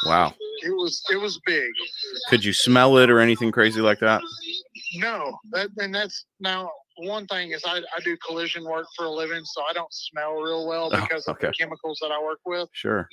Wow. 0.06 0.32
It 0.62 0.70
was 0.70 1.02
it 1.10 1.16
was 1.16 1.38
big. 1.46 1.70
Could 2.30 2.44
you 2.44 2.52
smell 2.52 2.96
it 2.98 3.10
or 3.10 3.20
anything 3.20 3.52
crazy 3.52 3.80
like 3.80 4.00
that? 4.00 4.22
No, 4.96 5.36
that 5.52 5.68
and 5.78 5.94
that's 5.94 6.24
now 6.40 6.70
one 6.96 7.26
thing 7.26 7.50
is 7.52 7.62
I, 7.66 7.78
I 7.78 8.00
do 8.02 8.16
collision 8.26 8.64
work 8.64 8.86
for 8.96 9.06
a 9.06 9.10
living, 9.10 9.44
so 9.44 9.62
I 9.68 9.72
don't 9.72 9.92
smell 9.92 10.34
real 10.40 10.66
well 10.66 10.90
Oh, 10.92 11.00
because 11.00 11.26
of 11.26 11.38
the 11.38 11.52
chemicals 11.58 11.98
that 12.00 12.10
I 12.12 12.22
work 12.22 12.38
with. 12.46 12.68
Sure. 12.72 13.08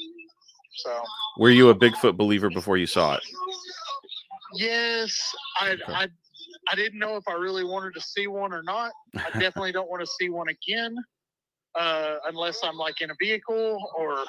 So 0.78 1.02
Were 1.38 1.50
you 1.50 1.70
a 1.70 1.76
Bigfoot 1.76 2.16
believer 2.16 2.50
before 2.50 2.78
you 2.78 2.88
saw 2.88 3.16
it? 3.16 3.24
yes, 4.54 5.20
I 5.60 5.76
I 5.88 6.08
I 6.70 6.76
didn't 6.76 7.00
know 7.00 7.16
if 7.16 7.24
I 7.28 7.34
really 7.34 7.64
wanted 7.64 7.94
to 7.96 8.02
see 8.02 8.28
one 8.28 8.54
or 8.54 8.64
not. 8.64 8.92
I 9.16 9.30
definitely 9.40 9.72
don't 9.72 9.90
want 9.90 10.02
to 10.02 10.12
see 10.20 10.30
one 10.30 10.48
again, 10.50 10.96
uh, 11.80 12.18
unless 12.28 12.60
I'm 12.64 12.78
like 12.78 13.02
in 13.02 13.12
a 13.12 13.16
vehicle 13.20 13.80
or 13.98 14.24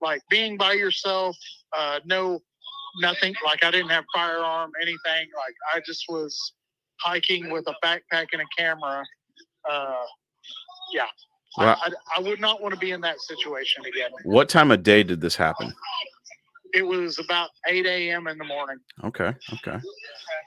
like 0.00 0.20
being 0.30 0.56
by 0.56 0.72
yourself. 0.72 1.36
Uh, 1.76 2.00
no, 2.04 2.40
nothing. 3.00 3.34
Like 3.44 3.64
I 3.64 3.70
didn't 3.70 3.90
have 3.90 4.04
firearm, 4.14 4.70
anything. 4.80 4.98
Like 5.36 5.54
I 5.74 5.80
just 5.86 6.04
was 6.08 6.52
hiking 7.00 7.50
with 7.50 7.66
a 7.68 7.74
backpack 7.84 8.26
and 8.32 8.42
a 8.42 8.46
camera. 8.58 9.04
Uh, 9.70 10.02
yeah, 10.92 11.06
Wow. 11.58 11.76
I, 11.82 11.88
I, 11.88 11.90
I 12.16 12.20
would 12.20 12.40
not 12.40 12.62
want 12.62 12.72
to 12.74 12.80
be 12.80 12.92
in 12.92 13.00
that 13.02 13.20
situation 13.20 13.84
again. 13.84 14.10
What 14.24 14.48
time 14.48 14.70
of 14.70 14.82
day 14.82 15.02
did 15.02 15.20
this 15.20 15.36
happen? 15.36 15.74
It 16.72 16.82
was 16.82 17.18
about 17.18 17.50
8 17.68 17.84
a.m. 17.86 18.26
in 18.26 18.38
the 18.38 18.44
morning. 18.44 18.78
Okay. 19.04 19.34
Okay. 19.54 19.78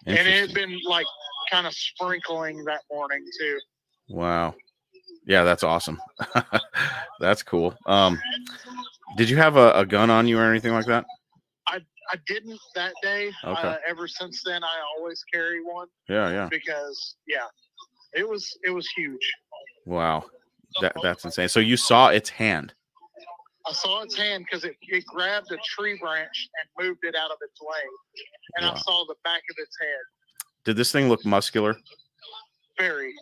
And 0.08 0.28
it 0.28 0.48
had 0.48 0.54
been 0.54 0.80
like 0.88 1.06
kind 1.52 1.68
of 1.68 1.74
sprinkling 1.74 2.64
that 2.66 2.82
morning 2.92 3.24
too. 3.40 3.60
Wow. 4.10 4.56
Yeah, 5.28 5.44
that's 5.44 5.64
awesome. 5.64 6.00
that's 7.20 7.44
cool. 7.44 7.76
Um, 7.86 8.20
did 9.18 9.30
you 9.30 9.38
have 9.38 9.56
a, 9.56 9.72
a 9.74 9.86
gun 9.86 10.10
on 10.10 10.28
you 10.28 10.38
or 10.38 10.50
anything 10.50 10.74
like 10.74 10.86
that? 10.86 11.06
I 11.68 11.80
I 12.12 12.18
didn't 12.28 12.60
that 12.76 12.94
day. 13.02 13.32
Okay. 13.44 13.68
Uh, 13.68 13.78
ever 13.88 14.08
since 14.08 14.44
then, 14.46 14.64
I 14.64 14.82
always 14.98 15.24
carry 15.34 15.64
one 15.64 15.88
Yeah, 16.08 16.30
yeah. 16.30 16.48
because 16.52 17.16
yeah, 17.28 17.48
it 18.14 18.28
was 18.28 18.56
it 18.64 18.70
was 18.70 18.88
huge. 18.96 19.34
Wow. 19.86 20.26
That 20.82 20.94
that's 21.02 21.26
insane. 21.26 21.50
So 21.50 21.60
you 21.60 21.78
saw 21.78 22.10
its 22.10 22.30
hand. 22.30 22.74
I 23.68 23.74
saw 23.74 24.02
its 24.04 24.16
hand 24.16 24.46
because 24.46 24.64
it, 24.64 24.76
it 24.82 25.06
grabbed 25.06 25.52
a 25.52 25.58
tree 25.64 25.98
branch 26.00 26.50
and 26.60 26.88
moved 26.88 27.00
it 27.04 27.16
out 27.16 27.32
of 27.32 27.38
its 27.42 27.60
way, 27.62 27.84
and 28.58 28.66
I 28.66 28.78
saw 28.78 29.06
the 29.06 29.16
back 29.24 29.42
of 29.50 29.56
its 29.58 29.76
head. 29.80 30.46
Did 30.66 30.78
this 30.78 30.92
thing 30.92 31.10
look 31.10 31.26
muscular? 31.26 31.76
Very. 32.78 33.14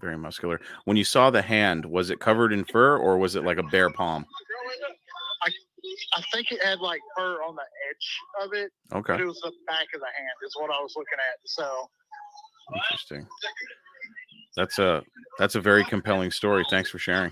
Very 0.00 0.16
muscular. 0.16 0.60
When 0.84 0.96
you 0.96 1.04
saw 1.04 1.30
the 1.30 1.42
hand, 1.42 1.84
was 1.84 2.10
it 2.10 2.18
covered 2.20 2.52
in 2.52 2.64
fur 2.64 2.96
or 2.96 3.18
was 3.18 3.36
it 3.36 3.44
like 3.44 3.58
a 3.58 3.62
bare 3.64 3.90
palm? 3.90 4.26
I 5.44 5.50
I 6.16 6.22
think 6.32 6.50
it 6.50 6.62
had 6.64 6.80
like 6.80 7.00
fur 7.16 7.42
on 7.42 7.54
the 7.54 7.62
edge 7.90 8.46
of 8.46 8.52
it. 8.54 8.72
Okay. 8.92 9.20
It 9.20 9.26
was 9.26 9.40
the 9.40 9.52
back 9.66 9.86
of 9.94 10.00
the 10.00 10.06
hand 10.06 10.36
is 10.44 10.54
what 10.56 10.70
I 10.70 10.80
was 10.80 10.94
looking 10.96 11.18
at. 11.18 11.38
So 11.44 11.90
Interesting. 12.74 13.26
That's 14.56 14.78
a 14.78 15.02
that's 15.38 15.54
a 15.54 15.60
very 15.60 15.84
compelling 15.84 16.30
story. 16.30 16.64
Thanks 16.70 16.90
for 16.90 16.98
sharing. 16.98 17.30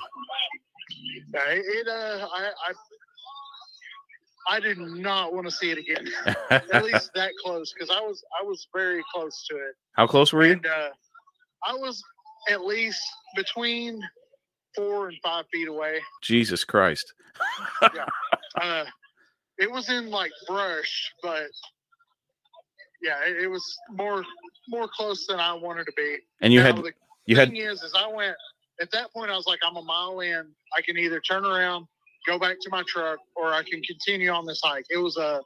Yeah, 1.35 1.41
it, 1.49 1.65
it 1.67 1.89
uh 1.89 2.27
I, 2.33 2.51
I 2.69 2.73
I 4.49 4.61
did 4.61 4.79
not 4.79 5.33
want 5.33 5.47
to 5.47 5.51
see 5.53 5.71
it 5.71 5.79
again. 5.79 6.09
At 6.51 6.85
least 6.85 7.11
that 7.15 7.33
close 7.45 7.73
because 7.73 7.91
I 7.91 8.01
was 8.01 8.23
I 8.41 8.45
was 8.45 8.67
very 8.75 9.03
close 9.15 9.47
to 9.51 9.57
it. 9.57 9.75
How 9.93 10.07
close 10.07 10.33
were 10.33 10.45
you? 10.47 10.53
And 10.53 10.67
uh, 10.67 10.89
I 11.67 11.75
was 11.75 12.03
at 12.49 12.63
least 12.63 13.01
between 13.37 14.01
four 14.75 15.09
and 15.09 15.17
five 15.23 15.45
feet 15.53 15.69
away. 15.69 16.01
Jesus 16.23 16.65
Christ. 16.65 17.13
Yeah. 17.95 18.07
uh, 18.61 18.85
it 19.59 19.71
was 19.71 19.89
in 19.91 20.11
like 20.11 20.33
brush, 20.49 21.13
but 21.23 21.49
yeah, 23.03 23.21
it, 23.27 23.45
it 23.45 23.49
was 23.49 23.65
more 23.93 24.25
more 24.69 24.89
close 24.89 25.27
than 25.27 25.39
I 25.39 25.53
wanted 25.53 25.85
to 25.85 25.93
be. 25.97 26.17
And 26.41 26.53
you 26.53 26.61
Now, 26.61 26.67
had 26.67 26.77
the 26.77 26.93
you 27.27 27.37
had 27.37 27.51
thing 27.51 27.59
is, 27.59 27.83
is 27.83 27.95
I 27.97 28.07
went 28.07 28.37
at 28.81 28.91
that 28.93 29.13
point. 29.13 29.31
I 29.31 29.37
was 29.37 29.47
like, 29.47 29.61
I'm 29.65 29.77
a 29.77 29.83
mile 29.83 30.21
in. 30.21 30.47
I 30.77 30.81
can 30.83 30.97
either 30.97 31.21
turn 31.21 31.45
around, 31.45 31.87
go 32.27 32.39
back 32.39 32.57
to 32.63 32.71
my 32.71 32.83
truck, 32.87 33.19
or 33.37 33.53
I 33.53 33.63
can 33.63 33.83
continue 33.83 34.31
on 34.31 34.47
this 34.47 34.61
hike. 34.63 34.87
It 34.91 34.99
was 34.99 35.17
a 35.17 35.41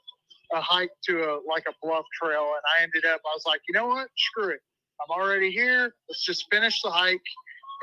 a 0.52 0.60
hike 0.60 0.90
to 1.04 1.22
a 1.24 1.40
like 1.48 1.64
a 1.68 1.72
bluff 1.82 2.04
trail, 2.20 2.42
and 2.42 2.62
I 2.78 2.82
ended 2.82 3.04
up. 3.04 3.20
I 3.24 3.34
was 3.34 3.44
like, 3.46 3.60
you 3.68 3.74
know 3.74 3.88
what? 3.88 4.08
Screw 4.16 4.50
it. 4.50 4.60
I'm 5.00 5.20
already 5.20 5.50
here. 5.50 5.94
Let's 6.08 6.24
just 6.24 6.46
finish 6.50 6.80
the 6.82 6.90
hike. 6.90 7.20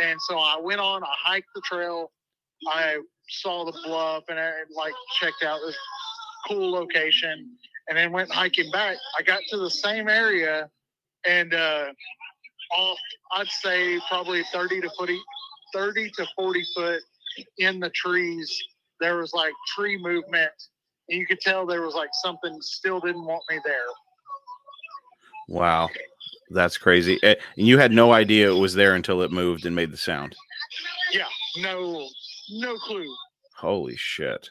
And 0.02 0.20
so 0.22 0.38
I 0.38 0.58
went 0.60 0.80
on. 0.80 1.04
I 1.04 1.14
hiked 1.20 1.49
the 1.54 1.62
trail. 1.62 2.12
I 2.68 2.97
saw 3.28 3.66
the 3.66 3.78
bluff 3.84 4.24
and 4.30 4.39
I 4.39 4.52
like 4.76 4.93
checked 5.20 5.43
out 5.43 5.60
this 5.66 5.78
cool 6.47 6.72
location, 6.72 7.49
and 7.89 7.97
then 7.97 8.12
went 8.12 8.32
hiking 8.32 8.72
back. 8.72 8.97
I 9.20 9.24
got 9.24 9.41
to 9.49 9.58
the 9.58 9.70
same 9.70 10.08
area, 10.08 10.70
and 11.26 11.54
uh, 11.54 11.86
off 12.78 12.97
I'd 13.34 13.47
say 13.47 13.99
probably 14.09 14.43
30 14.51 14.82
to 14.82 14.89
40, 14.97 15.19
30 15.74 16.09
to 16.11 16.28
40 16.36 16.63
foot 16.76 17.01
in 17.57 17.80
the 17.80 17.89
trees. 17.91 18.61
There 18.99 19.17
was 19.17 19.34
like 19.34 19.53
tree 19.76 19.97
movement, 19.97 20.51
and 21.09 21.19
you 21.19 21.26
could 21.26 21.39
tell 21.39 21.65
there 21.65 21.82
was 21.82 21.95
like 21.95 22.09
something 22.24 22.57
still 22.61 22.99
didn't 22.99 23.26
want 23.26 23.43
me 23.49 23.59
there. 23.65 23.76
wow. 25.47 25.89
That's 26.53 26.78
crazy. 26.78 27.17
Eh, 27.24 27.36
And 27.57 27.65
you 27.65 27.78
had 27.78 27.93
no 27.93 28.11
idea 28.11 28.51
it 28.51 28.59
was 28.59 28.74
there 28.74 28.95
until 28.95 29.22
it 29.22 29.32
moved 29.32 29.65
and 29.65 29.74
made 29.74 29.89
the 29.91 29.97
sound. 29.97 30.36
Yeah, 31.13 31.28
no, 31.57 32.09
no 32.49 32.76
clue. 32.76 33.07
Holy 33.57 33.95
shit. 33.95 34.49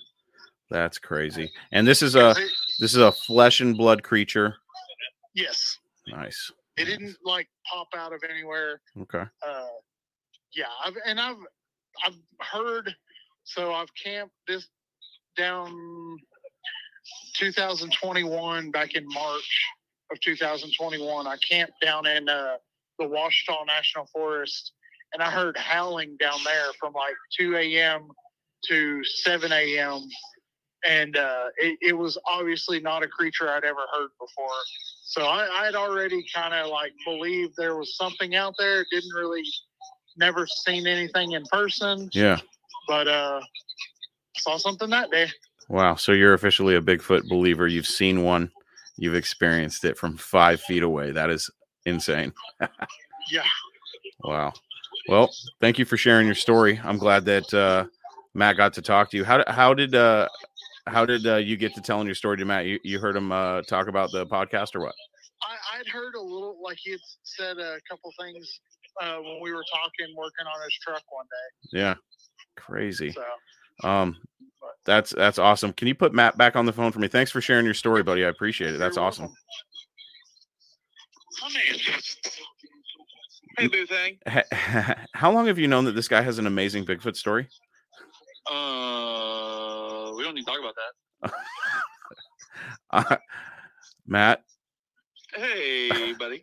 That's 0.71 0.99
crazy. 0.99 1.51
And 1.73 1.87
this 1.87 2.01
is 2.01 2.15
a 2.15 2.35
this 2.79 2.93
is 2.95 2.99
a 3.03 3.13
flesh 3.13 3.61
and 3.61 3.77
blood 3.77 4.03
creature. 4.03 4.57
Yes, 5.35 5.79
Nice. 6.09 6.51
It 6.81 6.85
didn't 6.87 7.17
like 7.25 7.49
pop 7.71 7.89
out 7.97 8.13
of 8.13 8.23
anywhere. 8.29 8.81
Okay. 9.03 9.25
Uh, 9.47 9.67
yeah, 10.55 10.65
I've 10.85 10.95
and 11.07 11.21
I've 11.21 11.37
I've 12.07 12.17
heard. 12.41 12.95
So 13.45 13.73
I've 13.73 13.89
camped 13.95 14.35
this 14.47 14.69
down 15.37 16.19
2021 17.39 18.71
back 18.71 18.95
in 18.95 19.05
March 19.09 19.67
of 20.13 20.21
2021. 20.21 21.27
I 21.27 21.37
camped 21.49 21.81
down 21.83 22.07
in 22.07 22.29
uh, 22.29 22.57
the 22.99 23.07
Ouachita 23.07 23.65
National 23.67 24.07
Forest, 24.13 24.73
and 25.13 25.23
I 25.23 25.31
heard 25.31 25.57
howling 25.57 26.17
down 26.19 26.39
there 26.45 26.67
from 26.79 26.93
like 26.93 27.15
2 27.39 27.57
a.m. 27.57 28.09
to 28.69 29.03
7 29.05 29.51
a.m. 29.53 30.01
And 30.89 31.17
uh, 31.17 31.47
it, 31.59 31.79
it 31.81 31.93
was 31.97 32.19
obviously 32.27 32.81
not 32.81 33.03
a 33.03 33.09
creature 33.09 33.49
I'd 33.49 33.65
ever 33.65 33.85
heard 33.93 34.11
before. 34.21 34.49
So 35.11 35.23
I, 35.23 35.49
I'd 35.67 35.75
already 35.75 36.25
kind 36.33 36.55
of 36.55 36.69
like 36.71 36.93
believed 37.05 37.55
there 37.57 37.77
was 37.77 37.97
something 37.97 38.37
out 38.37 38.55
there. 38.61 38.85
Didn't 38.93 39.13
really, 39.13 39.43
never 40.17 40.47
seen 40.47 40.87
anything 40.87 41.33
in 41.33 41.43
person, 41.47 42.09
Yeah. 42.13 42.39
but 42.87 43.09
uh, 43.09 43.41
saw 44.37 44.57
something 44.57 44.89
that 44.91 45.11
day. 45.11 45.27
Wow. 45.69 45.97
So 45.97 46.13
you're 46.13 46.35
officially 46.35 46.77
a 46.77 46.81
Bigfoot 46.81 47.29
believer. 47.29 47.67
You've 47.67 47.89
seen 47.89 48.23
one. 48.23 48.53
You've 48.99 49.17
experienced 49.17 49.85
it 49.85 49.99
from 49.99 50.17
five 50.17 50.61
feet 50.61 50.85
away. 50.85 51.11
That 51.11 51.29
is 51.31 51.51
insane. 51.87 52.33
Yeah. 53.31 53.43
Wow. 54.25 54.53
Well, 55.09 55.31
thank 55.61 55.79
you 55.79 55.85
for 55.85 55.97
sharing 55.97 56.27
your 56.27 56.35
story. 56.35 56.81
I'm 56.83 56.97
glad 56.99 57.25
that 57.27 57.53
uh, 57.53 57.85
Matt 58.35 58.57
got 58.57 58.73
to 58.75 58.83
talk 58.83 59.11
to 59.11 59.17
you. 59.17 59.25
How 59.25 59.45
how 59.47 59.75
did 59.75 59.95
uh, 59.95 60.27
how 60.91 61.07
did 61.07 61.27
uh, 61.27 61.37
you 61.37 61.57
get 61.57 61.75
to 61.75 61.81
telling 61.81 62.07
your 62.07 62.15
story 62.15 62.37
to 62.39 62.45
Matt? 62.45 62.67
You, 62.67 62.79
you 62.83 62.99
heard 62.99 63.17
him 63.17 63.33
uh, 63.33 63.63
talk 63.63 63.89
about 63.89 64.11
the 64.13 64.27
podcast 64.27 64.75
or 64.75 64.81
what? 64.81 64.95
I, 65.43 65.79
I'd 65.79 65.87
heard 65.89 66.15
a 66.15 66.21
little, 66.21 66.59
like 66.63 66.79
he 66.81 66.91
had 66.93 67.01
said 67.23 67.59
a 67.59 67.79
couple 67.89 68.13
things 68.21 68.61
uh, 69.03 69.17
when 69.17 69.41
we 69.43 69.53
were 69.53 69.65
talking, 69.73 70.15
working 70.17 70.47
on 70.47 70.63
his 70.65 70.75
truck 70.83 71.03
one 71.11 71.25
day. 71.25 71.79
Yeah. 71.81 71.95
Crazy. 72.57 73.13
So 73.13 73.89
Um, 73.89 74.17
that's 74.85 75.11
that's 75.11 75.39
awesome. 75.39 75.73
Can 75.73 75.89
you 75.89 75.95
put 75.95 76.13
Matt 76.13 76.37
back 76.37 76.57
on 76.57 76.67
the 76.67 76.73
phone 76.73 76.93
for 76.93 76.99
me? 76.99 77.09
Thanks 77.09 77.31
for 77.31 77.41
sharing 77.41 77.65
your 77.65 77.75
story, 77.75 78.03
buddy. 78.03 78.25
I 78.25 78.29
appreciate 78.29 78.75
it. 78.75 78.79
That's 78.79 78.97
awesome. 78.97 79.29
Hey, 83.59 83.67
Boo 83.67 83.87
Thing. 83.87 84.19
How 85.15 85.31
long 85.31 85.47
have 85.47 85.59
you 85.59 85.69
known 85.69 85.85
that 85.85 85.93
this 85.93 86.09
guy 86.09 86.23
has 86.23 86.39
an 86.39 86.47
amazing 86.47 86.85
Bigfoot 86.87 87.17
story? 87.17 87.49
Uh, 88.51 89.80
we 90.21 90.27
don't 90.27 90.35
need 90.35 90.45
to 90.45 90.51
talk 90.51 90.61
about 90.61 90.75
that. 90.77 91.33
Uh, 92.93 93.17
Matt, 94.07 94.43
Hey, 95.35 96.13
buddy. 96.19 96.43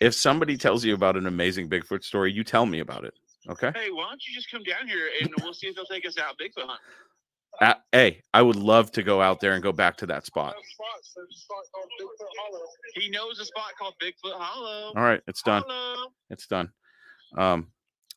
if 0.00 0.14
somebody 0.14 0.56
tells 0.56 0.84
you 0.84 0.94
about 0.94 1.16
an 1.16 1.26
amazing 1.26 1.70
Bigfoot 1.70 2.02
story, 2.04 2.32
you 2.32 2.44
tell 2.44 2.66
me 2.66 2.80
about 2.80 3.04
it. 3.04 3.14
Okay. 3.48 3.72
Hey, 3.74 3.90
why 3.90 4.08
don't 4.08 4.22
you 4.26 4.34
just 4.34 4.50
come 4.50 4.62
down 4.64 4.86
here 4.88 5.08
and 5.20 5.30
we'll 5.40 5.54
see 5.54 5.68
if 5.68 5.76
they'll 5.76 5.84
take 5.84 6.06
us 6.06 6.18
out 6.18 6.34
Bigfoot 6.38 6.66
hunt. 6.66 6.80
Uh, 7.60 7.74
hey, 7.92 8.22
I 8.32 8.42
would 8.42 8.56
love 8.56 8.90
to 8.92 9.02
go 9.02 9.20
out 9.20 9.40
there 9.40 9.52
and 9.52 9.62
go 9.62 9.72
back 9.72 9.96
to 9.98 10.06
that 10.06 10.24
spot. 10.26 10.54
He 12.94 13.10
knows 13.10 13.38
a 13.38 13.44
spot 13.44 13.72
called 13.78 13.94
Bigfoot 14.02 14.34
Hollow. 14.34 14.92
All 14.96 15.02
right, 15.02 15.20
it's 15.26 15.42
done. 15.42 15.62
Hollow. 15.66 16.08
It's 16.30 16.46
done. 16.46 16.70
Um, 17.36 17.68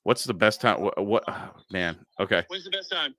what's 0.03 0.23
the 0.23 0.33
best 0.33 0.61
time? 0.61 0.81
What, 0.81 1.05
what 1.05 1.23
oh, 1.27 1.51
man? 1.71 1.97
Okay. 2.19 2.43
When's 2.47 2.63
the 2.63 2.71
best 2.71 2.91
time? 2.91 3.13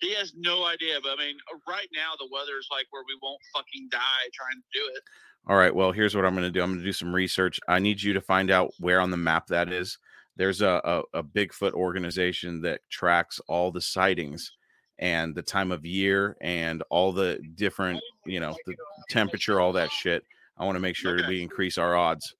He 0.00 0.14
has 0.14 0.32
no 0.36 0.64
idea, 0.66 0.98
but 1.02 1.12
I 1.18 1.26
mean, 1.26 1.36
uh, 1.52 1.58
right 1.68 1.88
now 1.94 2.12
the 2.18 2.28
weather 2.30 2.58
is 2.58 2.68
like 2.70 2.86
where 2.90 3.02
we 3.06 3.16
won't 3.22 3.40
fucking 3.54 3.88
die 3.90 4.28
trying 4.32 4.56
to 4.60 4.78
do 4.78 4.84
it. 4.96 5.02
All 5.46 5.56
right. 5.56 5.74
Well, 5.74 5.92
here's 5.92 6.14
what 6.14 6.24
I'm 6.24 6.34
going 6.34 6.44
to 6.44 6.50
do. 6.50 6.62
I'm 6.62 6.70
going 6.70 6.80
to 6.80 6.84
do 6.84 6.92
some 6.92 7.14
research. 7.14 7.60
I 7.68 7.78
need 7.78 8.02
you 8.02 8.12
to 8.14 8.20
find 8.20 8.50
out 8.50 8.72
where 8.80 9.00
on 9.00 9.10
the 9.10 9.16
map 9.16 9.46
that 9.48 9.72
is. 9.72 9.98
There's 10.36 10.62
a, 10.62 10.80
a, 11.14 11.18
a 11.18 11.22
Bigfoot 11.22 11.72
organization 11.74 12.60
that 12.62 12.80
tracks 12.90 13.40
all 13.46 13.70
the 13.70 13.80
sightings 13.80 14.52
and 14.98 15.34
the 15.34 15.42
time 15.42 15.70
of 15.70 15.84
year 15.84 16.36
and 16.40 16.82
all 16.90 17.12
the 17.12 17.38
different, 17.54 18.00
you 18.26 18.40
know, 18.40 18.56
the 18.66 18.74
temperature, 19.10 19.60
all 19.60 19.72
that 19.72 19.92
shit. 19.92 20.24
I 20.58 20.64
want 20.64 20.76
to 20.76 20.80
make 20.80 20.96
sure 20.96 21.18
we 21.28 21.42
increase 21.42 21.78
our 21.78 21.96
odds, 21.96 22.34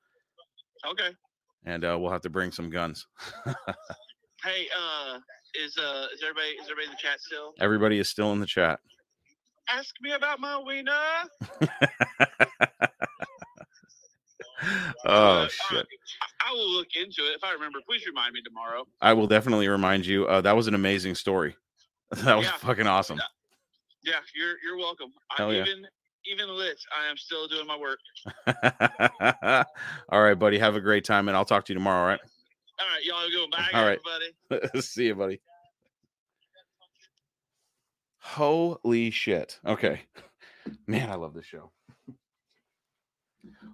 Okay. 0.88 1.10
and 1.64 1.84
uh, 1.84 1.96
we'll 2.00 2.12
have 2.12 2.20
to 2.22 2.30
bring 2.30 2.52
some 2.52 2.70
guns. 2.70 3.06
Hey, 4.44 4.68
uh, 4.78 5.18
is 5.60 5.76
uh, 5.78 6.06
is 6.14 6.22
everybody 6.22 6.48
is 6.60 6.64
everybody 6.70 6.86
in 6.86 6.90
the 6.90 6.96
chat 6.98 7.20
still? 7.20 7.54
Everybody 7.60 7.98
is 7.98 8.08
still 8.08 8.32
in 8.32 8.40
the 8.40 8.46
chat. 8.46 8.80
Ask 9.70 9.94
me 10.02 10.12
about 10.12 10.40
my 10.40 10.58
wiener. 10.58 10.92
Oh 15.06 15.46
shit! 15.48 15.86
I 16.40 16.52
will 16.52 16.70
look 16.70 16.88
into 16.94 17.22
it 17.22 17.34
if 17.36 17.44
I 17.44 17.52
remember. 17.52 17.80
Please 17.86 18.06
remind 18.06 18.32
me 18.32 18.40
tomorrow. 18.42 18.86
I 19.00 19.12
will 19.12 19.26
definitely 19.26 19.68
remind 19.68 20.06
you. 20.06 20.26
Uh, 20.26 20.40
that 20.40 20.56
was 20.56 20.66
an 20.68 20.74
amazing 20.74 21.14
story. 21.14 21.56
That 22.22 22.36
was 22.36 22.46
Yeah. 22.46 22.56
fucking 22.58 22.86
awesome. 22.86 23.18
Yeah, 24.02 24.20
you're 24.34 24.54
you're 24.62 24.76
welcome. 24.78 25.12
Hell 25.36 25.50
I 25.50 25.54
yeah. 25.54 25.62
even 25.62 25.86
even 26.26 26.48
lit. 26.56 26.78
I 26.96 27.10
am 27.10 27.16
still 27.16 27.48
doing 27.48 27.66
my 27.66 27.76
work. 27.76 27.98
all 30.10 30.22
right, 30.22 30.38
buddy. 30.38 30.58
Have 30.58 30.76
a 30.76 30.80
great 30.80 31.04
time, 31.04 31.28
and 31.28 31.36
I'll 31.36 31.44
talk 31.44 31.64
to 31.66 31.72
you 31.72 31.74
tomorrow. 31.74 32.00
All 32.02 32.06
right. 32.08 32.20
All 32.78 32.86
right, 32.86 33.04
y'all 33.04 33.30
go. 33.30 33.50
Bye, 33.50 33.70
All 33.72 33.84
right. 33.84 34.00
everybody. 34.50 34.80
See 34.80 35.06
you, 35.06 35.14
buddy. 35.14 35.40
Holy 38.18 39.10
shit. 39.10 39.60
Okay. 39.66 40.02
Man, 40.86 41.10
I 41.10 41.14
love 41.14 41.34
this 41.34 41.46
show. 41.46 41.70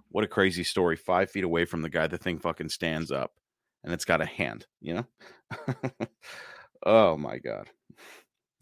What 0.09 0.23
a 0.23 0.27
crazy 0.27 0.63
story. 0.63 0.97
Five 0.97 1.31
feet 1.31 1.43
away 1.43 1.65
from 1.65 1.81
the 1.81 1.89
guy, 1.89 2.07
the 2.07 2.17
thing 2.17 2.37
fucking 2.37 2.69
stands 2.69 3.11
up 3.11 3.31
and 3.83 3.93
it's 3.93 4.05
got 4.05 4.21
a 4.21 4.25
hand, 4.25 4.65
you 4.81 4.93
know? 4.93 5.05
oh 6.85 7.17
my 7.17 7.39
God. 7.39 7.69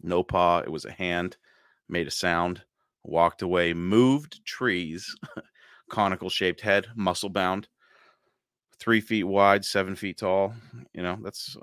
No 0.00 0.22
paw. 0.22 0.60
It 0.60 0.70
was 0.70 0.84
a 0.84 0.92
hand, 0.92 1.36
made 1.88 2.06
a 2.06 2.12
sound, 2.12 2.62
walked 3.04 3.42
away, 3.42 3.74
moved 3.74 4.44
trees, 4.46 5.14
conical 5.90 6.30
shaped 6.30 6.60
head, 6.60 6.86
muscle 6.94 7.28
bound, 7.28 7.68
three 8.80 9.00
feet 9.00 9.24
wide, 9.24 9.64
seven 9.64 9.94
feet 9.94 10.18
tall. 10.18 10.54
You 10.92 11.02
know, 11.02 11.18
that's 11.22 11.56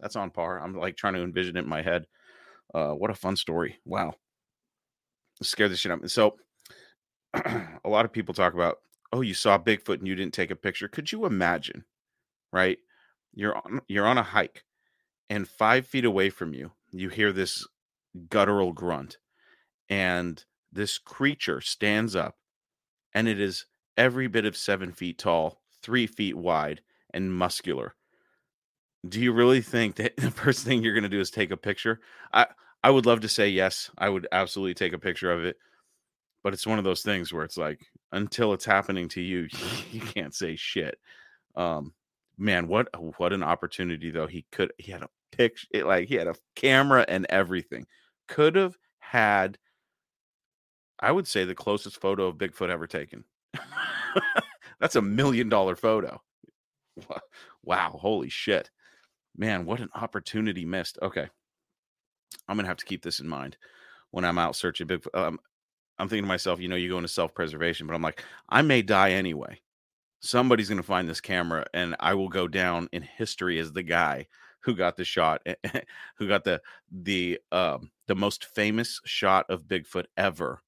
that's 0.00 0.16
on 0.16 0.30
par. 0.30 0.60
I'm 0.60 0.74
like 0.74 0.96
trying 0.96 1.14
to 1.14 1.22
envision 1.22 1.56
it 1.56 1.60
in 1.60 1.68
my 1.68 1.82
head. 1.82 2.06
Uh, 2.74 2.90
what 2.90 3.10
a 3.10 3.14
fun 3.14 3.36
story. 3.36 3.78
Wow. 3.84 4.14
Scared 5.42 5.70
the 5.70 5.76
shit 5.76 5.92
of 5.92 6.02
me. 6.02 6.08
So 6.08 6.36
a 7.34 7.88
lot 7.88 8.04
of 8.04 8.12
people 8.12 8.34
talk 8.34 8.54
about, 8.54 8.78
oh, 9.12 9.20
you 9.20 9.34
saw 9.34 9.58
Bigfoot 9.58 9.98
and 9.98 10.08
you 10.08 10.14
didn't 10.14 10.34
take 10.34 10.50
a 10.50 10.56
picture. 10.56 10.88
Could 10.88 11.10
you 11.12 11.24
imagine? 11.24 11.84
Right? 12.52 12.78
You're 13.34 13.56
on 13.56 13.80
you're 13.88 14.06
on 14.06 14.18
a 14.18 14.22
hike, 14.22 14.64
and 15.28 15.46
five 15.46 15.86
feet 15.86 16.04
away 16.04 16.30
from 16.30 16.54
you, 16.54 16.72
you 16.90 17.08
hear 17.08 17.30
this 17.32 17.66
guttural 18.30 18.72
grunt, 18.72 19.18
and 19.88 20.42
this 20.72 20.98
creature 20.98 21.60
stands 21.60 22.16
up, 22.16 22.36
and 23.14 23.28
it 23.28 23.38
is 23.38 23.66
every 23.96 24.28
bit 24.28 24.46
of 24.46 24.56
seven 24.56 24.92
feet 24.92 25.18
tall, 25.18 25.60
three 25.82 26.06
feet 26.06 26.36
wide, 26.36 26.80
and 27.14 27.34
muscular. 27.34 27.94
Do 29.08 29.20
you 29.20 29.32
really 29.32 29.60
think 29.60 29.96
that 29.96 30.16
the 30.18 30.30
first 30.30 30.64
thing 30.64 30.82
you're 30.82 30.94
going 30.94 31.02
to 31.04 31.08
do 31.08 31.20
is 31.20 31.30
take 31.30 31.50
a 31.50 31.56
picture? 31.56 32.00
I 32.32 32.46
i 32.84 32.90
would 32.90 33.06
love 33.06 33.20
to 33.20 33.28
say 33.28 33.48
yes 33.48 33.90
i 33.98 34.08
would 34.08 34.26
absolutely 34.32 34.74
take 34.74 34.92
a 34.92 34.98
picture 34.98 35.32
of 35.32 35.44
it 35.44 35.56
but 36.42 36.52
it's 36.52 36.66
one 36.66 36.78
of 36.78 36.84
those 36.84 37.02
things 37.02 37.32
where 37.32 37.44
it's 37.44 37.56
like 37.56 37.84
until 38.12 38.52
it's 38.52 38.64
happening 38.64 39.08
to 39.08 39.20
you 39.20 39.48
you 39.92 40.00
can't 40.00 40.34
say 40.34 40.56
shit. 40.56 40.98
Um 41.56 41.92
man 42.40 42.68
what 42.68 42.88
what 43.18 43.32
an 43.32 43.42
opportunity 43.42 44.10
though 44.10 44.28
he 44.28 44.46
could 44.52 44.72
he 44.78 44.92
had 44.92 45.02
a 45.02 45.08
picture 45.32 45.66
it 45.72 45.86
like 45.86 46.08
he 46.08 46.14
had 46.14 46.28
a 46.28 46.34
camera 46.54 47.04
and 47.08 47.26
everything. 47.28 47.86
Could 48.28 48.54
have 48.56 48.76
had 48.98 49.58
i 51.00 51.10
would 51.10 51.26
say 51.26 51.44
the 51.44 51.54
closest 51.54 51.98
photo 52.00 52.26
of 52.26 52.36
bigfoot 52.36 52.68
ever 52.68 52.86
taken 52.86 53.24
that's 54.80 54.96
a 54.96 55.02
million 55.02 55.48
dollar 55.48 55.76
photo. 55.76 56.20
Wow 57.64 57.98
holy 58.00 58.28
shit. 58.28 58.70
Man 59.36 59.66
what 59.66 59.80
an 59.80 59.90
opportunity 59.94 60.64
missed. 60.64 60.98
Okay. 61.02 61.28
I'm 62.48 62.56
gonna 62.56 62.68
have 62.68 62.76
to 62.78 62.84
keep 62.86 63.02
this 63.02 63.20
in 63.20 63.28
mind 63.28 63.56
when 64.10 64.24
i'm 64.24 64.38
out 64.38 64.56
searching 64.56 64.86
big 64.86 65.04
um, 65.14 65.38
i'm 65.98 66.08
thinking 66.08 66.24
to 66.24 66.28
myself 66.28 66.60
you 66.60 66.68
know 66.68 66.76
you 66.76 66.88
go 66.88 66.96
into 66.98 67.08
self-preservation 67.08 67.86
but 67.86 67.94
i'm 67.94 68.02
like 68.02 68.24
i 68.48 68.62
may 68.62 68.82
die 68.82 69.12
anyway. 69.12 69.60
Somebody's 70.20 70.68
gonna 70.68 70.82
find 70.82 71.08
this 71.08 71.20
camera 71.20 71.64
and 71.74 71.94
i 72.00 72.14
will 72.14 72.28
go 72.28 72.48
down 72.48 72.88
in 72.92 73.02
history 73.02 73.58
as 73.58 73.72
the 73.72 73.82
guy 73.82 74.26
who 74.60 74.74
got 74.74 74.96
the 74.96 75.04
shot 75.04 75.42
who 76.18 76.28
got 76.28 76.44
the 76.44 76.60
the 76.90 77.38
um 77.52 77.90
the 78.08 78.16
most 78.16 78.46
famous 78.46 79.00
shot 79.04 79.46
of 79.50 79.64
bigfoot 79.64 80.06
ever 80.16 80.60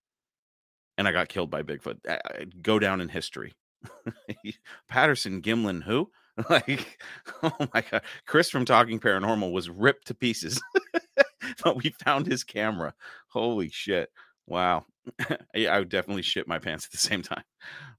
and 0.98 1.08
i 1.08 1.12
got 1.12 1.28
killed 1.28 1.50
by 1.50 1.62
bigfoot. 1.62 1.98
I- 2.08 2.20
I'd 2.40 2.62
go 2.62 2.78
down 2.78 3.00
in 3.00 3.08
history 3.08 3.54
patterson 4.89 5.41
gimlin 5.41 5.83
who 5.83 6.11
like 6.51 7.01
oh 7.43 7.68
my 7.74 7.83
god 7.91 8.03
chris 8.26 8.51
from 8.51 8.64
talking 8.64 9.01
paranormal 9.01 9.53
was 9.53 9.70
ripped 9.70 10.07
to 10.07 10.14
pieces 10.14 10.61
but 11.64 11.76
we 11.76 11.91
found 12.05 12.26
his 12.26 12.45
camera 12.45 12.95
holy 13.28 13.68
shit 13.68 14.11
Wow. 14.51 14.85
I 15.55 15.78
would 15.78 15.89
definitely 15.89 16.22
shit 16.22 16.49
my 16.49 16.59
pants 16.59 16.85
at 16.85 16.91
the 16.91 16.99
same 16.99 17.22
time. 17.22 17.45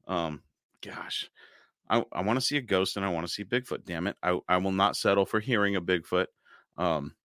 Um, 0.05 0.41
gosh. 0.81 1.29
I, 1.89 2.03
I 2.11 2.21
want 2.21 2.37
to 2.37 2.45
see 2.45 2.57
a 2.57 2.61
ghost 2.61 2.97
and 2.97 3.05
I 3.05 3.09
want 3.09 3.25
to 3.25 3.31
see 3.31 3.45
Bigfoot. 3.45 3.85
Damn 3.85 4.07
it. 4.07 4.17
I, 4.21 4.37
I 4.47 4.57
will 4.57 4.73
not 4.73 4.97
settle 4.97 5.25
for 5.25 5.39
hearing 5.39 5.77
a 5.77 5.81
Bigfoot. 5.81 6.27
Um, 6.77 7.15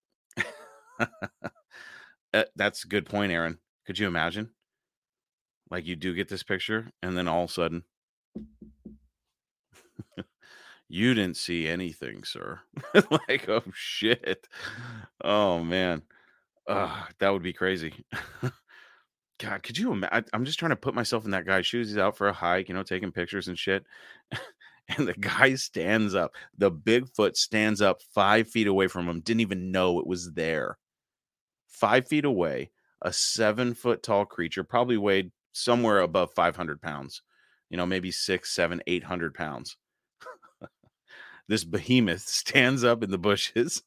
eh, 2.33 2.43
that's 2.55 2.85
a 2.85 2.87
good 2.87 3.05
point, 3.05 3.31
Aaron. 3.33 3.59
Could 3.85 3.99
you 3.99 4.07
imagine? 4.07 4.49
Like 5.69 5.85
you 5.85 5.97
do 5.97 6.15
get 6.15 6.29
this 6.29 6.43
picture, 6.43 6.89
and 7.03 7.17
then 7.17 7.27
all 7.27 7.43
of 7.43 7.49
a 7.49 7.53
sudden, 7.53 7.83
you 10.89 11.13
didn't 11.13 11.37
see 11.37 11.67
anything, 11.67 12.23
sir. 12.23 12.59
like, 12.93 13.47
oh 13.49 13.63
shit. 13.73 14.47
Oh 15.23 15.63
man. 15.63 16.03
Uh, 16.67 17.03
that 17.19 17.29
would 17.29 17.43
be 17.43 17.53
crazy. 17.53 17.93
God, 19.39 19.61
could 19.63 19.77
you 19.77 19.91
imagine? 19.91 20.29
I'm 20.33 20.45
just 20.45 20.59
trying 20.59 20.71
to 20.71 20.75
put 20.75 20.95
myself 20.95 21.23
in 21.25 21.31
that 21.31 21.45
guy's 21.45 21.67
shoes. 21.67 21.89
He's 21.89 21.97
out 21.97 22.17
for 22.17 22.27
a 22.27 22.33
hike, 22.33 22.69
you 22.69 22.75
know, 22.75 22.83
taking 22.83 23.11
pictures 23.11 23.47
and 23.47 23.57
shit. 23.57 23.85
and 24.97 25.07
the 25.07 25.13
guy 25.13 25.55
stands 25.55 26.15
up. 26.15 26.31
The 26.57 26.71
Bigfoot 26.71 27.35
stands 27.35 27.81
up 27.81 28.01
five 28.13 28.49
feet 28.49 28.67
away 28.67 28.87
from 28.87 29.07
him, 29.07 29.21
didn't 29.21 29.41
even 29.41 29.71
know 29.71 29.99
it 29.99 30.07
was 30.07 30.33
there. 30.33 30.77
Five 31.67 32.07
feet 32.07 32.25
away, 32.25 32.71
a 33.01 33.13
seven 33.13 33.73
foot 33.73 34.01
tall 34.01 34.25
creature, 34.25 34.63
probably 34.63 34.97
weighed 34.97 35.31
somewhere 35.51 35.99
above 35.99 36.31
500 36.35 36.81
pounds, 36.81 37.21
you 37.69 37.77
know, 37.77 37.85
maybe 37.85 38.11
six, 38.11 38.53
seven, 38.53 38.81
eight 38.87 39.03
hundred 39.03 39.33
pounds. 39.33 39.77
This 41.47 41.63
behemoth 41.63 42.21
stands 42.27 42.83
up 42.83 43.03
in 43.03 43.11
the 43.11 43.17
bushes 43.17 43.83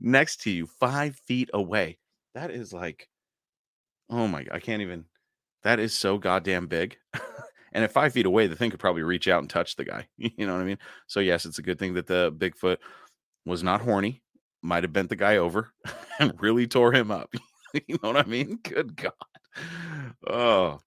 next 0.00 0.42
to 0.42 0.50
you, 0.50 0.66
five 0.66 1.16
feet 1.26 1.50
away. 1.52 1.98
That 2.34 2.50
is 2.50 2.72
like, 2.72 3.08
oh 4.08 4.28
my, 4.28 4.46
I 4.50 4.60
can't 4.60 4.82
even, 4.82 5.04
that 5.62 5.80
is 5.80 5.96
so 5.96 6.18
goddamn 6.18 6.66
big. 6.66 6.96
and 7.72 7.84
at 7.84 7.92
five 7.92 8.12
feet 8.12 8.26
away, 8.26 8.46
the 8.46 8.56
thing 8.56 8.70
could 8.70 8.80
probably 8.80 9.02
reach 9.02 9.28
out 9.28 9.40
and 9.40 9.50
touch 9.50 9.76
the 9.76 9.84
guy. 9.84 10.06
You 10.18 10.46
know 10.46 10.54
what 10.54 10.62
I 10.62 10.66
mean? 10.66 10.78
So, 11.06 11.20
yes, 11.20 11.44
it's 11.44 11.58
a 11.58 11.62
good 11.62 11.78
thing 11.78 11.94
that 11.94 12.06
the 12.06 12.32
Bigfoot 12.32 12.78
was 13.44 13.62
not 13.62 13.80
horny, 13.80 14.22
might 14.62 14.84
have 14.84 14.92
bent 14.92 15.08
the 15.08 15.16
guy 15.16 15.38
over 15.38 15.72
and 16.18 16.32
really 16.40 16.66
tore 16.66 16.92
him 16.92 17.10
up. 17.10 17.34
you 17.74 17.98
know 18.02 18.12
what 18.12 18.24
I 18.24 18.28
mean? 18.28 18.58
Good 18.62 18.96
God. 18.96 19.12
Oh, 20.26 20.80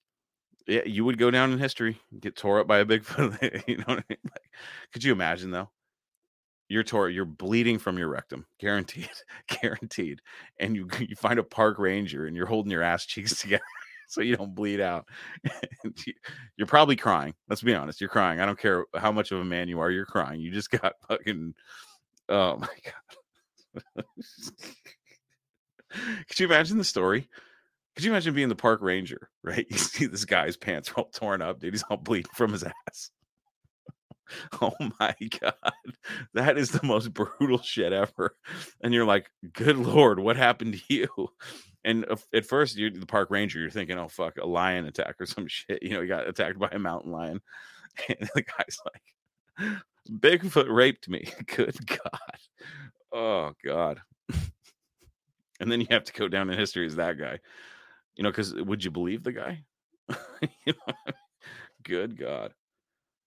yeah, 0.67 0.81
you 0.85 1.03
would 1.03 1.17
go 1.17 1.29
down 1.29 1.51
in 1.51 1.59
history, 1.59 1.99
get 2.19 2.35
tore 2.35 2.59
up 2.59 2.67
by 2.67 2.79
a 2.79 2.85
Bigfoot. 2.85 3.67
you 3.67 3.77
know 3.77 3.83
what 3.85 3.99
I 3.99 4.03
mean? 4.09 4.19
Like, 4.23 4.49
could 4.93 5.03
you 5.03 5.11
imagine 5.11 5.51
though? 5.51 5.69
You're 6.69 6.83
tore, 6.83 7.09
you're 7.09 7.25
bleeding 7.25 7.77
from 7.77 7.97
your 7.97 8.07
rectum, 8.07 8.45
guaranteed, 8.59 9.09
guaranteed. 9.61 10.21
And 10.59 10.75
you 10.75 10.87
you 10.99 11.15
find 11.15 11.39
a 11.39 11.43
park 11.43 11.79
ranger 11.79 12.25
and 12.25 12.35
you're 12.35 12.45
holding 12.45 12.71
your 12.71 12.83
ass 12.83 13.05
cheeks 13.05 13.37
together 13.41 13.63
so 14.07 14.21
you 14.21 14.35
don't 14.35 14.55
bleed 14.55 14.79
out. 14.79 15.07
you're 16.57 16.67
probably 16.67 16.95
crying. 16.95 17.33
Let's 17.49 17.61
be 17.61 17.73
honest, 17.73 17.99
you're 17.99 18.09
crying. 18.09 18.39
I 18.39 18.45
don't 18.45 18.59
care 18.59 18.85
how 18.95 19.11
much 19.11 19.31
of 19.31 19.39
a 19.39 19.45
man 19.45 19.67
you 19.67 19.79
are, 19.79 19.91
you're 19.91 20.05
crying. 20.05 20.39
You 20.39 20.51
just 20.51 20.71
got 20.71 20.93
fucking. 21.07 21.53
Oh 22.29 22.57
my 22.57 22.67
god. 23.95 24.05
Could 26.27 26.39
you 26.39 26.45
imagine 26.47 26.77
the 26.77 26.83
story? 26.83 27.29
Could 27.95 28.05
you 28.05 28.11
imagine 28.11 28.33
being 28.33 28.49
the 28.49 28.55
park 28.55 28.81
ranger, 28.81 29.29
right? 29.43 29.67
You 29.69 29.77
see 29.77 30.07
this 30.07 30.25
guy's 30.25 30.57
pants 30.57 30.89
are 30.89 30.95
all 30.95 31.09
torn 31.13 31.41
up, 31.41 31.59
dude. 31.59 31.73
He's 31.73 31.83
all 31.89 31.97
bleeding 31.97 32.31
from 32.35 32.51
his 32.51 32.63
ass. 32.63 33.11
oh 34.61 34.73
my 34.99 35.15
god. 35.39 35.53
That 36.33 36.57
is 36.57 36.71
the 36.71 36.85
most 36.85 37.13
brutal 37.13 37.61
shit 37.61 37.93
ever. 37.93 38.35
And 38.81 38.93
you're 38.93 39.05
like, 39.05 39.29
good 39.53 39.77
lord, 39.77 40.19
what 40.19 40.37
happened 40.37 40.73
to 40.73 40.93
you? 40.93 41.29
And 41.85 42.05
at 42.33 42.45
first, 42.45 42.77
you're 42.77 42.91
the 42.91 43.05
park 43.05 43.29
ranger, 43.29 43.59
you're 43.59 43.69
thinking, 43.69 43.97
oh 43.97 44.07
fuck, 44.07 44.37
a 44.37 44.45
lion 44.45 44.85
attack 44.85 45.15
or 45.19 45.25
some 45.25 45.47
shit. 45.47 45.81
You 45.81 45.91
know, 45.91 46.01
he 46.01 46.07
got 46.07 46.27
attacked 46.27 46.59
by 46.59 46.69
a 46.71 46.79
mountain 46.79 47.11
lion. 47.11 47.41
And 48.09 48.27
the 48.33 48.41
guy's 48.41 48.79
like, 48.85 49.77
Bigfoot 50.09 50.67
raped 50.67 51.07
me. 51.07 51.27
Good 51.45 51.77
God. 51.85 52.39
Oh 53.13 53.51
God. 53.63 54.01
and 55.59 55.71
then 55.71 55.79
you 55.79 55.85
have 55.91 56.03
to 56.05 56.13
go 56.13 56.27
down 56.27 56.49
in 56.49 56.57
history 56.57 56.87
as 56.87 56.95
that 56.95 57.19
guy. 57.19 57.37
You 58.15 58.23
know, 58.23 58.31
because 58.31 58.55
would 58.55 58.83
you 58.83 58.89
believe 58.89 59.21
the 59.23 59.31
guy? 59.31 59.63
you 60.65 60.73
know? 60.73 61.13
Good 61.83 62.17
God. 62.17 62.53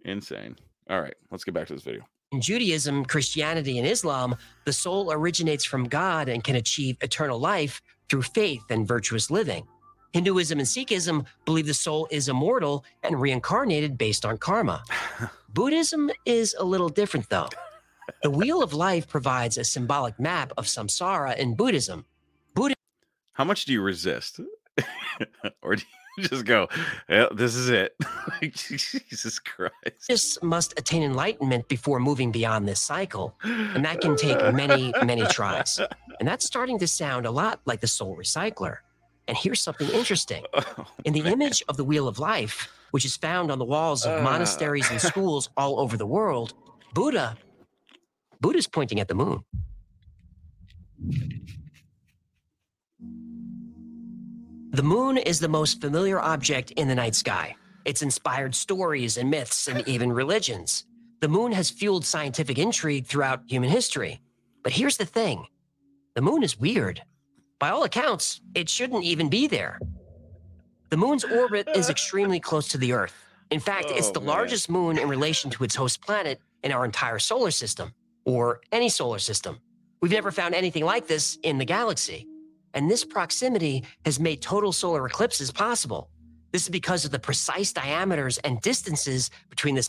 Insane. 0.05 0.57
All 0.89 1.01
right, 1.01 1.15
let's 1.31 1.45
get 1.45 1.55
back 1.55 1.67
to 1.69 1.75
this 1.75 1.83
video. 1.83 2.03
In 2.33 2.41
Judaism, 2.41 3.05
Christianity, 3.05 3.79
and 3.79 3.87
Islam, 3.87 4.37
the 4.65 4.73
soul 4.73 5.13
originates 5.13 5.65
from 5.65 5.85
God 5.85 6.29
and 6.29 6.43
can 6.43 6.57
achieve 6.57 6.97
eternal 7.01 7.39
life 7.39 7.81
through 8.09 8.23
faith 8.23 8.63
and 8.71 8.87
virtuous 8.87 9.31
living. 9.31 9.67
Hinduism 10.13 10.59
and 10.59 10.67
Sikhism 10.67 11.27
believe 11.45 11.67
the 11.67 11.75
soul 11.75 12.09
is 12.11 12.29
immortal 12.29 12.85
and 13.03 13.21
reincarnated 13.21 13.99
based 13.99 14.25
on 14.25 14.39
karma. 14.39 14.83
Buddhism 15.51 16.11
is 16.25 16.55
a 16.59 16.65
little 16.65 16.89
different, 16.89 17.29
though. 17.29 17.49
The 18.23 18.31
Wheel 18.31 18.63
of 18.63 18.73
Life 18.73 19.09
provides 19.09 19.59
a 19.59 19.65
symbolic 19.65 20.19
map 20.19 20.53
of 20.57 20.67
samsara 20.67 21.37
in 21.37 21.55
Buddhism. 21.55 22.07
Buddha- 22.55 22.75
How 23.35 23.45
much 23.45 23.65
do 23.65 23.73
you 23.73 23.83
resist? 23.83 24.41
or 25.63 25.77
do 25.77 25.83
you 25.83 26.06
just 26.21 26.45
go, 26.45 26.69
yeah, 27.09 27.27
this 27.33 27.55
is 27.55 27.69
it? 27.69 27.95
Jesus 28.41 29.39
Christ. 29.39 29.73
Buddhists 30.09 30.39
must 30.43 30.79
attain 30.79 31.03
enlightenment 31.03 31.69
before 31.69 32.01
moving 32.01 32.33
beyond 32.33 32.67
this 32.69 32.81
cycle. 32.81 33.35
And 33.43 33.85
that 33.85 34.01
can 34.01 34.17
take 34.17 34.39
many, 34.55 34.93
many 35.05 35.27
tries. 35.27 35.79
And 36.19 36.29
that's 36.29 36.47
starting 36.47 36.79
to 36.79 36.87
sound 36.89 37.27
a 37.27 37.31
lot 37.31 37.61
like 37.67 37.81
the 37.81 37.87
soul 37.87 38.17
recycler. 38.17 38.79
And 39.29 39.37
here's 39.37 39.61
something 39.61 39.89
interesting. 39.91 40.45
Oh, 40.55 40.87
In 41.05 41.13
the 41.13 41.21
image 41.27 41.63
of 41.69 41.77
the 41.77 41.85
Wheel 41.85 42.07
of 42.09 42.19
Life, 42.19 42.73
which 42.93 43.05
is 43.05 43.17
found 43.17 43.51
on 43.51 43.59
the 43.59 43.65
walls 43.65 44.07
of 44.07 44.21
Uh. 44.21 44.23
monasteries 44.23 44.89
and 44.91 45.01
schools 45.01 45.49
all 45.57 45.81
over 45.81 45.97
the 45.97 46.07
world, 46.07 46.55
Buddha, 46.95 47.37
Buddha's 48.41 48.67
pointing 48.69 49.01
at 49.01 49.09
the 49.09 49.15
moon. 49.15 49.45
The 54.77 54.83
moon 54.83 55.17
is 55.17 55.41
the 55.41 55.49
most 55.49 55.81
familiar 55.81 56.21
object 56.21 56.71
in 56.73 56.87
the 56.87 56.95
night 56.95 57.15
sky. 57.15 57.57
It's 57.87 58.03
inspired 58.03 58.55
stories 58.55 59.17
and 59.17 59.31
myths 59.31 59.69
and 59.69 59.89
even 59.89 60.13
religions. 60.13 60.85
The 61.21 61.29
moon 61.29 61.51
has 61.53 61.71
fueled 61.71 62.05
scientific 62.05 62.59
intrigue 62.59 63.07
throughout 63.07 63.41
human 63.47 63.71
history. 63.71 64.21
But 64.63 64.75
here's 64.75 64.99
the 64.99 65.07
thing 65.07 65.47
the 66.15 66.21
moon 66.21 66.43
is 66.43 66.61
weird. 66.61 67.03
By 67.59 67.71
all 67.71 67.85
accounts, 67.85 68.43
it 68.55 68.69
shouldn't 68.69 69.03
even 69.03 69.31
be 69.31 69.47
there. 69.47 69.79
The 70.91 70.99
moon's 70.99 71.25
orbit 71.25 71.71
is 71.75 71.89
extremely 71.89 72.39
close 72.39 72.69
to 72.69 72.77
the 72.77 72.93
Earth. 72.93 73.15
In 73.51 73.61
fact, 73.61 73.87
it's 73.89 74.09
Oh, 74.09 74.13
the 74.13 74.21
man. 74.21 74.29
largest 74.29 74.69
moon 74.69 74.99
in 74.99 75.09
relation 75.09 75.51
to 75.53 75.65
its 75.65 75.75
host 75.75 76.03
planet 76.03 76.39
in 76.63 76.71
our 76.71 76.85
entire 76.85 77.19
solar 77.19 77.51
system, 77.51 77.95
or 78.27 78.61
any 78.73 78.91
solar 78.91 79.21
system. 79.21 79.59
We've 80.03 80.13
never 80.13 80.31
found 80.31 80.55
anything 80.55 80.85
like 80.85 81.07
this 81.07 81.39
in 81.43 81.57
the 81.57 81.65
galaxy. 81.65 82.27
And 82.77 82.91
this 82.91 83.05
proximity 83.07 83.85
has 84.05 84.21
made 84.21 84.43
total 84.43 84.71
solar 84.71 85.07
eclipses 85.07 85.51
possible. 85.51 86.11
This 86.53 86.65
is 86.65 86.69
because 86.69 87.07
of 87.07 87.11
the 87.11 87.19
precise 87.19 87.73
diameters 87.73 88.37
and 88.39 88.61
distances 88.61 89.31
between 89.49 89.75
this 89.75 89.89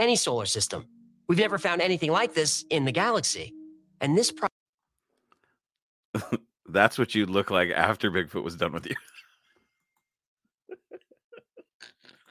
any 0.00 0.16
solar 0.16 0.46
system. 0.46 0.84
We've 1.28 1.38
never 1.38 1.58
found 1.58 1.80
anything 1.80 2.10
like 2.10 2.34
this 2.34 2.64
in 2.70 2.84
the 2.84 2.90
galaxy. 2.90 3.54
And 4.00 4.18
this 4.18 4.32
pro- 4.32 4.48
That's 6.68 6.98
what 6.98 7.14
you'd 7.14 7.30
look 7.30 7.50
like 7.50 7.70
after 7.70 8.10
Bigfoot 8.10 8.42
was 8.42 8.56
done 8.56 8.72
with 8.72 8.86
you. 8.86 8.96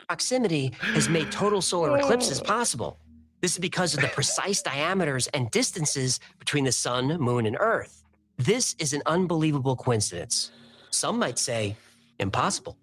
proximity 0.08 0.74
has 0.82 1.08
made 1.08 1.32
total 1.32 1.62
solar 1.62 1.98
eclipses 1.98 2.42
oh. 2.42 2.44
possible. 2.44 3.00
This 3.40 3.54
is 3.54 3.60
because 3.60 3.94
of 3.94 4.02
the 4.02 4.10
precise 4.10 4.62
diameters 4.62 5.28
and 5.28 5.50
distances 5.50 6.20
between 6.40 6.66
the 6.66 6.74
sun, 6.74 7.18
moon, 7.22 7.46
and 7.46 7.56
Earth. 7.58 8.01
This 8.46 8.76
is 8.80 8.94
an 8.94 9.04
unbelievable 9.06 9.76
coincidence. 9.76 10.50
Some 10.90 11.20
might 11.20 11.38
say 11.38 11.76
impossible. 12.18 12.76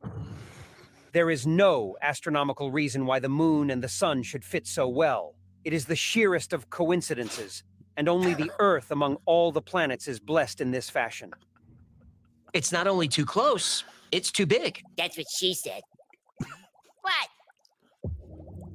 There 1.11 1.31
is 1.31 1.49
no 1.49 1.97
astronomical 2.01 2.71
reason 2.71 3.07
why 3.07 3.19
the 3.19 3.29
moon 3.29 3.71
and 3.71 3.83
the 3.83 3.89
sun 3.89 4.23
should 4.23 4.45
fit 4.45 4.69
so 4.69 4.87
well. 4.87 5.35
It 5.65 5.73
is 5.73 5.85
the 5.85 5.97
sheerest 5.97 6.53
of 6.53 6.71
coincidences, 6.71 7.65
and 7.97 8.09
only 8.09 8.35
the 8.35 8.53
Earth 8.61 8.93
among 8.93 9.17
all 9.25 9.51
the 9.51 9.61
planets 9.61 10.07
is 10.07 10.21
blessed 10.21 10.61
in 10.61 10.71
this 10.71 10.89
fashion. 10.89 11.33
It's 12.53 12.71
not 12.71 12.87
only 12.87 13.09
too 13.09 13.27
close, 13.27 13.83
it's 14.13 14.31
too 14.31 14.47
big. 14.47 14.81
That's 14.97 15.19
what 15.19 15.27
she 15.29 15.55
said. 15.55 15.81
What? 17.01 18.13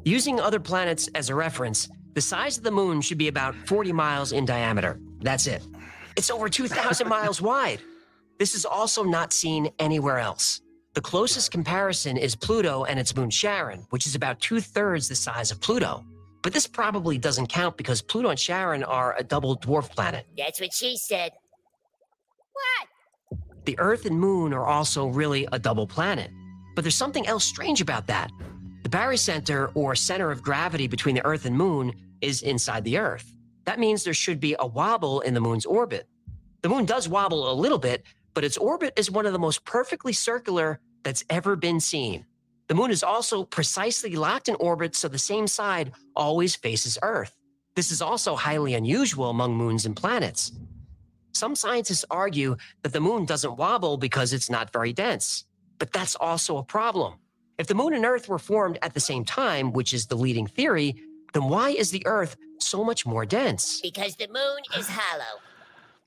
Using 0.04 0.38
other 0.38 0.60
planets 0.60 1.08
as 1.16 1.30
a 1.30 1.36
reference, 1.36 1.88
the 2.14 2.20
size 2.20 2.58
of 2.58 2.66
the 2.66 2.72
moon 2.72 3.00
should 3.00 3.18
be 3.18 3.30
about 3.30 3.56
40 3.68 3.94
miles 3.94 4.34
in 4.34 4.44
diameter. 4.44 5.00
That's 5.22 5.48
it. 5.48 5.66
It's 6.16 6.30
over 6.30 6.50
2,000 6.50 7.08
miles 7.08 7.42
wide. 7.42 7.82
This 8.40 8.56
is 8.56 8.66
also 8.66 9.04
not 9.04 9.34
seen 9.34 9.70
anywhere 9.80 10.20
else. 10.20 10.62
The 10.94 11.02
closest 11.02 11.52
comparison 11.52 12.18
is 12.18 12.36
Pluto 12.36 12.84
and 12.84 13.00
its 13.00 13.16
moon 13.16 13.30
Charon, 13.30 13.86
which 13.90 14.06
is 14.06 14.16
about 14.16 14.40
two 14.40 14.60
thirds 14.60 15.08
the 15.08 15.16
size 15.16 15.52
of 15.52 15.60
Pluto. 15.60 16.04
But 16.44 16.54
this 16.54 16.68
probably 16.68 17.18
doesn't 17.18 17.48
count 17.48 17.78
because 17.78 18.02
Pluto 18.02 18.30
and 18.30 18.38
Charon 18.38 18.84
are 18.84 19.16
a 19.18 19.24
double 19.24 19.58
dwarf 19.58 19.90
planet. 19.90 20.28
That's 20.38 20.60
what 20.60 20.74
she 20.74 20.98
said. 20.98 21.32
What? 22.52 22.90
the 23.66 23.80
Earth 23.80 24.06
and 24.06 24.20
Moon 24.20 24.54
are 24.54 24.66
also 24.66 25.08
really 25.08 25.48
a 25.52 25.60
double 25.60 25.88
planet. 25.88 26.30
But 26.76 26.84
there's 26.84 26.96
something 26.96 27.28
else 27.28 27.46
strange 27.46 27.82
about 27.82 28.08
that. 28.08 28.30
The 28.84 28.90
barycenter, 28.90 29.72
or 29.76 29.96
center 29.96 30.32
of 30.32 30.42
gravity 30.44 30.88
between 30.88 31.16
the 31.16 31.26
Earth 31.26 31.46
and 31.46 31.56
Moon, 31.56 31.94
is 32.22 32.42
inside 32.42 32.84
the 32.84 32.98
Earth. 32.98 33.33
That 33.66 33.80
means 33.80 34.04
there 34.04 34.14
should 34.14 34.40
be 34.40 34.56
a 34.60 34.68
wobble 34.68 35.22
in 35.22 35.34
the 35.34 35.42
Moon's 35.42 35.66
orbit. 35.66 36.08
The 36.62 36.70
Moon 36.70 36.86
does 36.86 37.10
wobble 37.10 37.52
a 37.52 37.54
little 37.54 37.78
bit, 37.78 38.04
but 38.34 38.44
its 38.44 38.58
orbit 38.58 38.94
is 38.98 39.12
one 39.12 39.26
of 39.26 39.34
the 39.34 39.40
most 39.40 39.66
perfectly 39.66 40.14
circular 40.14 40.80
that's 41.04 41.24
ever 41.30 41.56
been 41.56 41.80
seen. 41.80 42.26
The 42.68 42.76
Moon 42.76 42.92
is 42.92 43.04
also 43.04 43.44
precisely 43.44 44.16
locked 44.16 44.48
in 44.48 44.56
orbit 44.56 44.96
so 44.96 45.08
the 45.08 45.20
same 45.20 45.48
side 45.48 45.92
always 46.16 46.56
faces 46.56 46.98
Earth. 47.02 47.36
This 47.76 47.92
is 47.92 48.02
also 48.02 48.36
highly 48.36 48.76
unusual 48.76 49.30
among 49.30 49.56
moons 49.56 49.86
and 49.86 49.96
planets. 49.96 50.52
Some 51.34 51.56
scientists 51.56 52.06
argue 52.12 52.56
that 52.84 52.94
the 52.94 53.00
moon 53.00 53.26
doesn't 53.26 53.58
wobble 53.58 53.98
because 53.98 54.34
it's 54.34 54.50
not 54.50 54.72
very 54.72 54.94
dense, 54.94 55.46
but 55.80 55.92
that's 55.92 56.16
also 56.16 56.58
a 56.58 56.64
problem. 56.64 57.16
If 57.58 57.68
the 57.68 57.76
moon 57.76 57.94
and 57.94 58.06
Earth 58.06 58.30
were 58.30 58.40
formed 58.40 58.78
at 58.84 58.94
the 58.94 59.00
same 59.00 59.26
time, 59.26 59.74
which 59.74 59.94
is 59.94 60.06
the 60.06 60.16
leading 60.16 60.46
theory, 60.46 60.96
then 61.34 61.50
why 61.50 61.72
is 61.72 61.90
the 61.90 62.06
Earth 62.06 62.38
so 62.66 62.84
much 62.84 63.06
more 63.06 63.26
dense? 63.26 63.82
Because 63.82 64.16
the 64.16 64.28
moon 64.28 64.60
is 64.78 64.88
hollow. 64.90 65.40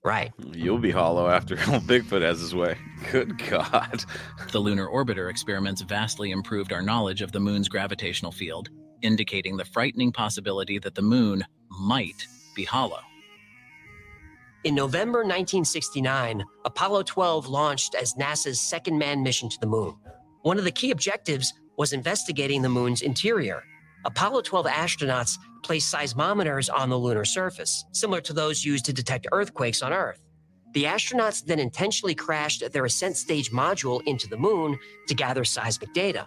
Right. 0.04 0.32
You'll 0.52 0.78
be 0.78 0.92
hollow 0.92 1.28
after 1.28 1.56
Bigfoot 1.56 2.22
has 2.22 2.38
his 2.38 2.54
way. 2.54 2.76
Good 3.10 3.38
God. 3.48 4.04
The 4.52 4.60
lunar 4.60 4.86
orbiter 4.86 5.28
experiments 5.28 5.82
vastly 5.82 6.30
improved 6.30 6.72
our 6.72 6.82
knowledge 6.82 7.22
of 7.22 7.32
the 7.32 7.40
moon's 7.40 7.68
gravitational 7.68 8.30
field, 8.30 8.68
indicating 9.02 9.56
the 9.56 9.64
frightening 9.64 10.12
possibility 10.12 10.78
that 10.78 10.94
the 10.94 11.02
moon 11.02 11.44
might 11.68 12.26
be 12.54 12.64
hollow. 12.64 13.00
In 14.62 14.74
November 14.74 15.20
1969, 15.20 16.44
Apollo 16.64 17.04
12 17.04 17.48
launched 17.48 17.94
as 17.94 18.14
NASA's 18.14 18.60
second 18.60 18.98
manned 18.98 19.22
mission 19.22 19.48
to 19.48 19.60
the 19.60 19.66
moon. 19.66 19.96
One 20.42 20.58
of 20.58 20.64
the 20.64 20.72
key 20.72 20.90
objectives 20.92 21.52
was 21.76 21.92
investigating 21.92 22.62
the 22.62 22.68
moon's 22.68 23.02
interior. 23.02 23.62
Apollo 24.04 24.42
12 24.42 24.66
astronauts 24.66 25.38
placed 25.62 25.92
seismometers 25.92 26.68
on 26.72 26.88
the 26.88 26.98
lunar 26.98 27.24
surface, 27.24 27.84
similar 27.92 28.20
to 28.22 28.32
those 28.32 28.64
used 28.64 28.84
to 28.86 28.92
detect 28.92 29.26
earthquakes 29.32 29.82
on 29.82 29.92
Earth. 29.92 30.20
The 30.72 30.84
astronauts 30.84 31.44
then 31.44 31.58
intentionally 31.58 32.14
crashed 32.14 32.62
their 32.72 32.84
ascent 32.84 33.16
stage 33.16 33.50
module 33.50 34.02
into 34.06 34.28
the 34.28 34.36
moon 34.36 34.78
to 35.08 35.14
gather 35.14 35.44
seismic 35.44 35.92
data. 35.94 36.26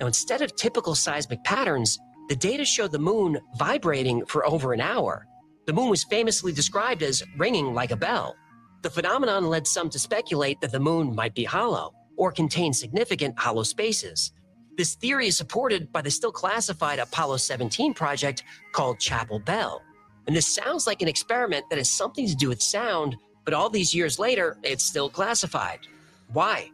Now, 0.00 0.06
instead 0.06 0.42
of 0.42 0.56
typical 0.56 0.94
seismic 0.94 1.42
patterns, 1.44 1.98
the 2.28 2.36
data 2.36 2.64
showed 2.64 2.92
the 2.92 2.98
moon 2.98 3.38
vibrating 3.58 4.24
for 4.26 4.46
over 4.46 4.72
an 4.72 4.80
hour. 4.80 5.26
The 5.66 5.72
moon 5.72 5.90
was 5.90 6.04
famously 6.04 6.52
described 6.52 7.02
as 7.02 7.22
ringing 7.36 7.74
like 7.74 7.90
a 7.90 7.96
bell. 7.96 8.36
The 8.82 8.90
phenomenon 8.90 9.48
led 9.48 9.66
some 9.66 9.90
to 9.90 9.98
speculate 9.98 10.60
that 10.60 10.72
the 10.72 10.80
moon 10.80 11.14
might 11.14 11.34
be 11.34 11.44
hollow 11.44 11.94
or 12.16 12.32
contain 12.32 12.72
significant 12.72 13.38
hollow 13.38 13.62
spaces. 13.62 14.32
This 14.78 14.94
theory 14.94 15.26
is 15.26 15.36
supported 15.36 15.90
by 15.90 16.02
the 16.02 16.10
still 16.10 16.30
classified 16.30 17.00
Apollo 17.00 17.38
17 17.38 17.94
project 17.94 18.44
called 18.70 19.00
Chapel 19.00 19.40
Bell. 19.40 19.82
And 20.28 20.36
this 20.36 20.46
sounds 20.46 20.86
like 20.86 21.02
an 21.02 21.08
experiment 21.08 21.68
that 21.68 21.78
has 21.78 21.90
something 21.90 22.28
to 22.28 22.36
do 22.36 22.48
with 22.48 22.62
sound, 22.62 23.16
but 23.44 23.54
all 23.54 23.68
these 23.68 23.92
years 23.92 24.20
later, 24.20 24.56
it's 24.62 24.84
still 24.84 25.10
classified. 25.10 25.80
Why? 26.32 26.70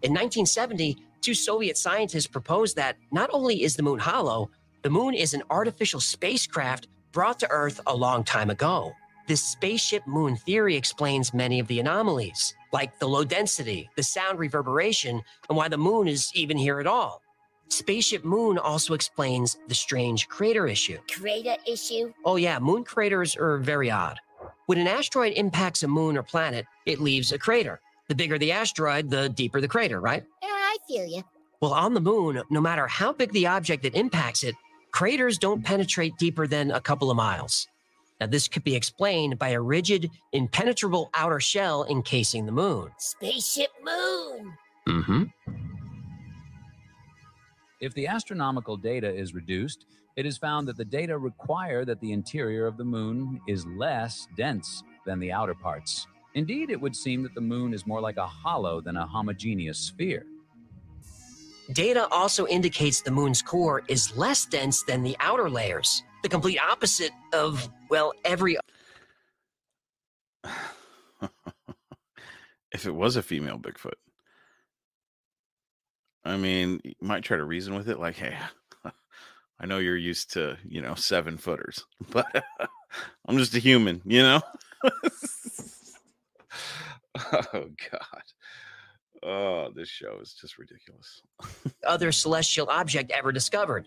In 0.00 0.12
1970, 0.14 0.96
two 1.20 1.34
Soviet 1.34 1.76
scientists 1.76 2.26
proposed 2.26 2.76
that 2.76 2.96
not 3.12 3.28
only 3.34 3.64
is 3.64 3.76
the 3.76 3.82
moon 3.82 3.98
hollow, 3.98 4.50
the 4.80 4.88
moon 4.88 5.12
is 5.12 5.34
an 5.34 5.42
artificial 5.50 6.00
spacecraft 6.00 6.88
brought 7.12 7.38
to 7.40 7.50
Earth 7.50 7.82
a 7.86 7.94
long 7.94 8.24
time 8.24 8.48
ago. 8.48 8.94
This 9.28 9.42
spaceship 9.42 10.06
moon 10.06 10.36
theory 10.36 10.74
explains 10.74 11.34
many 11.34 11.60
of 11.60 11.66
the 11.66 11.80
anomalies, 11.80 12.54
like 12.72 12.98
the 12.98 13.06
low 13.06 13.24
density, 13.24 13.90
the 13.94 14.02
sound 14.02 14.38
reverberation, 14.38 15.22
and 15.50 15.56
why 15.56 15.68
the 15.68 15.76
moon 15.76 16.08
is 16.08 16.32
even 16.34 16.56
here 16.56 16.80
at 16.80 16.86
all. 16.86 17.20
Spaceship 17.68 18.24
Moon 18.24 18.56
also 18.56 18.94
explains 18.94 19.58
the 19.68 19.74
strange 19.74 20.26
crater 20.28 20.66
issue. 20.66 20.96
Crater 21.14 21.56
issue? 21.66 22.10
Oh, 22.24 22.36
yeah, 22.36 22.58
moon 22.58 22.82
craters 22.82 23.36
are 23.36 23.58
very 23.58 23.90
odd. 23.90 24.18
When 24.64 24.78
an 24.78 24.88
asteroid 24.88 25.34
impacts 25.34 25.82
a 25.82 25.88
moon 25.88 26.16
or 26.16 26.22
planet, 26.22 26.64
it 26.86 26.98
leaves 26.98 27.30
a 27.30 27.38
crater. 27.38 27.80
The 28.08 28.14
bigger 28.14 28.38
the 28.38 28.52
asteroid, 28.52 29.10
the 29.10 29.28
deeper 29.28 29.60
the 29.60 29.68
crater, 29.68 30.00
right? 30.00 30.24
Yeah, 30.42 30.48
I 30.48 30.78
feel 30.88 31.04
you. 31.04 31.22
Well, 31.60 31.74
on 31.74 31.92
the 31.92 32.00
moon, 32.00 32.42
no 32.48 32.62
matter 32.62 32.86
how 32.86 33.12
big 33.12 33.32
the 33.32 33.46
object 33.46 33.82
that 33.82 33.94
impacts 33.94 34.42
it, 34.42 34.54
craters 34.90 35.36
don't 35.36 35.62
penetrate 35.62 36.16
deeper 36.16 36.46
than 36.46 36.70
a 36.70 36.80
couple 36.80 37.10
of 37.10 37.18
miles. 37.18 37.68
Now, 38.20 38.26
this 38.26 38.48
could 38.48 38.64
be 38.64 38.74
explained 38.74 39.38
by 39.38 39.50
a 39.50 39.60
rigid, 39.60 40.10
impenetrable 40.32 41.10
outer 41.14 41.40
shell 41.40 41.86
encasing 41.88 42.46
the 42.46 42.52
moon. 42.52 42.90
Spaceship 42.98 43.70
Moon. 43.84 44.52
Mm-hmm. 44.88 45.22
If 47.80 47.94
the 47.94 48.08
astronomical 48.08 48.76
data 48.76 49.08
is 49.08 49.34
reduced, 49.34 49.86
it 50.16 50.26
is 50.26 50.36
found 50.36 50.66
that 50.66 50.76
the 50.76 50.84
data 50.84 51.16
require 51.16 51.84
that 51.84 52.00
the 52.00 52.10
interior 52.10 52.66
of 52.66 52.76
the 52.76 52.84
moon 52.84 53.40
is 53.46 53.64
less 53.66 54.26
dense 54.36 54.82
than 55.06 55.20
the 55.20 55.30
outer 55.30 55.54
parts. 55.54 56.08
Indeed, 56.34 56.70
it 56.70 56.80
would 56.80 56.96
seem 56.96 57.22
that 57.22 57.34
the 57.34 57.40
moon 57.40 57.72
is 57.72 57.86
more 57.86 58.00
like 58.00 58.16
a 58.16 58.26
hollow 58.26 58.80
than 58.80 58.96
a 58.96 59.06
homogeneous 59.06 59.78
sphere. 59.78 60.26
Data 61.72 62.08
also 62.10 62.46
indicates 62.48 63.00
the 63.00 63.10
moon's 63.10 63.42
core 63.42 63.82
is 63.88 64.16
less 64.16 64.44
dense 64.46 64.82
than 64.82 65.02
the 65.02 65.16
outer 65.20 65.48
layers, 65.48 66.02
the 66.22 66.28
complete 66.28 66.58
opposite 66.58 67.12
of, 67.32 67.68
well, 67.88 68.12
every. 68.24 68.56
if 72.72 72.86
it 72.86 72.94
was 72.94 73.16
a 73.16 73.22
female 73.22 73.58
Bigfoot, 73.58 73.94
I 76.24 76.36
mean, 76.36 76.80
you 76.84 76.94
might 77.00 77.24
try 77.24 77.36
to 77.36 77.44
reason 77.44 77.74
with 77.74 77.88
it, 77.88 77.98
like, 77.98 78.16
hey, 78.16 78.36
I 79.60 79.66
know 79.66 79.78
you're 79.78 79.96
used 79.96 80.32
to, 80.34 80.58
you 80.66 80.82
know, 80.82 80.94
seven 80.94 81.38
footers, 81.38 81.84
but 82.10 82.26
I'm 83.26 83.38
just 83.38 83.54
a 83.54 83.60
human, 83.60 84.02
you 84.04 84.22
know? 84.22 84.40
oh, 87.32 87.70
God. 87.90 88.22
Oh, 89.22 89.70
this 89.74 89.88
show 89.88 90.18
is 90.20 90.34
just 90.34 90.58
ridiculous. 90.58 91.22
other 91.86 92.12
celestial 92.12 92.68
object 92.68 93.10
ever 93.10 93.32
discovered. 93.32 93.86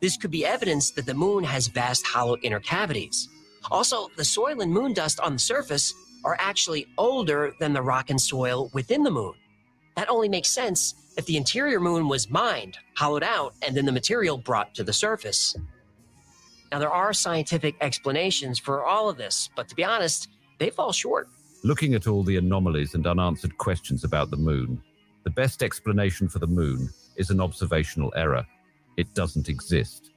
This 0.00 0.16
could 0.16 0.30
be 0.30 0.46
evidence 0.46 0.92
that 0.92 1.04
the 1.04 1.14
moon 1.14 1.44
has 1.44 1.66
vast 1.66 2.06
hollow 2.06 2.36
inner 2.38 2.60
cavities. 2.60 3.28
Also, 3.70 4.08
the 4.16 4.24
soil 4.24 4.60
and 4.60 4.72
moon 4.72 4.92
dust 4.92 5.20
on 5.20 5.34
the 5.34 5.38
surface 5.38 5.94
are 6.24 6.36
actually 6.38 6.86
older 6.98 7.52
than 7.60 7.72
the 7.72 7.82
rock 7.82 8.10
and 8.10 8.20
soil 8.20 8.70
within 8.72 9.02
the 9.02 9.10
moon. 9.10 9.34
That 9.96 10.08
only 10.08 10.28
makes 10.28 10.48
sense 10.48 10.94
if 11.16 11.26
the 11.26 11.36
interior 11.36 11.80
moon 11.80 12.08
was 12.08 12.30
mined, 12.30 12.78
hollowed 12.96 13.22
out, 13.22 13.54
and 13.62 13.76
then 13.76 13.84
the 13.84 13.92
material 13.92 14.38
brought 14.38 14.74
to 14.74 14.84
the 14.84 14.92
surface. 14.92 15.56
Now, 16.72 16.78
there 16.78 16.92
are 16.92 17.12
scientific 17.12 17.74
explanations 17.80 18.58
for 18.58 18.84
all 18.84 19.08
of 19.08 19.16
this, 19.16 19.50
but 19.56 19.68
to 19.68 19.74
be 19.74 19.84
honest, 19.84 20.28
they 20.58 20.70
fall 20.70 20.92
short. 20.92 21.28
Looking 21.64 21.94
at 21.94 22.06
all 22.06 22.22
the 22.22 22.36
anomalies 22.36 22.94
and 22.94 23.06
unanswered 23.06 23.58
questions 23.58 24.04
about 24.04 24.30
the 24.30 24.36
moon, 24.36 24.80
the 25.24 25.30
best 25.30 25.62
explanation 25.62 26.28
for 26.28 26.38
the 26.38 26.46
moon 26.46 26.88
is 27.16 27.30
an 27.30 27.40
observational 27.40 28.12
error. 28.16 28.46
It 28.96 29.12
doesn't 29.14 29.48
exist. 29.48 30.10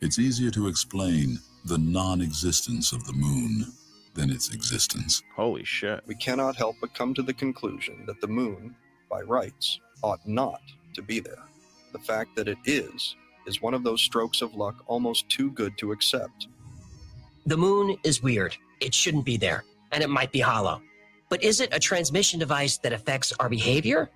It's 0.00 0.18
easier 0.18 0.50
to 0.50 0.68
explain 0.68 1.38
the 1.68 1.78
non 1.78 2.22
existence 2.22 2.92
of 2.92 3.06
the 3.06 3.12
moon 3.12 3.66
than 4.14 4.30
its 4.30 4.52
existence. 4.52 5.22
Holy 5.36 5.64
shit. 5.64 6.02
We 6.06 6.14
cannot 6.14 6.56
help 6.56 6.76
but 6.80 6.94
come 6.94 7.12
to 7.14 7.22
the 7.22 7.34
conclusion 7.34 8.04
that 8.06 8.20
the 8.20 8.26
moon, 8.26 8.74
by 9.10 9.20
rights, 9.20 9.78
ought 10.02 10.26
not 10.26 10.62
to 10.94 11.02
be 11.02 11.20
there. 11.20 11.44
The 11.92 11.98
fact 11.98 12.34
that 12.36 12.48
it 12.48 12.58
is, 12.64 13.16
is 13.46 13.60
one 13.60 13.74
of 13.74 13.84
those 13.84 14.00
strokes 14.00 14.40
of 14.40 14.54
luck 14.54 14.82
almost 14.86 15.28
too 15.28 15.50
good 15.52 15.76
to 15.78 15.92
accept. 15.92 16.48
The 17.46 17.56
moon 17.56 17.96
is 18.02 18.22
weird. 18.22 18.56
It 18.80 18.94
shouldn't 18.94 19.24
be 19.24 19.36
there, 19.36 19.64
and 19.92 20.02
it 20.02 20.10
might 20.10 20.32
be 20.32 20.40
hollow. 20.40 20.82
But 21.28 21.42
is 21.42 21.60
it 21.60 21.74
a 21.74 21.78
transmission 21.78 22.38
device 22.38 22.78
that 22.78 22.92
affects 22.92 23.32
our 23.40 23.48
behavior? 23.48 24.10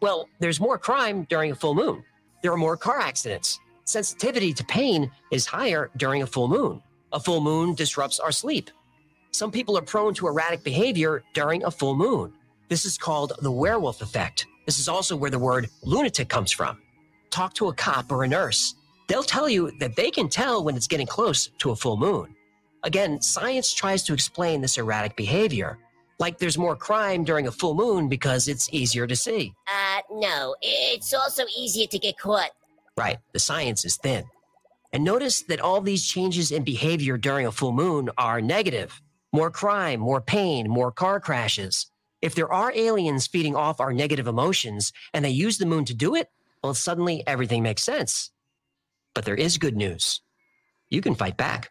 Well, 0.00 0.28
there's 0.40 0.60
more 0.60 0.78
crime 0.78 1.24
during 1.28 1.52
a 1.52 1.54
full 1.56 1.74
moon. 1.74 2.04
There 2.42 2.52
are 2.52 2.56
more 2.56 2.76
car 2.76 3.00
accidents. 3.00 3.60
Sensitivity 3.84 4.52
to 4.52 4.64
pain 4.64 5.10
is 5.30 5.46
higher 5.46 5.90
during 5.96 6.22
a 6.22 6.26
full 6.26 6.48
moon. 6.48 6.82
A 7.12 7.20
full 7.20 7.40
moon 7.40 7.74
disrupts 7.74 8.18
our 8.18 8.32
sleep. 8.32 8.70
Some 9.30 9.50
people 9.50 9.78
are 9.78 9.82
prone 9.82 10.14
to 10.14 10.28
erratic 10.28 10.64
behavior 10.64 11.22
during 11.34 11.64
a 11.64 11.70
full 11.70 11.94
moon. 11.94 12.32
This 12.68 12.84
is 12.84 12.98
called 12.98 13.32
the 13.42 13.50
werewolf 13.50 14.02
effect. 14.02 14.46
This 14.66 14.78
is 14.78 14.88
also 14.88 15.14
where 15.16 15.30
the 15.30 15.38
word 15.38 15.68
lunatic 15.82 16.28
comes 16.28 16.50
from. 16.50 16.80
Talk 17.30 17.54
to 17.54 17.68
a 17.68 17.74
cop 17.74 18.10
or 18.10 18.24
a 18.24 18.28
nurse. 18.28 18.74
They'll 19.08 19.22
tell 19.22 19.48
you 19.48 19.70
that 19.78 19.94
they 19.94 20.10
can 20.10 20.28
tell 20.28 20.64
when 20.64 20.76
it's 20.76 20.88
getting 20.88 21.06
close 21.06 21.50
to 21.58 21.70
a 21.70 21.76
full 21.76 21.96
moon. 21.96 22.34
Again, 22.82 23.20
science 23.22 23.72
tries 23.72 24.02
to 24.04 24.14
explain 24.14 24.60
this 24.60 24.78
erratic 24.78 25.16
behavior, 25.16 25.78
like 26.18 26.38
there's 26.38 26.58
more 26.58 26.76
crime 26.76 27.24
during 27.24 27.46
a 27.46 27.52
full 27.52 27.74
moon 27.74 28.08
because 28.08 28.48
it's 28.48 28.68
easier 28.72 29.06
to 29.06 29.14
see. 29.14 29.54
Uh, 29.68 30.00
no. 30.12 30.56
It's 30.62 31.12
also 31.12 31.44
easier 31.56 31.86
to 31.88 31.98
get 31.98 32.18
caught. 32.18 32.50
Right, 32.96 33.18
the 33.32 33.38
science 33.38 33.84
is 33.84 33.96
thin. 33.96 34.24
And 34.92 35.04
notice 35.04 35.42
that 35.42 35.60
all 35.60 35.80
these 35.80 36.06
changes 36.06 36.52
in 36.52 36.64
behavior 36.64 37.16
during 37.16 37.46
a 37.46 37.52
full 37.52 37.72
moon 37.72 38.10
are 38.16 38.40
negative. 38.40 39.00
More 39.32 39.50
crime, 39.50 40.00
more 40.00 40.20
pain, 40.20 40.68
more 40.68 40.92
car 40.92 41.20
crashes. 41.20 41.90
If 42.22 42.34
there 42.34 42.52
are 42.52 42.72
aliens 42.74 43.26
feeding 43.26 43.54
off 43.54 43.80
our 43.80 43.92
negative 43.92 44.26
emotions 44.26 44.92
and 45.12 45.24
they 45.24 45.30
use 45.30 45.58
the 45.58 45.66
moon 45.66 45.84
to 45.86 45.94
do 45.94 46.14
it, 46.14 46.28
well, 46.62 46.74
suddenly 46.74 47.22
everything 47.26 47.62
makes 47.62 47.82
sense. 47.82 48.30
But 49.14 49.24
there 49.24 49.34
is 49.34 49.58
good 49.58 49.76
news. 49.76 50.20
You 50.88 51.00
can 51.00 51.14
fight 51.14 51.36
back. 51.36 51.70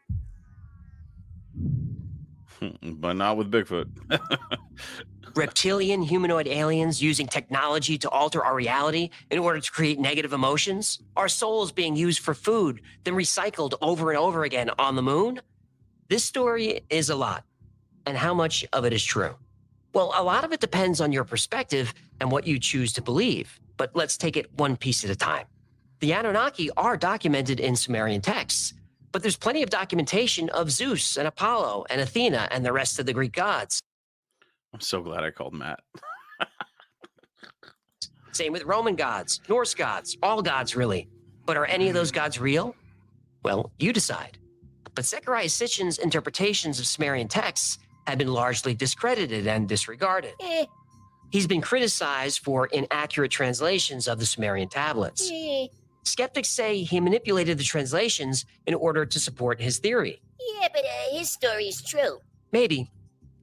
but 2.82 3.14
not 3.14 3.38
with 3.38 3.52
Bigfoot. 3.52 3.88
Reptilian 5.36 6.02
humanoid 6.02 6.48
aliens 6.48 7.04
using 7.04 7.28
technology 7.28 7.98
to 7.98 8.10
alter 8.10 8.42
our 8.42 8.56
reality 8.56 9.10
in 9.30 9.38
order 9.38 9.60
to 9.60 9.70
create 9.70 10.00
negative 10.00 10.32
emotions? 10.32 11.00
Our 11.18 11.28
souls 11.28 11.74
being 11.74 11.98
used 11.98 12.20
for 12.20 12.34
food, 12.34 12.80
then 13.04 13.16
recycled 13.16 13.74
over 13.82 14.12
and 14.12 14.18
over 14.18 14.46
again 14.46 14.70
on 14.80 14.96
the 14.96 15.02
moon? 15.02 15.42
This 16.08 16.24
story 16.24 16.86
is 16.90 17.10
a 17.10 17.18
lot. 17.18 17.44
And 18.06 18.16
how 18.16 18.34
much 18.34 18.66
of 18.72 18.86
it 18.86 18.94
is 18.94 19.04
true? 19.04 19.36
Well, 19.94 20.14
a 20.16 20.24
lot 20.24 20.46
of 20.46 20.54
it 20.54 20.62
depends 20.62 21.02
on 21.02 21.12
your 21.12 21.26
perspective 21.26 21.94
and 22.22 22.32
what 22.32 22.48
you 22.48 22.58
choose 22.58 22.94
to 22.94 23.02
believe. 23.02 23.60
But 23.76 23.94
let's 23.94 24.16
take 24.16 24.38
it 24.38 24.50
one 24.58 24.78
piece 24.78 25.04
at 25.04 25.10
a 25.10 25.18
time. 25.18 25.48
The 26.00 26.14
Anunnaki 26.14 26.70
are 26.78 26.96
documented 26.96 27.60
in 27.60 27.76
Sumerian 27.76 28.22
texts, 28.22 28.74
but 29.12 29.22
there's 29.22 29.36
plenty 29.36 29.64
of 29.64 29.70
documentation 29.70 30.48
of 30.50 30.72
Zeus 30.72 31.18
and 31.18 31.28
Apollo 31.28 31.88
and 31.90 32.00
Athena 32.00 32.48
and 32.52 32.66
the 32.66 32.72
rest 32.72 33.00
of 33.00 33.06
the 33.06 33.14
Greek 33.14 33.34
gods. 33.34 33.82
I'm 34.76 34.82
so 34.82 35.02
glad 35.02 35.24
I 35.24 35.32
called 35.32 35.54
Matt. 35.54 35.80
Same 38.34 38.52
with 38.52 38.66
Roman 38.66 38.98
gods, 38.98 39.40
Norse 39.48 39.74
gods, 39.74 40.18
all 40.22 40.42
gods 40.42 40.76
really. 40.76 41.08
But 41.46 41.56
are 41.56 41.66
any 41.66 41.88
of 41.88 41.94
those 41.94 42.12
gods 42.12 42.42
real? 42.42 42.76
Well, 43.44 43.72
you 43.80 43.94
decide. 43.94 44.38
But 44.94 45.06
Zecharia 45.06 45.50
Sitchin's 45.50 45.98
interpretations 46.00 46.78
of 46.78 46.88
Sumerian 46.88 47.30
texts 47.30 47.78
have 48.06 48.18
been 48.18 48.34
largely 48.34 48.74
discredited 48.74 49.48
and 49.48 49.70
disregarded. 49.70 50.34
Eh, 50.42 50.66
He's 51.32 51.48
been 51.48 51.62
criticized 51.62 52.40
for 52.40 52.66
inaccurate 52.68 53.32
translations 53.32 54.10
of 54.10 54.20
the 54.20 54.26
Sumerian 54.26 54.68
tablets. 54.68 55.32
eh. 55.34 55.68
Skeptics 56.04 56.50
say 56.50 56.84
he 56.84 57.00
manipulated 57.00 57.58
the 57.58 57.64
translations 57.64 58.46
in 58.68 58.74
order 58.74 59.06
to 59.06 59.20
support 59.22 59.62
his 59.62 59.78
theory. 59.80 60.22
Yeah, 60.60 60.68
but 60.74 60.84
uh, 60.84 61.18
his 61.18 61.32
story 61.32 61.68
is 61.70 61.82
true. 61.82 62.20
Maybe. 62.52 62.92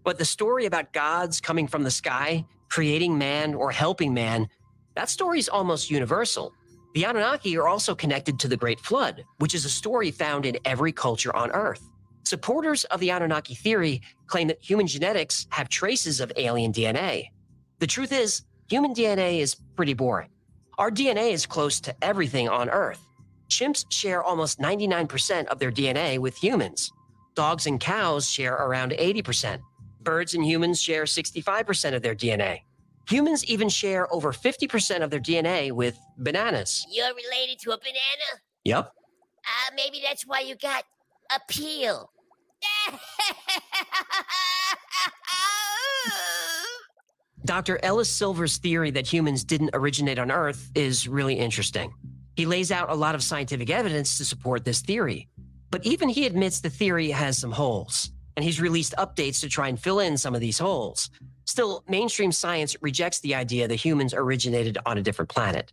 But 0.04 0.18
the 0.18 0.24
story 0.24 0.66
about 0.66 0.92
gods 0.92 1.40
coming 1.40 1.66
from 1.66 1.84
the 1.84 1.90
sky, 1.90 2.44
creating 2.68 3.16
man 3.16 3.54
or 3.54 3.70
helping 3.70 4.12
man, 4.12 4.48
that 4.96 5.08
story 5.08 5.38
is 5.38 5.48
almost 5.48 5.90
universal. 5.90 6.52
The 6.94 7.04
Anunnaki 7.04 7.56
are 7.56 7.68
also 7.68 7.94
connected 7.94 8.38
to 8.40 8.48
the 8.48 8.56
Great 8.56 8.80
Flood, 8.80 9.24
which 9.38 9.54
is 9.54 9.64
a 9.64 9.70
story 9.70 10.10
found 10.10 10.44
in 10.44 10.58
every 10.64 10.92
culture 10.92 11.34
on 11.34 11.50
Earth. 11.52 11.88
Supporters 12.24 12.84
of 12.84 13.00
the 13.00 13.10
Anunnaki 13.10 13.54
theory 13.54 14.02
claim 14.26 14.48
that 14.48 14.62
human 14.62 14.86
genetics 14.86 15.46
have 15.50 15.68
traces 15.68 16.20
of 16.20 16.32
alien 16.36 16.72
DNA. 16.72 17.28
The 17.78 17.86
truth 17.86 18.12
is, 18.12 18.42
human 18.68 18.94
DNA 18.94 19.40
is 19.40 19.54
pretty 19.76 19.94
boring. 19.94 20.28
Our 20.78 20.90
DNA 20.90 21.32
is 21.32 21.46
close 21.46 21.80
to 21.80 21.94
everything 22.02 22.48
on 22.48 22.68
Earth. 22.70 23.04
Chimps 23.48 23.84
share 23.90 24.22
almost 24.22 24.60
99% 24.60 25.46
of 25.46 25.58
their 25.58 25.70
DNA 25.70 26.18
with 26.18 26.36
humans. 26.36 26.90
Dogs 27.34 27.66
and 27.66 27.80
cows 27.80 28.28
share 28.28 28.54
around 28.54 28.92
80%. 28.92 29.60
Birds 30.02 30.34
and 30.34 30.44
humans 30.44 30.80
share 30.80 31.04
65% 31.04 31.94
of 31.94 32.02
their 32.02 32.14
DNA. 32.14 32.60
Humans 33.08 33.44
even 33.46 33.68
share 33.68 34.12
over 34.12 34.32
50% 34.32 35.02
of 35.02 35.10
their 35.10 35.20
DNA 35.20 35.72
with 35.72 35.98
bananas. 36.18 36.86
You're 36.90 37.08
related 37.08 37.58
to 37.60 37.72
a 37.72 37.78
banana? 37.78 38.40
Yep. 38.64 38.86
Uh, 38.86 39.74
maybe 39.74 40.00
that's 40.02 40.24
why 40.26 40.40
you 40.40 40.54
got 40.54 40.84
appeal. 41.34 42.10
Dr. 47.44 47.80
Ellis 47.82 48.08
Silver's 48.08 48.58
theory 48.58 48.92
that 48.92 49.12
humans 49.12 49.42
didn't 49.42 49.70
originate 49.74 50.18
on 50.18 50.30
Earth 50.30 50.70
is 50.76 51.08
really 51.08 51.34
interesting. 51.34 51.92
He 52.36 52.46
lays 52.46 52.70
out 52.70 52.88
a 52.88 52.94
lot 52.94 53.16
of 53.16 53.22
scientific 53.22 53.68
evidence 53.68 54.16
to 54.18 54.24
support 54.24 54.64
this 54.64 54.80
theory. 54.80 55.28
But 55.70 55.84
even 55.84 56.08
he 56.08 56.26
admits 56.26 56.60
the 56.60 56.70
theory 56.70 57.10
has 57.10 57.38
some 57.38 57.50
holes, 57.50 58.11
and 58.36 58.44
he's 58.44 58.60
released 58.60 58.94
updates 58.98 59.40
to 59.40 59.48
try 59.48 59.68
and 59.68 59.78
fill 59.78 60.00
in 60.00 60.16
some 60.16 60.34
of 60.34 60.40
these 60.40 60.58
holes. 60.58 61.10
Still, 61.44 61.84
mainstream 61.88 62.32
science 62.32 62.76
rejects 62.80 63.20
the 63.20 63.34
idea 63.34 63.68
that 63.68 63.76
humans 63.76 64.14
originated 64.14 64.78
on 64.86 64.98
a 64.98 65.02
different 65.02 65.28
planet. 65.28 65.72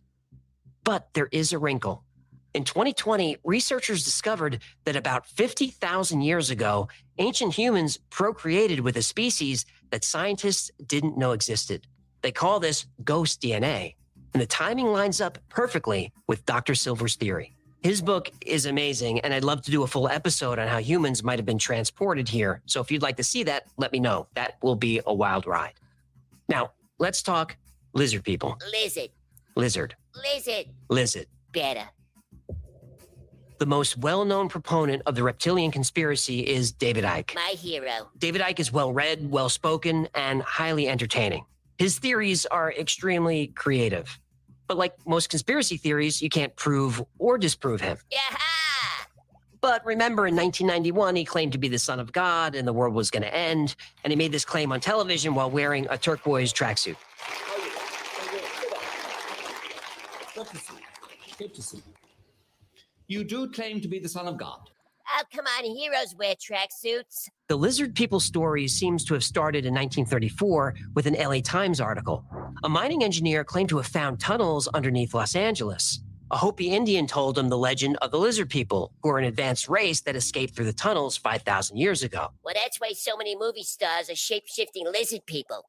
But 0.84 1.08
there 1.14 1.28
is 1.30 1.52
a 1.52 1.58
wrinkle. 1.58 2.04
In 2.52 2.64
2020, 2.64 3.36
researchers 3.44 4.04
discovered 4.04 4.58
that 4.84 4.96
about 4.96 5.26
50,000 5.26 6.20
years 6.22 6.50
ago, 6.50 6.88
ancient 7.18 7.54
humans 7.54 7.98
procreated 8.10 8.80
with 8.80 8.96
a 8.96 9.02
species 9.02 9.64
that 9.90 10.02
scientists 10.02 10.70
didn't 10.84 11.16
know 11.16 11.30
existed. 11.30 11.86
They 12.22 12.32
call 12.32 12.58
this 12.58 12.86
ghost 13.04 13.40
DNA. 13.40 13.94
And 14.32 14.42
the 14.42 14.46
timing 14.46 14.86
lines 14.86 15.20
up 15.20 15.38
perfectly 15.48 16.12
with 16.26 16.44
Dr. 16.44 16.74
Silver's 16.74 17.16
theory. 17.16 17.56
His 17.82 18.02
book 18.02 18.30
is 18.44 18.66
amazing, 18.66 19.20
and 19.20 19.32
I'd 19.32 19.44
love 19.44 19.62
to 19.62 19.70
do 19.70 19.84
a 19.84 19.86
full 19.86 20.06
episode 20.06 20.58
on 20.58 20.68
how 20.68 20.78
humans 20.78 21.22
might 21.22 21.38
have 21.38 21.46
been 21.46 21.58
transported 21.58 22.28
here. 22.28 22.60
So 22.66 22.82
if 22.82 22.90
you'd 22.90 23.00
like 23.00 23.16
to 23.16 23.24
see 23.24 23.42
that, 23.44 23.68
let 23.78 23.90
me 23.90 23.98
know. 23.98 24.28
That 24.34 24.58
will 24.62 24.76
be 24.76 25.00
a 25.06 25.14
wild 25.14 25.46
ride. 25.46 25.72
Now, 26.46 26.72
let's 26.98 27.22
talk 27.22 27.56
lizard 27.94 28.22
people. 28.22 28.58
Lizard. 28.70 29.08
Lizard. 29.56 29.96
Lizard. 30.14 30.66
Lizard. 30.90 31.26
Better. 31.52 31.88
The 33.58 33.66
most 33.66 33.96
well 33.96 34.26
known 34.26 34.50
proponent 34.50 35.02
of 35.06 35.14
the 35.14 35.22
reptilian 35.22 35.70
conspiracy 35.70 36.40
is 36.40 36.72
David 36.72 37.04
Icke. 37.04 37.34
My 37.34 37.54
hero. 37.56 38.10
David 38.18 38.42
Icke 38.42 38.60
is 38.60 38.72
well 38.72 38.92
read, 38.92 39.30
well 39.30 39.48
spoken, 39.48 40.06
and 40.14 40.42
highly 40.42 40.86
entertaining. 40.86 41.46
His 41.78 41.98
theories 41.98 42.44
are 42.46 42.72
extremely 42.72 43.48
creative. 43.48 44.18
But 44.70 44.76
like 44.76 44.94
most 45.04 45.30
conspiracy 45.30 45.76
theories, 45.78 46.22
you 46.22 46.28
can't 46.28 46.54
prove 46.54 47.02
or 47.18 47.38
disprove 47.38 47.80
him. 47.80 47.98
Yeah. 48.08 48.20
But 49.60 49.84
remember, 49.84 50.28
in 50.28 50.36
1991, 50.36 51.16
he 51.16 51.24
claimed 51.24 51.50
to 51.54 51.58
be 51.58 51.66
the 51.66 51.76
son 51.76 51.98
of 51.98 52.12
God 52.12 52.54
and 52.54 52.68
the 52.68 52.72
world 52.72 52.94
was 52.94 53.10
going 53.10 53.24
to 53.24 53.34
end. 53.34 53.74
And 54.04 54.12
he 54.12 54.16
made 54.16 54.30
this 54.30 54.44
claim 54.44 54.70
on 54.70 54.78
television 54.78 55.34
while 55.34 55.50
wearing 55.50 55.88
a 55.90 55.98
turquoise 55.98 56.52
tracksuit. 56.52 56.94
Good 60.36 60.46
to 60.46 60.56
see 60.56 60.74
you. 60.74 61.34
Good 61.36 61.54
to 61.56 61.62
see 61.62 61.78
you. 61.78 61.82
You 63.08 63.24
do 63.24 63.50
claim 63.50 63.80
to 63.80 63.88
be 63.88 63.98
the 63.98 64.08
son 64.08 64.28
of 64.28 64.36
God. 64.36 64.70
Oh, 65.12 65.22
come 65.34 65.46
on. 65.46 65.64
Heroes 65.64 66.14
wear 66.16 66.34
tracksuits. 66.34 67.28
The 67.48 67.56
lizard 67.56 67.94
people 67.94 68.20
story 68.20 68.68
seems 68.68 69.04
to 69.06 69.14
have 69.14 69.24
started 69.24 69.66
in 69.66 69.74
1934 69.74 70.74
with 70.94 71.06
an 71.06 71.14
LA 71.14 71.40
Times 71.40 71.80
article. 71.80 72.24
A 72.62 72.68
mining 72.68 73.02
engineer 73.02 73.42
claimed 73.42 73.70
to 73.70 73.78
have 73.78 73.86
found 73.86 74.20
tunnels 74.20 74.68
underneath 74.68 75.12
Los 75.12 75.34
Angeles. 75.34 76.00
A 76.30 76.36
Hopi 76.36 76.70
Indian 76.70 77.08
told 77.08 77.36
him 77.36 77.48
the 77.48 77.58
legend 77.58 77.96
of 78.02 78.12
the 78.12 78.18
lizard 78.18 78.48
people, 78.48 78.92
who 79.02 79.08
are 79.10 79.18
an 79.18 79.24
advanced 79.24 79.68
race 79.68 80.00
that 80.02 80.14
escaped 80.14 80.54
through 80.54 80.66
the 80.66 80.72
tunnels 80.72 81.16
5,000 81.16 81.76
years 81.76 82.04
ago. 82.04 82.28
Well, 82.44 82.54
that's 82.54 82.78
why 82.78 82.92
so 82.92 83.16
many 83.16 83.36
movie 83.36 83.64
stars 83.64 84.08
are 84.08 84.14
shape 84.14 84.44
shifting 84.46 84.86
lizard 84.86 85.26
people. 85.26 85.64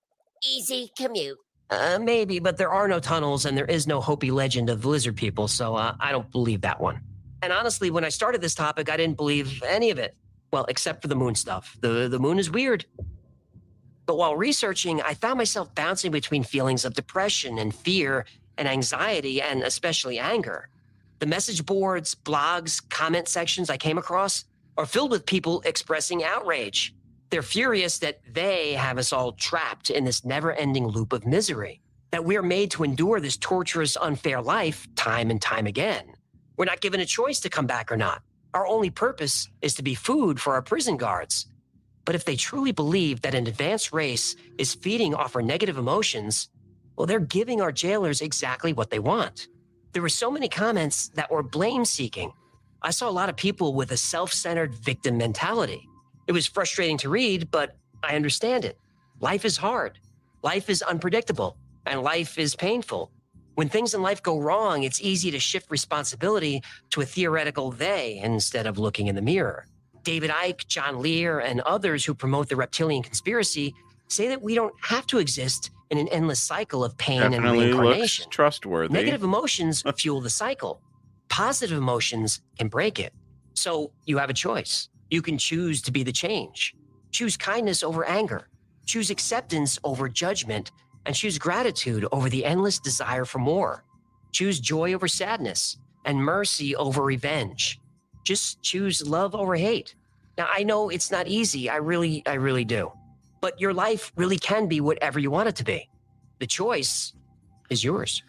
Easy 0.48 0.92
commute. 0.96 1.38
Uh, 1.72 1.98
maybe, 2.00 2.38
but 2.38 2.58
there 2.58 2.70
are 2.70 2.88
no 2.88 3.00
tunnels 3.00 3.46
and 3.46 3.58
there 3.58 3.66
is 3.66 3.88
no 3.88 4.02
Hopi 4.02 4.30
legend 4.30 4.70
of 4.70 4.86
lizard 4.86 5.16
people, 5.16 5.48
so 5.48 5.76
uh, 5.76 5.96
I 6.00 6.12
don't 6.12 6.30
believe 6.32 6.62
that 6.62 6.80
one. 6.80 7.02
And 7.42 7.52
honestly, 7.52 7.89
when 7.89 8.04
I 8.04 8.10
started 8.10 8.42
this 8.42 8.56
topic, 8.56 8.89
I 8.89 8.98
didn't 8.98 9.18
believe 9.18 9.64
any 9.64 9.89
of 9.89 10.00
it. 10.00 10.16
Well, 10.52 10.66
except 10.66 11.02
for 11.02 11.08
the 11.08 11.16
moon 11.16 11.36
stuff. 11.36 11.78
The, 11.82 12.08
the 12.10 12.20
moon 12.20 12.38
is 12.38 12.52
weird. 12.52 12.86
But 14.06 14.18
while 14.18 14.36
researching, 14.36 15.02
I 15.02 15.14
found 15.14 15.38
myself 15.38 15.74
bouncing 15.74 16.12
between 16.12 16.44
feelings 16.44 16.84
of 16.84 16.94
depression 16.94 17.58
and 17.58 17.74
fear 17.74 18.26
and 18.58 18.68
anxiety 18.68 19.42
and 19.42 19.64
especially 19.64 20.20
anger. 20.20 20.70
The 21.20 21.26
message 21.26 21.66
boards, 21.66 22.16
blogs, 22.16 22.82
comment 22.89 23.28
sections 23.28 23.70
I 23.70 23.78
came 23.78 23.98
across 23.98 24.46
are 24.78 24.86
filled 24.86 25.12
with 25.12 25.26
people 25.26 25.62
expressing 25.66 26.24
outrage. 26.24 26.94
They're 27.30 27.42
furious 27.42 28.00
that 28.00 28.20
they 28.30 28.74
have 28.74 28.98
us 28.98 29.14
all 29.14 29.32
trapped 29.34 29.89
in 29.89 30.04
this 30.04 30.26
never 30.26 30.52
ending 30.52 30.88
loop 30.88 31.14
of 31.14 31.26
misery, 31.26 31.80
that 32.12 32.26
we're 32.26 32.42
made 32.42 32.72
to 32.72 32.84
endure 32.84 33.20
this 33.22 33.38
torturous, 33.38 33.96
unfair 33.96 34.42
life 34.42 34.88
time 34.96 35.32
and 35.32 35.42
time 35.42 35.68
again. 35.68 36.16
We're 36.58 36.66
not 36.66 36.82
given 36.82 36.99
a 36.99 37.06
choice 37.06 37.39
to 37.41 37.49
come 37.49 37.68
back 37.68 37.91
or 37.91 37.97
not. 37.97 38.22
Our 38.54 38.68
only 38.68 38.89
purpose 38.89 39.49
is 39.62 39.76
to 39.76 39.84
be 39.84 39.95
food 39.95 40.39
for 40.39 40.54
our 40.54 40.62
prison 40.62 40.97
guards. 40.97 41.47
But 42.06 42.16
if 42.16 42.26
they 42.26 42.36
truly 42.36 42.72
believe 42.72 43.22
that 43.22 43.36
an 43.36 43.47
advanced 43.47 43.93
race 43.93 44.36
is 44.58 44.74
feeding 44.74 45.14
off 45.16 45.36
our 45.36 45.41
negative 45.41 45.78
emotions, 45.78 46.49
well, 46.95 47.08
they're 47.08 47.20
giving 47.20 47.62
our 47.62 47.72
jailers 47.72 48.22
exactly 48.22 48.74
what 48.74 48.89
they 48.89 48.99
want. 48.99 49.47
There 49.93 50.02
were 50.02 50.10
so 50.10 50.32
many 50.32 50.49
comments 50.49 51.10
that 51.16 51.32
were 51.32 51.43
blame 51.43 51.86
seeking. 51.86 52.32
I 52.82 52.91
saw 52.91 53.10
a 53.10 53.12
lot 53.12 53.30
of 53.30 53.36
people 53.36 53.74
with 53.74 53.91
a 53.91 53.97
self 53.97 54.34
centered 54.34 54.74
victim 54.76 55.18
mentality. 55.18 55.88
It 56.28 56.32
was 56.32 56.47
frustrating 56.47 56.97
to 56.99 57.10
read, 57.10 57.52
but 57.52 57.76
I 58.04 58.16
understand 58.16 58.66
it. 58.66 58.78
Life 59.20 59.45
is 59.45 59.58
hard, 59.58 59.99
life 60.43 60.70
is 60.70 60.82
unpredictable, 60.82 61.58
and 61.86 62.02
life 62.02 62.38
is 62.39 62.56
painful. 62.56 63.12
When 63.62 63.70
things 63.70 63.93
in 63.93 64.01
life 64.01 64.24
go 64.24 64.39
wrong, 64.39 64.82
it's 64.82 64.99
easy 65.01 65.30
to 65.30 65.39
shift 65.39 65.70
responsibility 65.70 66.64
to 66.89 67.01
a 67.01 67.05
theoretical 67.05 67.70
they 67.70 68.20
instead 68.24 68.66
of 68.66 68.80
looking 68.80 69.05
in 69.05 69.14
the 69.14 69.22
mirror. 69.22 69.68
David 70.01 70.32
Icke, 70.32 70.66
John 70.66 70.99
Lear, 70.99 71.38
and 71.38 71.62
others 71.62 72.03
who 72.03 72.16
promote 72.16 72.49
the 72.49 72.55
reptilian 72.55 73.03
conspiracy 73.03 73.76
say 74.07 74.28
that 74.30 74.41
we 74.41 74.55
don't 74.55 74.74
have 74.82 75.05
to 75.05 75.20
exist 75.20 75.70
in 75.91 75.99
an 75.99 76.07
endless 76.07 76.41
cycle 76.41 76.84
of 76.84 76.97
pain 76.97 77.22
and 77.22 77.34
Definitely 77.36 77.68
looks 77.68 77.78
reincarnation. 77.78 78.30
trustworthy. 78.32 78.93
Negative 78.95 79.22
emotions 79.22 79.84
fuel 79.95 80.22
the 80.22 80.32
cycle. 80.32 80.82
Positive 81.30 81.78
emotions 81.78 82.41
can 82.57 82.68
break 82.68 82.99
it. 82.99 83.14
So 83.53 83.91
you 84.07 84.18
have 84.18 84.32
a 84.32 84.34
choice. 84.34 84.89
You 85.12 85.22
can 85.22 85.38
choose 85.38 85.84
to 85.84 85.91
be 85.91 86.01
the 86.01 86.12
change. 86.12 86.74
Choose 87.12 87.38
kindness 87.38 87.84
over 87.84 88.05
anger. 88.05 88.47
Choose 88.88 89.12
acceptance 89.12 89.78
over 89.84 90.09
judgment. 90.09 90.72
And 91.06 91.16
choose 91.16 91.38
gratitude 91.38 92.06
over 92.12 92.30
the 92.30 92.45
endless 92.45 92.80
desire 92.80 93.26
for 93.26 93.39
more. 93.39 93.84
Choose 94.32 94.60
joy 94.60 94.93
over 94.93 95.08
sadness 95.08 95.78
and 96.06 96.18
mercy 96.18 96.76
over 96.76 97.04
revenge. 97.04 97.80
Just 98.24 98.62
choose 98.62 99.06
love 99.08 99.36
over 99.36 99.56
hate. 99.56 99.95
Now, 100.38 100.47
I 100.52 100.64
know 100.64 100.89
it's 100.89 101.12
not 101.12 101.28
easy. 101.28 101.70
I 101.70 101.78
really, 101.78 102.24
I 102.26 102.34
really 102.34 102.66
do. 102.66 102.91
But 103.41 103.60
your 103.60 103.74
life 103.74 104.12
really 104.16 104.38
can 104.38 104.68
be 104.68 104.80
whatever 104.80 105.20
you 105.20 105.32
want 105.32 105.49
it 105.49 105.56
to 105.58 105.64
be. 105.64 105.89
The 106.39 106.47
choice 106.47 107.14
is 107.70 107.84
yours. 107.84 108.24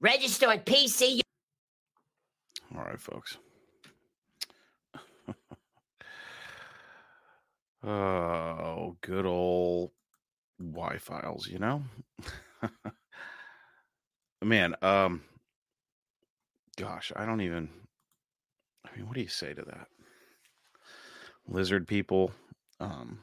Register 0.00 0.48
on 0.48 0.58
PC. 0.60 1.20
All 2.76 2.82
right, 2.82 3.00
folks. 3.00 3.38
Oh, 7.86 8.96
good 9.00 9.26
old 9.26 9.92
Y 10.58 10.98
files, 10.98 11.46
you 11.46 11.58
know? 11.58 11.82
Man, 14.42 14.74
um, 14.82 15.22
gosh, 16.76 17.12
I 17.16 17.24
don't 17.24 17.40
even. 17.40 17.68
I 18.84 18.96
mean, 18.96 19.06
what 19.06 19.14
do 19.14 19.20
you 19.22 19.28
say 19.28 19.54
to 19.54 19.62
that? 19.62 19.88
Lizard 21.48 21.88
people, 21.88 22.32
um, 22.80 23.18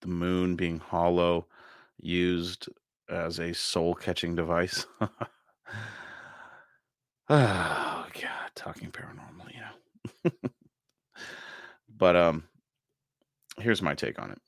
the 0.00 0.08
moon 0.08 0.56
being 0.56 0.78
hollow, 0.78 1.46
used 2.00 2.68
as 3.08 3.38
a 3.38 3.52
soul 3.54 3.94
catching 3.94 4.34
device. 4.34 4.86
oh, 5.00 5.08
God, 7.28 8.06
talking 8.54 8.90
paranormal, 8.90 9.54
you 9.54 9.60
know. 10.24 10.50
but 11.96 12.16
um, 12.16 12.44
here's 13.60 13.82
my 13.82 13.94
take 13.94 14.20
on 14.20 14.30
it. 14.30 14.40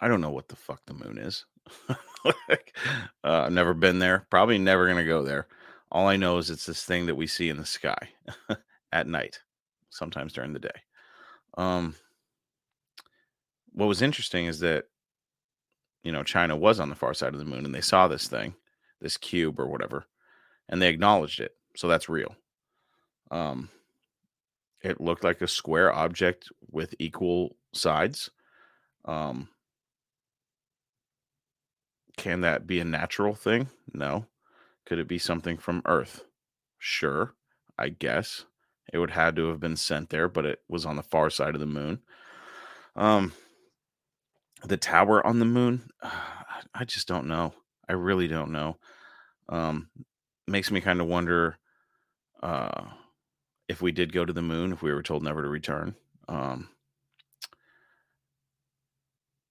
I 0.00 0.08
don't 0.08 0.20
know 0.20 0.30
what 0.30 0.48
the 0.48 0.56
fuck 0.56 0.80
the 0.86 0.94
moon 0.94 1.18
is. 1.18 1.44
like, 2.24 2.76
uh, 3.22 3.42
I've 3.46 3.52
never 3.52 3.72
been 3.72 4.00
there. 4.00 4.26
Probably 4.30 4.58
never 4.58 4.88
gonna 4.88 5.04
go 5.04 5.22
there. 5.22 5.46
All 5.92 6.08
I 6.08 6.16
know 6.16 6.38
is 6.38 6.50
it's 6.50 6.66
this 6.66 6.84
thing 6.84 7.06
that 7.06 7.14
we 7.14 7.26
see 7.26 7.48
in 7.48 7.56
the 7.56 7.66
sky 7.66 8.08
at 8.92 9.06
night, 9.06 9.40
sometimes 9.90 10.32
during 10.32 10.52
the 10.52 10.58
day. 10.58 10.70
Um, 11.56 11.94
what 13.72 13.86
was 13.86 14.02
interesting 14.02 14.46
is 14.46 14.60
that 14.60 14.86
you 16.02 16.10
know 16.10 16.24
China 16.24 16.56
was 16.56 16.80
on 16.80 16.88
the 16.88 16.94
far 16.94 17.14
side 17.14 17.34
of 17.34 17.38
the 17.38 17.44
moon 17.44 17.64
and 17.64 17.74
they 17.74 17.80
saw 17.80 18.08
this 18.08 18.26
thing, 18.26 18.54
this 19.00 19.16
cube 19.16 19.60
or 19.60 19.68
whatever, 19.68 20.06
and 20.68 20.82
they 20.82 20.88
acknowledged 20.88 21.40
it. 21.40 21.52
So 21.76 21.86
that's 21.88 22.08
real. 22.08 22.34
Um, 23.30 23.68
it 24.82 25.00
looked 25.00 25.24
like 25.24 25.40
a 25.40 25.48
square 25.48 25.92
object 25.92 26.48
with 26.70 26.94
equal 26.98 27.56
sides. 27.72 28.30
Um, 29.04 29.48
can 32.16 32.40
that 32.42 32.66
be 32.66 32.80
a 32.80 32.84
natural 32.84 33.34
thing? 33.34 33.68
No. 33.92 34.26
Could 34.86 34.98
it 34.98 35.08
be 35.08 35.18
something 35.18 35.56
from 35.56 35.82
Earth? 35.86 36.24
Sure, 36.78 37.34
I 37.78 37.88
guess. 37.90 38.44
It 38.92 38.98
would 38.98 39.10
had 39.10 39.36
to 39.36 39.48
have 39.48 39.60
been 39.60 39.76
sent 39.76 40.10
there, 40.10 40.28
but 40.28 40.44
it 40.44 40.60
was 40.68 40.84
on 40.84 40.96
the 40.96 41.02
far 41.02 41.30
side 41.30 41.54
of 41.54 41.60
the 41.60 41.66
moon. 41.66 42.00
Um 42.96 43.32
the 44.64 44.76
tower 44.76 45.24
on 45.26 45.38
the 45.38 45.44
moon, 45.44 45.90
I 46.74 46.84
just 46.84 47.08
don't 47.08 47.26
know. 47.26 47.54
I 47.88 47.92
really 47.94 48.28
don't 48.28 48.52
know. 48.52 48.78
Um 49.48 49.88
makes 50.46 50.70
me 50.70 50.80
kind 50.80 51.00
of 51.00 51.06
wonder 51.06 51.56
uh 52.42 52.84
if 53.72 53.80
we 53.80 53.90
did 53.90 54.12
go 54.12 54.24
to 54.24 54.32
the 54.34 54.42
moon, 54.42 54.70
if 54.70 54.82
we 54.82 54.92
were 54.92 55.02
told 55.02 55.22
never 55.22 55.42
to 55.42 55.48
return. 55.48 55.94
Um 56.28 56.68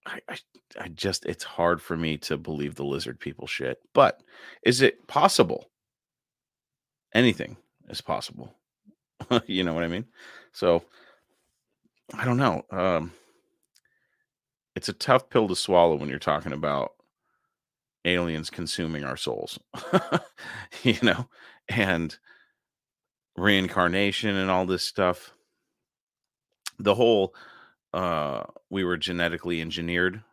I, 0.05 0.19
I 0.29 0.37
I 0.79 0.87
just 0.89 1.25
it's 1.25 1.43
hard 1.43 1.81
for 1.81 1.97
me 1.97 2.17
to 2.19 2.37
believe 2.37 2.75
the 2.75 2.85
lizard 2.85 3.19
people 3.19 3.47
shit. 3.47 3.79
But 3.93 4.21
is 4.63 4.81
it 4.81 5.07
possible? 5.07 5.69
Anything 7.13 7.57
is 7.89 7.99
possible. 7.99 8.53
you 9.47 9.63
know 9.63 9.73
what 9.73 9.83
I 9.83 9.87
mean? 9.87 10.05
So 10.53 10.83
I 12.13 12.23
don't 12.23 12.37
know. 12.37 12.63
Um 12.71 13.11
it's 14.75 14.87
a 14.89 14.93
tough 14.93 15.29
pill 15.29 15.47
to 15.47 15.55
swallow 15.55 15.95
when 15.95 16.09
you're 16.09 16.19
talking 16.19 16.53
about 16.53 16.91
aliens 18.05 18.51
consuming 18.51 19.03
our 19.03 19.17
souls. 19.17 19.59
you 20.83 20.97
know, 21.01 21.27
and 21.69 22.17
reincarnation 23.37 24.35
and 24.35 24.49
all 24.51 24.65
this 24.65 24.83
stuff. 24.83 25.33
The 26.79 26.95
whole 26.95 27.33
uh 27.93 28.43
we 28.69 28.83
were 28.83 28.97
genetically 28.97 29.59
engineered 29.61 30.23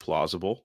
plausible 0.00 0.64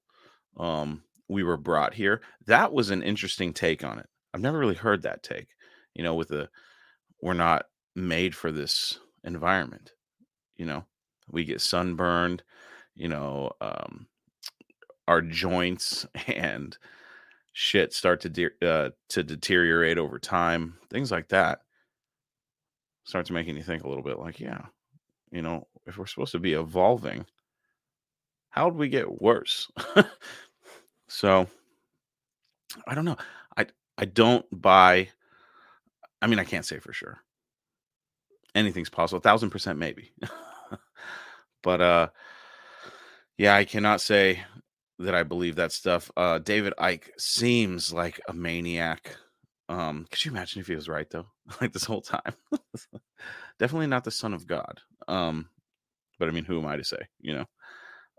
um 0.58 1.04
we 1.30 1.44
were 1.44 1.58
brought 1.58 1.94
here. 1.94 2.22
That 2.48 2.74
was 2.74 2.90
an 2.90 3.04
interesting 3.04 3.54
take 3.54 3.84
on 3.84 4.00
it. 4.00 4.08
I've 4.34 4.42
never 4.42 4.60
really 4.60 4.76
heard 4.76 5.04
that 5.04 5.24
take 5.24 5.48
you 5.94 6.04
know 6.04 6.16
with 6.16 6.30
the 6.30 6.50
we're 7.22 7.34
not 7.34 7.66
made 7.96 8.36
for 8.36 8.52
this 8.52 9.00
environment 9.24 9.92
you 10.58 10.66
know? 10.66 10.86
We 11.32 11.46
get 11.46 11.62
sunburned 11.62 12.44
you 12.96 13.10
know 13.10 13.52
um 13.62 14.08
our 15.08 15.22
joints 15.22 16.06
and 16.28 16.78
shit 17.58 17.94
start 17.94 18.20
to 18.20 18.30
de- 18.30 18.68
uh, 18.68 18.90
to 19.08 19.24
deteriorate 19.24 19.98
over 19.98 20.20
time 20.20 20.76
things 20.90 21.10
like 21.10 21.30
that 21.30 21.60
starts 23.06 23.32
making 23.32 23.56
you 23.56 23.64
think 23.64 23.84
a 23.84 23.88
little 23.88 24.04
bit 24.04 24.20
like 24.20 24.42
yeah 24.42 24.66
you 25.32 25.42
know 25.42 25.66
if 25.88 25.98
we're 25.98 26.06
supposed 26.06 26.34
to 26.34 26.40
be 26.40 26.52
evolving 26.52 27.26
how 28.50 28.66
would 28.66 28.76
we 28.76 28.88
get 28.90 29.22
worse? 29.22 29.70
So 31.08 31.48
i 32.88 32.96
don't 32.96 33.06
know. 33.06 33.16
I 33.56 33.68
i 33.98 34.06
don't 34.06 34.46
buy 34.52 35.10
i 36.22 36.28
mean 36.28 36.40
i 36.40 36.44
can't 36.44 36.66
say 36.66 36.80
for 36.80 36.92
sure. 36.92 37.20
Anything's 38.54 38.90
possible 38.90 39.20
a 39.20 39.22
thousand 39.22 39.52
percent 39.52 39.80
maybe. 39.80 40.12
But 41.64 41.80
uh 41.82 42.08
yeah 43.38 43.56
i 43.56 43.64
cannot 43.64 44.02
say 44.02 44.44
that 45.00 45.16
i 45.16 45.24
believe 45.24 45.56
that 45.56 45.72
stuff 45.72 46.10
uh 46.18 46.40
david 46.40 46.74
icke 46.80 47.10
seems 47.18 47.92
like 47.94 48.20
a 48.30 48.34
maniac. 48.34 49.16
Um 49.68 50.06
could 50.12 50.24
you 50.24 50.32
imagine 50.32 50.62
if 50.62 50.68
he 50.68 50.76
was 50.76 50.90
right 50.90 51.10
though? 51.10 51.28
Like 51.62 51.74
this 51.74 51.86
whole 51.86 52.02
time? 52.02 52.34
Definitely 53.60 53.88
not 53.88 54.04
the 54.04 54.12
son 54.12 54.34
of 54.34 54.48
god 54.48 54.80
um 55.08 55.50
but 56.20 56.28
i 56.30 56.32
mean 56.32 56.46
who 56.46 56.60
am 56.60 56.68
i 56.68 56.78
to 56.78 56.84
say 56.84 57.08
you 57.20 57.34
know? 57.36 57.46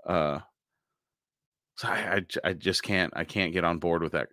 Uh 0.07 0.41
so 1.77 1.89
I, 1.89 2.23
I 2.45 2.51
I 2.51 2.53
just 2.53 2.83
can't 2.83 3.13
i 3.17 3.25
can't 3.25 3.53
get 3.53 3.65
on 3.65 3.79
board 3.79 4.03
with 4.03 4.13
that 4.13 4.29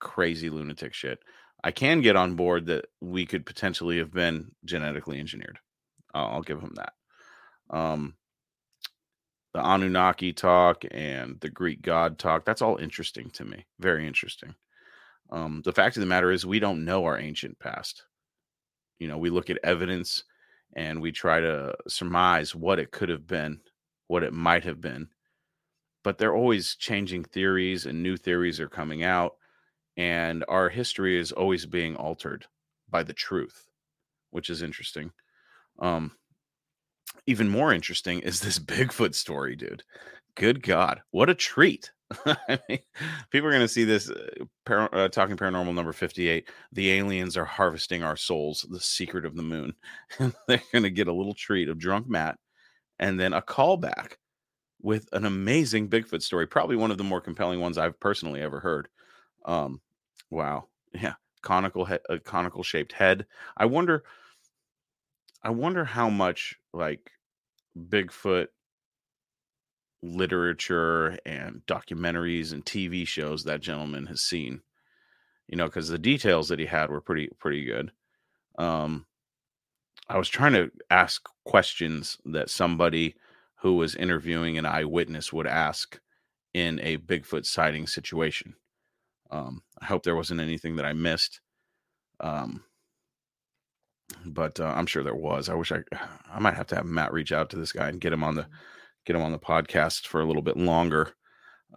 crazy 0.00 0.50
lunatic 0.50 0.94
shit. 0.94 1.20
I 1.64 1.70
can 1.70 2.00
get 2.00 2.16
on 2.16 2.34
board 2.34 2.66
that 2.66 2.86
we 3.00 3.24
could 3.24 3.46
potentially 3.46 3.98
have 3.98 4.12
been 4.12 4.50
genetically 4.64 5.20
engineered. 5.20 5.60
I'll, 6.12 6.26
I'll 6.26 6.42
give 6.42 6.60
him 6.60 6.74
that. 6.74 6.92
Um 7.70 8.14
the 9.54 9.60
anunnaki 9.60 10.32
talk 10.32 10.84
and 10.90 11.38
the 11.40 11.50
greek 11.50 11.82
god 11.82 12.18
talk 12.18 12.44
that's 12.44 12.62
all 12.62 12.76
interesting 12.78 13.30
to 13.30 13.44
me 13.44 13.66
very 13.78 14.06
interesting. 14.06 14.54
Um 15.30 15.62
the 15.64 15.72
fact 15.72 15.96
of 15.96 16.00
the 16.00 16.06
matter 16.06 16.30
is 16.32 16.46
we 16.46 16.58
don't 16.60 16.84
know 16.84 17.04
our 17.04 17.18
ancient 17.18 17.58
past. 17.58 18.04
You 18.98 19.08
know 19.08 19.18
we 19.18 19.30
look 19.30 19.50
at 19.50 19.58
evidence 19.64 20.24
and 20.74 21.00
we 21.02 21.12
try 21.12 21.40
to 21.40 21.74
surmise 21.88 22.54
what 22.54 22.78
it 22.78 22.92
could 22.92 23.08
have 23.10 23.26
been 23.26 23.60
what 24.08 24.22
it 24.22 24.32
might 24.32 24.64
have 24.64 24.80
been 24.80 25.08
but 26.04 26.18
they're 26.18 26.34
always 26.36 26.74
changing 26.76 27.24
theories 27.24 27.86
and 27.86 28.02
new 28.02 28.16
theories 28.16 28.60
are 28.60 28.68
coming 28.68 29.04
out 29.04 29.36
and 29.96 30.44
our 30.48 30.68
history 30.68 31.18
is 31.18 31.32
always 31.32 31.66
being 31.66 31.96
altered 31.96 32.46
by 32.90 33.02
the 33.02 33.12
truth 33.14 33.68
which 34.30 34.50
is 34.50 34.62
interesting. 34.62 35.12
Um 35.78 36.12
even 37.26 37.48
more 37.48 37.72
interesting 37.72 38.20
is 38.20 38.40
this 38.40 38.58
bigfoot 38.58 39.14
story 39.14 39.56
dude. 39.56 39.82
Good 40.34 40.62
god 40.62 41.02
what 41.10 41.30
a 41.30 41.34
treat. 41.34 41.90
I 42.26 42.58
mean, 42.68 42.80
people 43.30 43.48
are 43.48 43.52
going 43.52 43.62
to 43.62 43.68
see 43.68 43.84
this 43.84 44.10
uh, 44.10 44.44
par- 44.66 44.94
uh, 44.94 45.08
talking 45.08 45.36
paranormal 45.36 45.74
number 45.74 45.92
58 45.92 46.46
the 46.72 46.92
aliens 46.92 47.36
are 47.38 47.44
harvesting 47.44 48.02
our 48.02 48.16
souls 48.16 48.66
the 48.70 48.80
secret 48.80 49.24
of 49.24 49.34
the 49.34 49.42
moon. 49.42 49.74
They're 50.18 50.62
going 50.72 50.82
to 50.82 50.90
get 50.90 51.08
a 51.08 51.12
little 51.12 51.34
treat 51.34 51.68
of 51.68 51.78
drunk 51.78 52.08
matt 52.08 52.38
and 52.98 53.18
then 53.18 53.32
a 53.32 53.40
callback 53.42 54.14
with 54.80 55.08
an 55.12 55.24
amazing 55.24 55.88
bigfoot 55.88 56.22
story 56.22 56.46
probably 56.46 56.76
one 56.76 56.90
of 56.90 56.98
the 56.98 57.04
more 57.04 57.20
compelling 57.20 57.60
ones 57.60 57.78
i've 57.78 57.98
personally 58.00 58.42
ever 58.42 58.60
heard. 58.60 58.88
Um 59.44 59.80
wow. 60.30 60.66
Yeah 60.92 61.14
conical 61.42 61.84
he- 61.84 61.98
a 62.08 62.18
conical 62.18 62.62
shaped 62.62 62.92
head. 62.92 63.26
I 63.56 63.66
wonder 63.66 64.04
I 65.42 65.50
wonder 65.50 65.84
how 65.84 66.08
much 66.08 66.56
like 66.72 67.10
Bigfoot 67.78 68.48
literature 70.02 71.18
and 71.24 71.62
documentaries 71.66 72.52
and 72.52 72.64
TV 72.64 73.06
shows 73.06 73.44
that 73.44 73.60
gentleman 73.60 74.06
has 74.06 74.22
seen. 74.22 74.62
You 75.48 75.56
know, 75.56 75.66
because 75.66 75.88
the 75.88 75.98
details 75.98 76.48
that 76.48 76.58
he 76.58 76.66
had 76.66 76.90
were 76.90 77.00
pretty 77.00 77.28
pretty 77.38 77.64
good. 77.64 77.92
Um, 78.58 79.06
I 80.08 80.18
was 80.18 80.28
trying 80.28 80.52
to 80.54 80.70
ask 80.90 81.28
questions 81.44 82.18
that 82.24 82.50
somebody 82.50 83.14
who 83.56 83.74
was 83.74 83.94
interviewing 83.94 84.58
an 84.58 84.66
eyewitness 84.66 85.32
would 85.32 85.46
ask 85.46 86.00
in 86.52 86.80
a 86.80 86.98
Bigfoot 86.98 87.46
sighting 87.46 87.86
situation. 87.86 88.54
Um, 89.30 89.62
I 89.80 89.86
hope 89.86 90.02
there 90.02 90.16
wasn't 90.16 90.40
anything 90.40 90.76
that 90.76 90.84
I 90.84 90.92
missed. 90.92 91.40
Um, 92.20 92.64
but 94.26 94.58
uh, 94.60 94.72
I'm 94.76 94.86
sure 94.86 95.02
there 95.02 95.14
was. 95.14 95.48
I 95.48 95.54
wish 95.54 95.72
I 95.72 95.82
I 96.32 96.38
might 96.38 96.54
have 96.54 96.66
to 96.68 96.76
have 96.76 96.84
Matt 96.84 97.12
reach 97.12 97.32
out 97.32 97.50
to 97.50 97.56
this 97.56 97.72
guy 97.72 97.88
and 97.88 98.00
get 98.00 98.12
him 98.12 98.24
on 98.24 98.34
the 98.34 98.46
get 99.04 99.16
him 99.16 99.22
on 99.22 99.32
the 99.32 99.38
podcast 99.38 100.06
for 100.06 100.20
a 100.20 100.24
little 100.24 100.42
bit 100.42 100.56
longer 100.56 101.12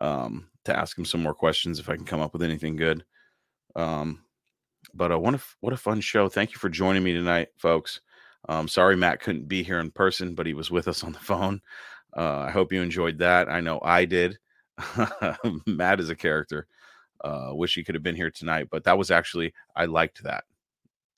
um, 0.01 0.47
to 0.65 0.77
ask 0.77 0.97
him 0.97 1.05
some 1.05 1.23
more 1.23 1.33
questions 1.33 1.79
if 1.79 1.89
I 1.89 1.95
can 1.95 2.05
come 2.05 2.21
up 2.21 2.33
with 2.33 2.43
anything 2.43 2.75
good. 2.75 3.03
Um, 3.75 4.23
but 4.93 5.11
uh, 5.11 5.19
what 5.19 5.35
a 5.35 5.41
what 5.61 5.73
a 5.73 5.77
fun 5.77 6.01
show! 6.01 6.29
Thank 6.29 6.51
you 6.51 6.59
for 6.59 6.69
joining 6.69 7.03
me 7.03 7.13
tonight, 7.13 7.49
folks. 7.57 8.01
Um, 8.47 8.67
sorry 8.67 8.95
Matt 8.95 9.21
couldn't 9.21 9.47
be 9.47 9.63
here 9.63 9.79
in 9.79 9.89
person, 9.91 10.35
but 10.35 10.45
he 10.45 10.53
was 10.53 10.69
with 10.69 10.87
us 10.87 11.03
on 11.03 11.13
the 11.13 11.19
phone. 11.19 11.61
Uh, 12.15 12.45
I 12.47 12.51
hope 12.51 12.71
you 12.71 12.81
enjoyed 12.81 13.17
that. 13.19 13.49
I 13.49 13.59
know 13.59 13.79
I 13.83 14.05
did. 14.05 14.37
Matt 15.65 15.99
is 15.99 16.09
a 16.09 16.15
character. 16.15 16.67
Uh, 17.23 17.49
wish 17.53 17.73
he 17.73 17.83
could 17.83 17.95
have 17.95 18.03
been 18.03 18.15
here 18.15 18.29
tonight, 18.29 18.67
but 18.69 18.83
that 18.83 18.97
was 18.97 19.09
actually 19.09 19.53
I 19.75 19.85
liked 19.85 20.23
that 20.23 20.43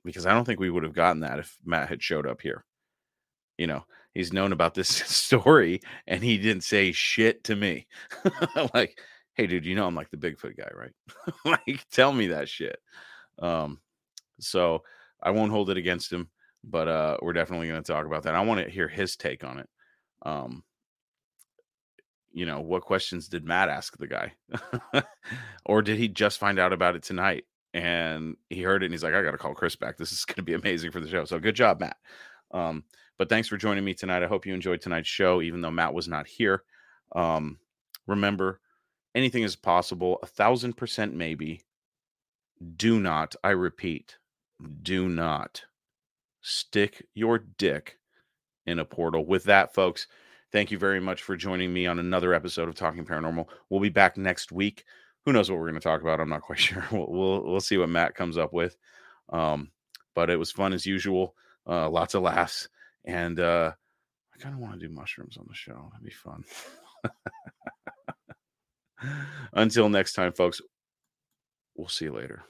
because 0.08 0.26
I 0.26 0.34
don't 0.34 0.46
think 0.46 0.60
we 0.60 0.70
would 0.70 0.84
have 0.84 0.94
gotten 0.94 1.20
that 1.20 1.38
if 1.38 1.58
Matt 1.66 1.90
had 1.90 2.02
showed 2.02 2.26
up 2.26 2.42
here. 2.42 2.64
You 3.58 3.68
know, 3.68 3.86
he's 4.14 4.32
known 4.32 4.54
about 4.54 4.74
this 4.74 4.88
story 5.06 5.82
and 6.08 6.24
he 6.24 6.38
didn't 6.38 6.64
say 6.64 6.94
shit 6.94 7.44
to 7.44 7.56
me. 7.56 7.88
like, 8.74 9.00
hey, 9.36 9.48
dude, 9.48 9.66
you 9.66 9.76
know 9.76 9.86
I'm 9.86 9.96
like 9.96 10.10
the 10.10 10.18
Bigfoot 10.18 10.58
guy, 10.58 10.70
right? 10.74 10.94
like, 11.46 11.86
tell 11.92 12.14
me 12.14 12.28
that 12.28 12.48
shit. 12.48 12.80
Um, 13.38 13.82
so 14.40 14.84
I 15.22 15.32
won't 15.32 15.52
hold 15.52 15.70
it 15.70 15.78
against 15.78 16.12
him, 16.12 16.30
but 16.64 16.88
uh, 16.88 17.18
we're 17.22 17.34
definitely 17.34 17.68
going 17.68 17.84
to 17.84 17.92
talk 17.92 18.06
about 18.06 18.24
that. 18.24 18.34
I 18.34 18.42
want 18.42 18.64
to 18.64 18.72
hear 18.72 18.88
his 18.88 19.18
take 19.18 19.44
on 19.44 19.60
it. 19.60 19.70
Um, 20.24 20.64
you 22.32 22.46
know, 22.46 22.62
what 22.62 22.84
questions 22.84 23.28
did 23.28 23.44
Matt 23.44 23.68
ask 23.68 23.98
the 23.98 24.08
guy? 24.08 24.34
or 25.66 25.82
did 25.82 25.98
he 25.98 26.08
just 26.08 26.40
find 26.40 26.60
out 26.60 26.72
about 26.72 26.96
it 26.96 27.04
tonight? 27.04 27.44
And 27.74 28.38
he 28.50 28.62
heard 28.62 28.82
it 28.82 28.88
and 28.88 28.94
he's 28.94 29.04
like, 29.04 29.14
I 29.14 29.22
got 29.22 29.32
to 29.32 29.38
call 29.38 29.54
Chris 29.54 29.76
back. 29.76 29.98
This 29.98 30.12
is 30.12 30.26
going 30.26 30.36
to 30.38 30.44
be 30.44 30.54
amazing 30.54 30.92
for 30.92 31.00
the 31.00 31.10
show. 31.10 31.26
So 31.26 31.40
good 31.40 31.56
job, 31.56 31.80
Matt. 31.80 31.98
Um, 32.52 32.84
but 33.18 33.30
thanks 33.30 33.48
for 33.48 33.58
joining 33.58 33.84
me 33.84 33.94
tonight. 33.94 34.24
I 34.24 34.28
hope 34.28 34.46
you 34.46 34.54
enjoyed 34.54 34.82
tonight's 34.82 35.10
show, 35.10 35.42
even 35.42 35.62
though 35.62 35.72
Matt 35.72 35.94
was 35.94 36.08
not 36.08 36.28
here. 36.28 36.64
Um, 37.16 37.58
remember, 38.06 38.62
anything 39.16 39.44
is 39.44 39.56
possible. 39.56 40.20
A 40.24 40.28
thousand 40.28 40.78
percent 40.78 41.14
maybe. 41.14 41.62
Do 42.76 43.00
not, 43.00 43.36
I 43.44 43.52
repeat, 43.52 44.18
do 44.82 45.10
not 45.10 45.66
stick 46.42 47.06
your 47.14 47.38
dick 47.38 48.00
in 48.66 48.80
a 48.80 48.86
portal. 48.86 49.26
With 49.26 49.44
that, 49.46 49.74
folks, 49.74 50.08
thank 50.52 50.72
you 50.72 50.80
very 50.80 51.00
much 51.00 51.22
for 51.22 51.36
joining 51.36 51.74
me 51.74 51.86
on 51.86 52.00
another 52.00 52.34
episode 52.34 52.70
of 52.70 52.76
Talking 52.76 53.06
Paranormal. 53.06 53.48
We'll 53.70 53.80
be 53.80 53.90
back 53.90 54.18
next 54.18 54.52
week. 54.52 54.86
Who 55.28 55.34
knows 55.34 55.52
what 55.52 55.60
we're 55.60 55.70
going 55.70 55.82
to 55.82 55.82
talk 55.82 56.00
about? 56.00 56.22
I'm 56.22 56.30
not 56.30 56.42
quite 56.42 56.58
sure. 56.68 56.86
We'll, 56.90 57.08
we'll, 57.10 57.44
we'll 57.44 57.60
see 57.60 57.78
what 57.78 57.90
Matt 57.90 58.16
comes 58.16 58.38
up 58.38 58.54
with. 58.54 58.78
Um, 59.28 59.72
but 60.16 60.30
it 60.30 60.38
was 60.38 60.54
fun 60.54 60.72
as 60.72 60.86
usual. 60.86 61.36
Uh, 61.68 61.90
lots 61.90 62.14
of 62.14 62.24
laughs, 62.24 62.70
and 63.04 63.38
uh, 63.38 63.74
I 64.34 64.38
kind 64.42 64.56
of 64.56 64.62
want 64.62 64.80
to 64.80 64.88
do 64.88 64.94
mushrooms 64.94 65.36
on 65.36 65.46
the 65.50 65.54
show. 65.54 65.90
That'd 65.92 66.06
be 66.06 66.12
fun. 66.12 66.46
Until 69.54 69.90
next 69.90 70.14
time, 70.14 70.32
folks. 70.32 70.62
We'll 71.76 71.90
see 71.90 72.06
you 72.06 72.14
later. 72.14 72.44